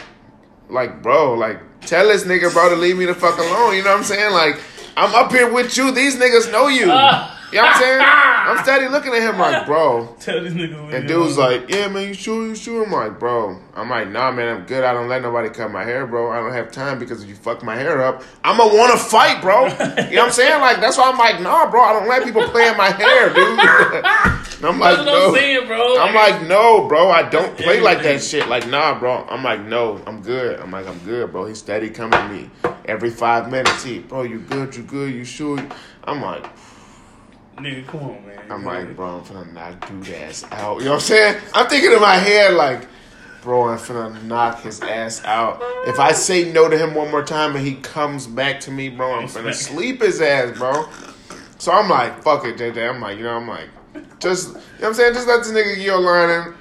like, 0.68 1.02
bro, 1.02 1.34
like, 1.34 1.60
tell 1.82 2.08
this 2.08 2.24
nigga, 2.24 2.52
bro, 2.52 2.68
to 2.70 2.76
leave 2.76 2.96
me 2.98 3.06
the 3.06 3.14
fuck 3.14 3.38
alone. 3.38 3.74
You 3.74 3.82
know 3.82 3.90
what 3.90 3.98
I'm 3.98 4.04
saying? 4.04 4.32
Like, 4.32 4.60
I'm 4.96 5.14
up 5.14 5.30
here 5.32 5.52
with 5.52 5.76
you. 5.76 5.90
These 5.90 6.16
niggas 6.16 6.50
know 6.52 6.68
you. 6.68 6.86
Ah. 6.92 7.38
You 7.52 7.58
know 7.58 7.64
what 7.64 7.76
I'm 7.76 7.82
saying? 7.82 8.00
I'm 8.42 8.64
steady 8.64 8.88
looking 8.88 9.12
at 9.12 9.20
him 9.20 9.38
like, 9.38 9.66
bro. 9.66 10.06
Tell 10.18 10.42
this 10.42 10.54
nigga. 10.54 10.94
And 10.94 11.06
dude's 11.06 11.36
like, 11.36 11.68
yeah, 11.68 11.86
man, 11.88 12.08
you 12.08 12.14
sure, 12.14 12.46
you 12.46 12.54
sure? 12.54 12.86
I'm 12.86 12.90
like, 12.90 13.18
bro. 13.18 13.60
I'm 13.74 13.90
like, 13.90 14.08
nah, 14.08 14.30
man, 14.30 14.56
I'm 14.56 14.64
good. 14.64 14.84
I 14.84 14.94
don't 14.94 15.06
let 15.08 15.20
nobody 15.20 15.50
cut 15.50 15.70
my 15.70 15.84
hair, 15.84 16.06
bro. 16.06 16.32
I 16.32 16.36
don't 16.36 16.52
have 16.52 16.72
time 16.72 16.98
because 16.98 17.22
if 17.22 17.28
you 17.28 17.34
fuck 17.34 17.62
my 17.62 17.76
hair 17.76 18.02
up, 18.02 18.22
I'm 18.42 18.56
gonna 18.56 18.74
want 18.74 18.92
to 18.92 18.98
fight, 18.98 19.42
bro. 19.42 19.66
You 19.66 19.68
know 19.68 19.76
what 19.76 20.18
I'm 20.18 20.30
saying? 20.32 20.60
Like, 20.62 20.80
that's 20.80 20.96
why 20.96 21.10
I'm 21.10 21.18
like, 21.18 21.42
nah, 21.42 21.70
bro. 21.70 21.82
I 21.82 21.92
don't 21.92 22.08
let 22.08 22.24
people 22.24 22.42
play 22.48 22.68
in 22.68 22.76
my 22.78 22.90
hair, 22.90 23.28
dude. 23.34 23.58
I'm 24.64 24.78
like, 24.78 25.04
no. 25.04 25.28
I'm 25.28 25.34
saying, 25.34 25.66
bro. 25.66 25.98
I'm 25.98 26.14
like, 26.14 26.48
no, 26.48 26.88
bro. 26.88 27.10
I 27.10 27.28
don't 27.28 27.54
play 27.58 27.80
like 27.80 28.02
that 28.02 28.22
shit. 28.22 28.48
Like, 28.48 28.66
nah, 28.68 28.98
bro. 28.98 29.26
I'm 29.28 29.44
like, 29.44 29.60
no, 29.60 30.00
I'm 30.06 30.22
good. 30.22 30.58
I'm 30.58 30.70
like, 30.70 30.86
I'm 30.86 30.98
good, 31.00 31.30
bro. 31.32 31.46
He's 31.46 31.58
steady 31.58 31.90
coming 31.90 32.18
to 32.18 32.28
me 32.28 32.50
every 32.86 33.10
five 33.10 33.50
minutes. 33.50 33.84
He, 33.84 33.98
bro, 33.98 34.22
you 34.22 34.38
good? 34.40 34.74
You 34.74 34.84
good? 34.84 35.12
You 35.12 35.24
sure? 35.24 35.58
I'm 36.04 36.22
like, 36.22 36.46
nigga, 37.56 37.86
come 37.86 38.02
on, 38.02 38.26
man. 38.26 38.40
I'm 38.50 38.64
like, 38.64 38.96
bro, 38.96 39.18
I'm 39.18 39.24
finna 39.24 39.52
knock 39.52 39.88
dude 39.88 40.08
ass 40.14 40.44
out. 40.50 40.78
You 40.78 40.86
know 40.86 40.92
what 40.92 40.96
I'm 40.96 41.00
saying? 41.00 41.42
I'm 41.54 41.68
thinking 41.68 41.92
in 41.92 42.00
my 42.00 42.16
head 42.16 42.54
like, 42.54 42.88
bro, 43.42 43.68
I'm 43.68 43.78
finna 43.78 44.22
knock 44.24 44.62
his 44.62 44.80
ass 44.80 45.24
out. 45.24 45.58
If 45.86 45.98
I 45.98 46.12
say 46.12 46.52
no 46.52 46.68
to 46.68 46.78
him 46.78 46.94
one 46.94 47.10
more 47.10 47.24
time 47.24 47.56
and 47.56 47.66
he 47.66 47.74
comes 47.76 48.26
back 48.26 48.60
to 48.60 48.70
me, 48.70 48.88
bro, 48.88 49.14
I'm 49.14 49.26
finna 49.26 49.54
sleep 49.54 50.02
his 50.02 50.20
ass, 50.20 50.58
bro. 50.58 50.88
So 51.58 51.72
I'm 51.72 51.88
like, 51.88 52.22
fuck 52.22 52.44
it, 52.44 52.56
JJ. 52.56 52.94
I'm 52.94 53.00
like, 53.00 53.18
you 53.18 53.24
know, 53.24 53.36
I'm 53.36 53.48
like, 53.48 53.68
just, 54.18 54.48
you 54.48 54.54
know 54.54 54.60
what 54.60 54.88
I'm 54.88 54.94
saying? 54.94 55.14
Just 55.14 55.28
let 55.28 55.38
this 55.44 55.52
nigga 55.52 55.76
get 55.76 55.84
your 55.84 56.00
line 56.00 56.30
in. 56.30 56.54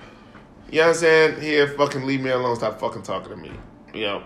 You 0.71 0.79
know 0.79 0.87
what 0.87 0.95
I'm 0.95 0.95
saying? 0.95 1.41
Here, 1.41 1.67
fucking 1.69 2.05
leave 2.05 2.21
me 2.21 2.29
alone. 2.29 2.55
Stop 2.55 2.79
fucking 2.79 3.03
talking 3.03 3.29
to 3.29 3.35
me. 3.35 3.51
You 3.93 4.01
know? 4.01 4.23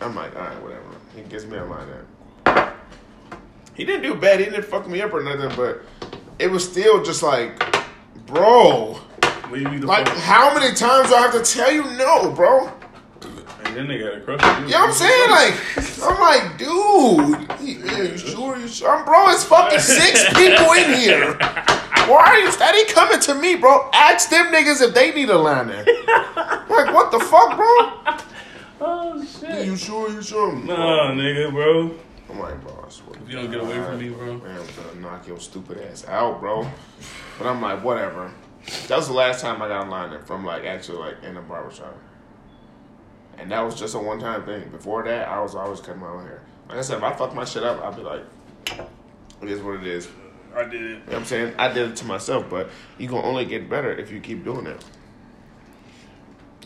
I'm 0.00 0.14
like, 0.14 0.34
all 0.34 0.42
right, 0.42 0.62
whatever. 0.62 0.84
He 1.14 1.22
gets 1.22 1.44
me 1.44 1.56
a 1.56 1.64
line 1.64 1.88
in. 1.88 2.15
He 3.76 3.84
didn't 3.84 4.02
do 4.02 4.14
bad. 4.14 4.38
He 4.40 4.46
didn't 4.46 4.64
fuck 4.64 4.88
me 4.88 5.00
up 5.02 5.12
or 5.12 5.22
nothing, 5.22 5.54
but 5.56 5.82
it 6.38 6.50
was 6.50 6.68
still 6.68 7.02
just 7.04 7.22
like, 7.22 7.58
bro. 8.26 8.98
leave 9.50 9.70
me 9.70 9.78
the 9.78 9.86
Like, 9.86 10.08
fuck. 10.08 10.16
how 10.18 10.54
many 10.54 10.74
times 10.74 11.08
do 11.10 11.14
I 11.14 11.20
have 11.28 11.32
to 11.32 11.42
tell 11.42 11.70
you 11.70 11.84
no, 11.96 12.30
bro? 12.30 12.70
And 13.64 13.76
then 13.76 13.88
they 13.88 13.98
got 13.98 14.14
a 14.16 14.20
crush 14.20 14.42
on 14.42 14.68
you. 14.68 14.74
What 14.74 14.88
I'm 14.88 14.92
saying? 14.92 15.30
Like, 15.30 15.54
I'm 16.02 16.20
like, 16.20 16.56
dude, 16.58 17.50
yeah, 17.84 18.02
you 18.02 18.16
sure? 18.16 18.56
You 18.56 18.68
sure? 18.68 19.04
Bro, 19.04 19.28
it's 19.30 19.44
fucking 19.44 19.80
six 19.80 20.24
people 20.34 20.72
in 20.72 20.94
here. 20.98 21.34
Why 22.08 22.24
are 22.24 22.38
you 22.38 22.50
steady 22.52 22.84
coming 22.92 23.18
to 23.20 23.34
me, 23.34 23.56
bro? 23.56 23.90
Ask 23.92 24.30
them 24.30 24.46
niggas 24.46 24.80
if 24.80 24.94
they 24.94 25.12
need 25.12 25.28
a 25.28 25.36
liner. 25.36 25.84
Like, 25.84 26.94
what 26.94 27.10
the 27.10 27.20
fuck, 27.20 27.56
bro? 27.56 28.16
Oh 28.78 29.24
shit. 29.24 29.64
You 29.66 29.74
sure? 29.74 30.10
You 30.10 30.20
sure? 30.20 30.54
No, 30.54 30.74
nigga, 30.74 31.50
bro. 31.50 31.92
I'm 32.28 32.38
like, 32.38 32.60
bro, 32.60 32.84
I 32.86 32.90
swear. 32.90 33.15
If 33.26 33.32
you 33.32 33.38
don't 33.38 33.50
get 33.50 33.60
away 33.60 33.74
from 33.82 33.98
me, 33.98 34.10
bro. 34.10 34.38
Man, 34.38 34.56
I'm 34.56 34.66
gonna 34.84 35.00
knock 35.00 35.26
your 35.26 35.40
stupid 35.40 35.82
ass 35.90 36.06
out, 36.06 36.38
bro. 36.38 36.64
But 37.38 37.48
I'm 37.48 37.60
like, 37.60 37.82
whatever. 37.82 38.32
That 38.86 38.98
was 38.98 39.08
the 39.08 39.14
last 39.14 39.40
time 39.40 39.60
I 39.60 39.66
got 39.66 39.88
a 39.88 39.90
liner 39.90 40.20
from 40.20 40.44
like 40.44 40.64
actually 40.64 40.98
like 40.98 41.24
in 41.24 41.36
a 41.36 41.42
barbershop. 41.42 41.98
And 43.36 43.50
that 43.50 43.62
was 43.62 43.74
just 43.74 43.96
a 43.96 43.98
one 43.98 44.20
time 44.20 44.44
thing. 44.44 44.68
Before 44.68 45.02
that, 45.02 45.26
I 45.26 45.40
was 45.40 45.56
always 45.56 45.80
cutting 45.80 46.02
my 46.02 46.08
own 46.08 46.24
hair. 46.24 46.42
Like 46.68 46.78
I 46.78 46.82
said, 46.82 46.98
if 46.98 47.02
I 47.02 47.14
fuck 47.14 47.34
my 47.34 47.44
shit 47.44 47.64
up, 47.64 47.82
I'll 47.82 47.92
be 47.92 48.02
like, 48.02 48.22
it 49.42 49.50
is 49.50 49.60
what 49.60 49.80
it 49.80 49.86
is. 49.88 50.08
I 50.54 50.62
did 50.62 50.74
it. 50.74 50.78
You 50.80 50.92
know 50.92 51.00
what 51.06 51.16
I'm 51.16 51.24
saying? 51.24 51.54
I 51.58 51.72
did 51.72 51.90
it 51.90 51.96
to 51.96 52.04
myself, 52.04 52.48
but 52.48 52.70
you 52.96 53.08
gonna 53.08 53.26
only 53.26 53.44
get 53.44 53.68
better 53.68 53.92
if 53.92 54.12
you 54.12 54.20
keep 54.20 54.44
doing 54.44 54.66
it. 54.66 54.84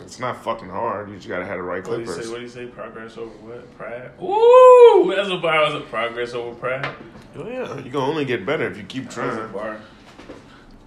It's 0.00 0.18
not 0.18 0.42
fucking 0.42 0.68
hard. 0.68 1.08
You 1.10 1.16
just 1.16 1.28
gotta 1.28 1.44
have 1.44 1.56
the 1.56 1.62
right 1.62 1.86
What 1.86 1.96
do 1.96 2.02
you 2.02 2.06
say? 2.06 2.28
What 2.30 2.36
do 2.36 2.42
you 2.42 2.48
say? 2.48 2.66
Progress 2.66 3.16
over 3.18 3.30
what? 3.30 3.76
Pride. 3.76 4.10
Ooh, 4.22 5.12
that's 5.14 5.28
a 5.28 5.36
bar. 5.36 5.60
Was 5.64 5.74
a 5.74 5.80
progress 5.80 6.32
over 6.34 6.54
pride. 6.54 6.94
Oh, 7.36 7.46
yeah, 7.48 7.78
you 7.78 7.90
gonna 7.90 8.06
only 8.10 8.24
get 8.24 8.44
better 8.44 8.66
if 8.70 8.76
you 8.76 8.82
keep 8.84 9.04
That's 9.04 9.16
a 9.16 9.20
trying. 9.20 9.52
bar. 9.52 9.80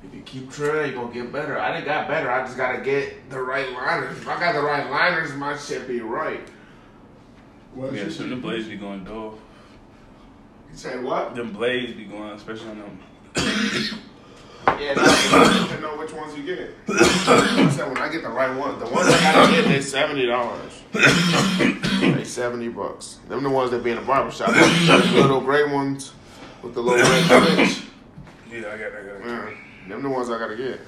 If 0.04 0.14
you 0.14 0.22
keep 0.22 0.52
trying, 0.52 0.92
you 0.92 0.96
gonna 0.98 1.14
get 1.14 1.32
better. 1.32 1.58
I 1.60 1.74
didn't 1.74 1.86
got 1.86 2.08
better. 2.08 2.30
I 2.30 2.44
just 2.46 2.58
gotta 2.58 2.82
get 2.82 3.30
the 3.30 3.42
right 3.42 3.72
liners. 3.72 4.18
If 4.18 4.28
I 4.28 4.40
got 4.40 4.54
the 4.54 4.62
right 4.62 4.90
liners, 4.90 5.34
my 5.36 5.56
shit 5.58 5.88
be 5.88 6.02
right. 6.02 6.42
What 7.74 7.94
Yeah, 7.94 8.10
so 8.10 8.24
the 8.28 8.36
blades 8.36 8.68
be 8.68 8.76
going 8.76 9.04
dull. 9.04 9.38
You 10.72 10.78
say 10.78 11.00
what? 11.00 11.36
Them 11.36 11.54
blades 11.54 11.94
be 11.94 12.06
going, 12.06 12.32
especially 12.32 12.70
on 12.70 12.80
them. 12.80 13.00
Yeah, 14.80 14.94
now 16.04 16.18
you 16.18 16.18
to 16.18 16.26
know 16.26 16.26
which 16.26 16.28
ones 16.28 16.38
you 16.38 16.56
get. 16.56 16.76
I 16.90 17.70
said 17.70 17.88
when 17.88 17.98
I 17.98 18.12
get 18.12 18.24
the 18.24 18.30
right 18.30 18.56
one, 18.58 18.80
the 18.80 18.86
ones 18.86 19.08
I 19.08 19.34
gotta 19.34 19.52
get, 19.62 19.68
they 19.68 19.82
seventy 19.82 20.26
dollars. 20.26 20.82
they 20.94 22.24
seventy 22.24 22.70
bucks. 22.70 23.20
Them 23.28 23.44
the 23.44 23.50
ones 23.50 23.72
that 23.72 23.84
be 23.84 23.92
in 23.92 23.98
the 23.98 24.02
barbershop. 24.04 24.50
The 24.54 25.12
little 25.22 25.42
gray 25.42 25.64
ones 25.72 26.14
with 26.62 26.74
the 26.74 26.82
little 26.82 27.04
red 27.04 27.68
switch. 27.70 27.88
Yeah, 28.52 28.70
I 28.70 28.78
got, 28.78 28.92
I 28.94 29.04
got. 29.04 29.26
Yeah, 29.26 29.50
them 29.88 30.04
the 30.04 30.10
ones 30.10 30.30
I 30.30 30.38
gotta 30.40 30.56
get. 30.56 30.80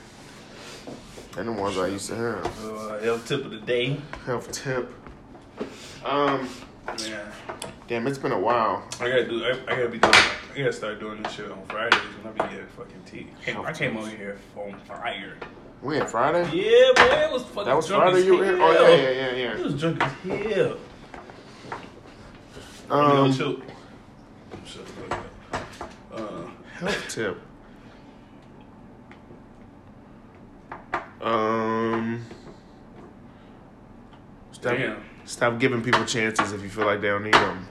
And 1.37 1.47
the 1.49 1.51
ones 1.51 1.77
I 1.77 1.87
used 1.87 2.07
to 2.09 2.15
have. 2.15 2.65
Uh, 2.65 2.99
health 2.99 3.27
tip 3.27 3.43
of 3.43 3.51
the 3.51 3.59
day. 3.59 3.97
Health 4.25 4.51
tip. 4.51 4.93
Um, 6.05 6.47
Yeah, 7.05 7.25
damn, 7.87 8.07
it's 8.07 8.17
been 8.19 8.31
a 8.31 8.39
while. 8.39 8.87
I 9.01 9.09
gotta 9.09 9.27
do. 9.27 9.43
I, 9.43 9.49
I 9.67 9.75
gotta 9.75 9.89
be 9.89 9.97
doing. 9.97 10.13
I 10.55 10.59
gotta 10.59 10.71
start 10.71 11.01
doing 11.01 11.21
this 11.21 11.33
shit 11.33 11.51
on 11.51 11.65
Fridays 11.65 11.99
when 11.99 12.31
I 12.31 12.31
be 12.31 12.53
getting 12.53 12.67
fucking 12.67 13.03
tea. 13.05 13.27
Came, 13.43 13.59
I 13.59 13.73
came 13.73 13.97
over 13.97 14.07
here 14.07 14.39
on 14.55 14.79
fire. 14.87 15.35
When 15.81 16.07
Friday? 16.07 16.43
Yeah, 16.43 16.93
boy, 16.95 17.13
it 17.13 17.31
was 17.33 17.43
fucking. 17.43 17.65
That 17.65 17.75
was 17.75 17.87
drunk 17.87 18.03
Friday 18.03 18.19
as 18.19 18.25
you 18.25 18.37
were 18.37 18.45
here? 18.45 18.61
Oh 18.61 18.71
yeah, 18.71 19.09
yeah, 19.09 19.35
yeah, 19.35 19.57
It 19.57 19.63
was 19.65 19.73
drunk 19.73 20.01
as 20.01 20.11
hell. 20.23 20.77
Um, 22.89 23.09
you 23.09 23.15
know, 23.15 23.33
chill. 23.33 23.61
Shut 24.65 24.85
the 24.85 24.91
fuck 24.93 25.25
up. 25.51 25.91
Uh, 26.13 26.47
health 26.79 27.09
tip. 27.09 27.37
Um, 31.19 32.25
stop, 34.53 34.77
damn. 34.77 35.03
stop 35.25 35.59
giving 35.59 35.81
people 35.81 36.05
chances 36.05 36.53
if 36.53 36.63
you 36.63 36.69
feel 36.69 36.85
like 36.85 37.01
they 37.01 37.09
don't 37.09 37.23
need 37.23 37.33
them. 37.33 37.67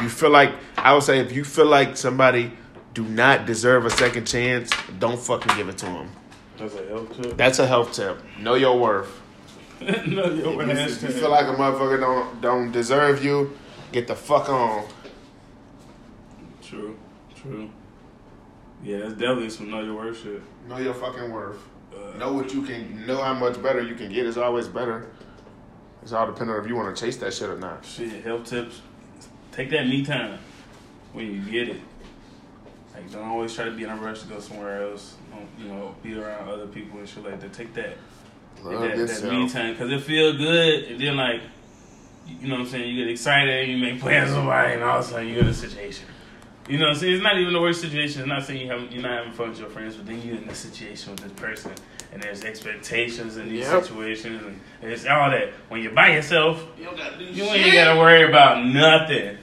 If 0.00 0.04
you 0.04 0.08
feel 0.08 0.30
like, 0.30 0.54
I 0.78 0.94
would 0.94 1.02
say, 1.02 1.18
if 1.18 1.30
you 1.30 1.44
feel 1.44 1.66
like 1.66 1.94
somebody 1.94 2.52
do 2.94 3.04
not 3.04 3.44
deserve 3.44 3.84
a 3.84 3.90
second 3.90 4.26
chance, 4.26 4.70
don't 4.98 5.20
fucking 5.20 5.54
give 5.58 5.68
it 5.68 5.76
to 5.76 5.84
them. 5.84 6.10
That's 6.56 6.74
a 6.74 6.86
health 6.88 7.16
tip. 7.16 7.36
That's 7.36 7.58
a 7.58 7.66
health 7.66 7.92
tip. 7.92 8.18
Know 8.38 8.54
your 8.54 8.78
worth. 8.78 9.20
no, 10.06 10.24
yo, 10.32 10.58
If 10.58 10.68
you, 10.68 10.72
if 10.72 11.02
you 11.02 11.08
feel 11.10 11.30
like 11.30 11.44
a 11.44 11.54
motherfucker 11.54 12.00
don't 12.00 12.40
don't 12.40 12.72
deserve 12.72 13.22
you, 13.22 13.54
get 13.92 14.06
the 14.06 14.16
fuck 14.16 14.48
on. 14.48 14.88
True, 16.62 16.98
true. 17.36 17.70
Yeah, 18.82 19.00
that's 19.00 19.12
definitely 19.12 19.50
some 19.50 19.70
know 19.70 19.82
your 19.82 19.96
worth 19.96 20.22
shit. 20.22 20.40
Know 20.66 20.78
your 20.78 20.94
fucking 20.94 21.30
worth. 21.30 21.60
Uh, 21.94 22.16
know 22.16 22.32
what 22.32 22.54
you 22.54 22.62
can 22.62 23.04
know 23.06 23.20
how 23.22 23.34
much 23.34 23.62
better 23.62 23.82
you 23.82 23.96
can 23.96 24.10
get 24.10 24.24
is 24.24 24.38
always 24.38 24.66
better. 24.66 25.10
It's 26.02 26.12
all 26.12 26.24
dependent 26.24 26.58
on 26.58 26.64
if 26.64 26.70
you 26.70 26.76
want 26.76 26.96
to 26.96 27.04
chase 27.04 27.18
that 27.18 27.34
shit 27.34 27.50
or 27.50 27.58
not. 27.58 27.84
Shit, 27.84 28.24
health 28.24 28.46
tips. 28.46 28.80
Take 29.52 29.70
that 29.70 29.86
me 29.86 30.04
time 30.04 30.38
when 31.12 31.26
you 31.26 31.40
get 31.40 31.68
it. 31.68 31.80
Like, 32.94 33.10
don't 33.12 33.24
always 33.28 33.54
try 33.54 33.64
to 33.64 33.70
be 33.72 33.84
in 33.84 33.90
a 33.90 33.96
rush 33.96 34.20
to 34.22 34.26
go 34.26 34.40
somewhere 34.40 34.82
else. 34.82 35.16
Don't, 35.30 35.48
you 35.58 35.72
know, 35.72 35.94
be 36.02 36.18
around 36.18 36.48
other 36.48 36.66
people 36.66 36.98
and 36.98 37.08
shit 37.08 37.24
like 37.24 37.40
that. 37.40 37.52
Take 37.52 37.74
that, 37.74 37.96
Love 38.62 38.80
that, 38.80 38.88
that 38.90 38.96
yourself. 38.96 39.32
me 39.32 39.48
time 39.48 39.72
because 39.72 39.90
it 39.90 40.02
feel 40.02 40.36
good. 40.36 40.84
And 40.84 41.00
then, 41.00 41.16
like, 41.16 41.42
you 42.26 42.48
know 42.48 42.54
what 42.54 42.62
I'm 42.62 42.66
saying? 42.68 42.94
You 42.94 43.04
get 43.04 43.10
excited, 43.10 43.64
and 43.64 43.72
you 43.72 43.78
make 43.78 44.00
plans 44.00 44.28
with 44.28 44.36
somebody, 44.36 44.74
and 44.74 44.82
all 44.82 44.98
of 44.98 45.04
a 45.04 45.08
sudden 45.08 45.28
you're 45.28 45.40
in 45.40 45.46
a 45.46 45.54
situation. 45.54 46.06
You 46.68 46.78
know 46.78 46.88
what 46.88 47.02
It's 47.02 47.22
not 47.22 47.36
even 47.36 47.52
the 47.52 47.60
worst 47.60 47.80
situation. 47.80 48.20
It's 48.20 48.28
not 48.28 48.44
saying 48.44 48.60
you 48.60 48.70
have, 48.70 48.92
you're 48.92 49.02
not 49.02 49.18
having 49.18 49.32
fun 49.32 49.50
with 49.50 49.58
your 49.58 49.70
friends, 49.70 49.96
but 49.96 50.06
then 50.06 50.22
you're 50.22 50.36
in 50.36 50.48
a 50.48 50.54
situation 50.54 51.10
with 51.10 51.20
this 51.20 51.32
person, 51.32 51.72
and 52.12 52.22
there's 52.22 52.44
expectations 52.44 53.36
in 53.36 53.48
these 53.48 53.66
Yep. 53.70 53.82
situations, 53.84 54.42
and 54.82 54.92
it's 54.92 55.06
all 55.06 55.30
that. 55.30 55.50
When 55.68 55.82
you're 55.82 55.92
by 55.92 56.14
yourself, 56.14 56.64
You 56.78 56.86
don't 56.86 56.96
gotta 56.96 57.16
do 57.18 57.24
you 57.24 57.44
ain't 57.44 57.74
gotta 57.74 57.98
worry 57.98 58.28
about 58.28 58.64
nothing. 58.64 59.38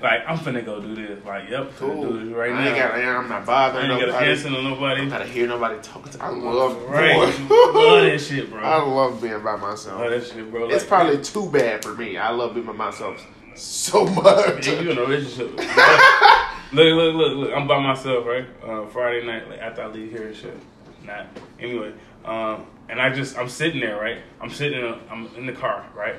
Like 0.00 0.20
I'm 0.28 0.36
finna 0.38 0.62
go 0.64 0.78
do 0.80 0.94
this. 0.94 1.24
Like 1.24 1.48
yep, 1.48 1.70
finna 1.72 1.76
Cool. 1.78 2.02
do 2.12 2.24
this 2.26 2.36
right 2.36 2.52
I 2.52 2.54
now. 2.54 2.66
ain't 2.68 2.76
gotta, 2.76 3.02
I'm 3.02 3.28
not 3.30 3.42
I 3.42 3.44
bothering 3.46 3.90
ain't 3.90 4.00
gotta 4.00 4.12
nobody. 4.12 4.30
answer 4.30 4.48
to 4.50 4.62
nobody. 4.62 5.00
I 5.02 5.08
gotta 5.08 5.24
hear 5.24 5.46
nobody 5.48 5.78
talking. 5.82 6.12
To, 6.12 6.22
I 6.22 6.28
love, 6.28 6.82
Right, 6.82 7.16
love 7.16 8.02
that 8.04 8.20
shit, 8.28 8.50
bro. 8.50 8.60
I 8.62 8.82
love 8.82 9.22
being 9.22 9.40
by 9.42 9.56
myself. 9.56 9.98
Love 10.00 10.10
that 10.10 10.26
shit, 10.26 10.50
bro. 10.50 10.68
It's 10.68 10.82
Like, 10.84 10.88
probably 10.88 11.22
too 11.22 11.48
bad 11.50 11.82
for 11.82 11.94
me. 11.94 12.18
I 12.18 12.30
love 12.30 12.52
being 12.54 12.66
by 12.66 12.72
myself 12.74 13.26
so 13.54 14.04
much. 14.04 14.66
Yeah, 14.66 14.80
you 14.80 14.90
in 14.90 14.98
a 14.98 15.00
relationship. 15.00 15.56
look, 16.72 16.74
look, 16.74 17.14
look, 17.14 17.36
look. 17.38 17.52
I'm 17.56 17.66
by 17.66 17.80
myself, 17.82 18.26
right? 18.26 18.44
Uh, 18.62 18.86
Friday 18.88 19.24
night, 19.26 19.48
like 19.48 19.60
after 19.60 19.82
I 19.82 19.86
leave 19.86 20.10
here 20.12 20.26
and 20.26 20.36
shit. 20.36 20.58
Nah. 21.06 21.24
Anyway, 21.60 21.92
um, 22.24 22.66
and 22.88 23.00
I 23.00 23.10
just 23.10 23.38
I'm 23.38 23.48
sitting 23.48 23.80
there, 23.80 24.00
right? 24.00 24.18
I'm 24.40 24.50
sitting, 24.50 24.80
in, 24.80 24.94
I'm 25.10 25.26
in 25.36 25.46
the 25.46 25.52
car, 25.52 25.86
right? 25.94 26.16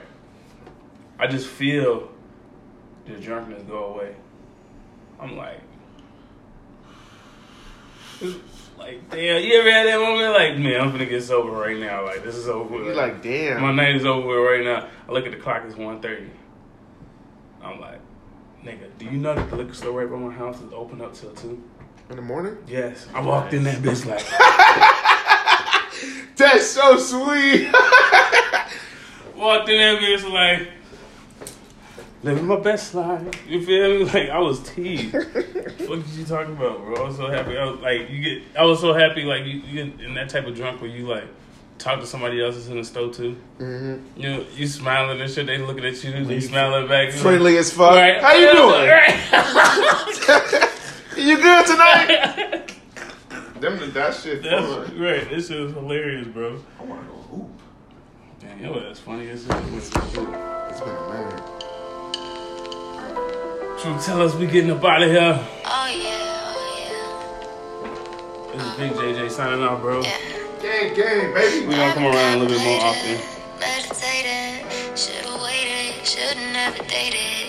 I 1.20 1.28
just 1.28 1.48
feel 1.48 2.10
the 3.06 3.14
drunkenness 3.14 3.64
go 3.64 3.86
away. 3.86 4.16
I'm 5.20 5.36
like, 5.36 5.62
like 8.78 9.10
damn. 9.10 9.44
You 9.44 9.60
ever 9.60 9.72
had 9.72 9.88
that 9.88 10.00
moment? 10.00 10.34
Like, 10.34 10.58
man, 10.58 10.82
I'm 10.82 10.92
gonna 10.92 11.06
get 11.06 11.24
sober 11.24 11.52
right 11.52 11.78
now. 11.78 12.06
Like, 12.06 12.24
this 12.24 12.36
is 12.36 12.48
over. 12.48 12.76
You're 12.76 12.96
like, 12.96 13.22
damn. 13.22 13.62
My 13.62 13.72
night 13.72 13.96
is 13.96 14.06
over 14.06 14.40
right 14.42 14.64
now. 14.64 14.88
I 15.08 15.12
look 15.12 15.26
at 15.26 15.32
the 15.32 15.38
clock, 15.38 15.64
it's 15.66 15.76
1.30. 15.76 16.30
I'm 17.62 17.80
like, 17.80 18.00
nigga, 18.64 18.90
do 18.98 19.06
you 19.06 19.18
know 19.18 19.36
that 19.36 19.50
the 19.50 19.56
liquor 19.56 19.74
store 19.74 20.00
right 20.00 20.10
by 20.10 20.18
my 20.18 20.34
house 20.34 20.62
is 20.62 20.72
open 20.72 21.02
up 21.02 21.14
till 21.14 21.32
2? 21.32 21.64
In 22.10 22.16
the 22.16 22.22
morning? 22.22 22.58
Yes. 22.68 23.06
I 23.14 23.22
walked 23.22 23.54
in 23.54 23.64
that 23.64 23.82
bitch 23.82 24.06
like, 24.06 24.26
That's 26.38 26.68
so 26.68 26.98
sweet. 26.98 27.70
walked 29.36 29.70
in 29.70 29.80
that 29.80 30.00
bitch 30.02 30.32
like, 30.32 30.70
living 32.24 32.46
my 32.46 32.60
best 32.60 32.94
life. 32.96 33.28
You 33.48 33.64
feel 33.66 34.00
me? 34.00 34.06
Like, 34.06 34.30
I 34.30 34.40
was 34.40 34.60
teased. 34.62 35.14
what 35.14 35.34
did 36.06 36.10
you 36.10 36.24
talking 36.26 36.56
about, 36.56 36.84
bro? 36.86 36.96
I 36.96 37.04
was 37.08 37.18
so 37.18 37.28
happy. 37.28 37.58
I 37.58 37.66
was 37.66 37.80
like, 37.82 38.10
you 38.10 38.22
get, 38.22 38.44
I 38.58 38.64
was 38.66 38.80
so 38.80 38.94
happy, 38.94 39.24
like, 39.24 39.44
you, 39.46 39.60
you 39.60 39.86
get 39.86 40.02
in 40.06 40.14
that 40.14 40.30
type 40.30 40.46
of 40.48 40.56
drunk 40.56 40.80
where 40.82 40.90
you, 40.90 41.08
like, 41.08 41.26
talk 41.78 42.00
to 42.00 42.06
somebody 42.08 42.42
else 42.44 42.56
that's 42.56 42.68
in 42.68 42.78
the 42.78 42.84
store 42.84 43.12
too. 43.14 43.36
hmm 43.58 43.98
You 44.16 44.30
know, 44.30 44.46
you 44.56 44.66
smiling 44.68 45.20
and 45.22 45.30
shit, 45.30 45.46
they 45.46 45.58
looking 45.58 45.86
at 45.86 46.02
you, 46.04 46.24
they 46.26 46.40
smiling 46.40 46.88
back. 46.88 47.08
You 47.08 47.14
like, 47.14 47.22
Friendly 47.22 47.58
as 47.58 47.72
fuck. 47.74 47.96
Right. 47.96 48.22
How 48.22 48.34
you 48.34 48.52
doing? 48.54 48.88
Right. 51.18 51.26
you 51.26 51.38
good 51.38 51.66
tonight? 51.66 52.74
Them 53.60 53.80
that 53.94 54.14
shit 54.14 54.44
That's 54.44 54.66
fun. 54.66 55.00
right. 55.00 55.28
This 55.30 55.50
is 55.50 55.74
hilarious, 55.74 56.28
bro. 56.28 56.60
I 56.80 56.84
want 56.84 57.02
to 57.02 57.08
go 57.08 57.14
hoop. 57.16 57.50
Damn, 58.40 58.60
yo, 58.64 58.80
that's 58.80 59.00
funny 59.00 59.28
as 59.30 59.46
hell. 59.46 59.64
It's 59.76 59.90
been 59.90 60.28
a 60.28 61.14
minute. 61.14 61.42
True, 63.82 63.98
tell 64.00 64.22
us 64.22 64.36
we 64.36 64.46
getting 64.46 64.70
up 64.72 64.84
out 64.84 65.02
of 65.02 65.10
here. 65.10 65.40
Oh 65.66 65.88
yeah, 65.88 66.54
oh 66.54 68.54
yeah. 68.54 68.54
This 68.54 68.64
is 68.64 68.74
Big 68.78 68.92
JJ 68.94 69.32
signing 69.32 69.64
off, 69.64 69.82
bro. 69.82 70.02
yeah. 70.02 70.18
Gang, 70.62 70.94
gang, 70.96 71.34
baby. 71.34 71.66
We 71.68 71.74
gonna 71.76 71.94
come 71.94 72.06
around 72.06 72.38
a 72.38 72.40
little 72.44 72.58
bit 72.58 72.64
more 72.64 72.82
often. 72.82 73.20
Meditated, 73.60 74.66
should've 74.98 75.42
waited, 75.42 76.06
should've 76.06 76.38
never 76.54 76.84
dated. 76.84 77.48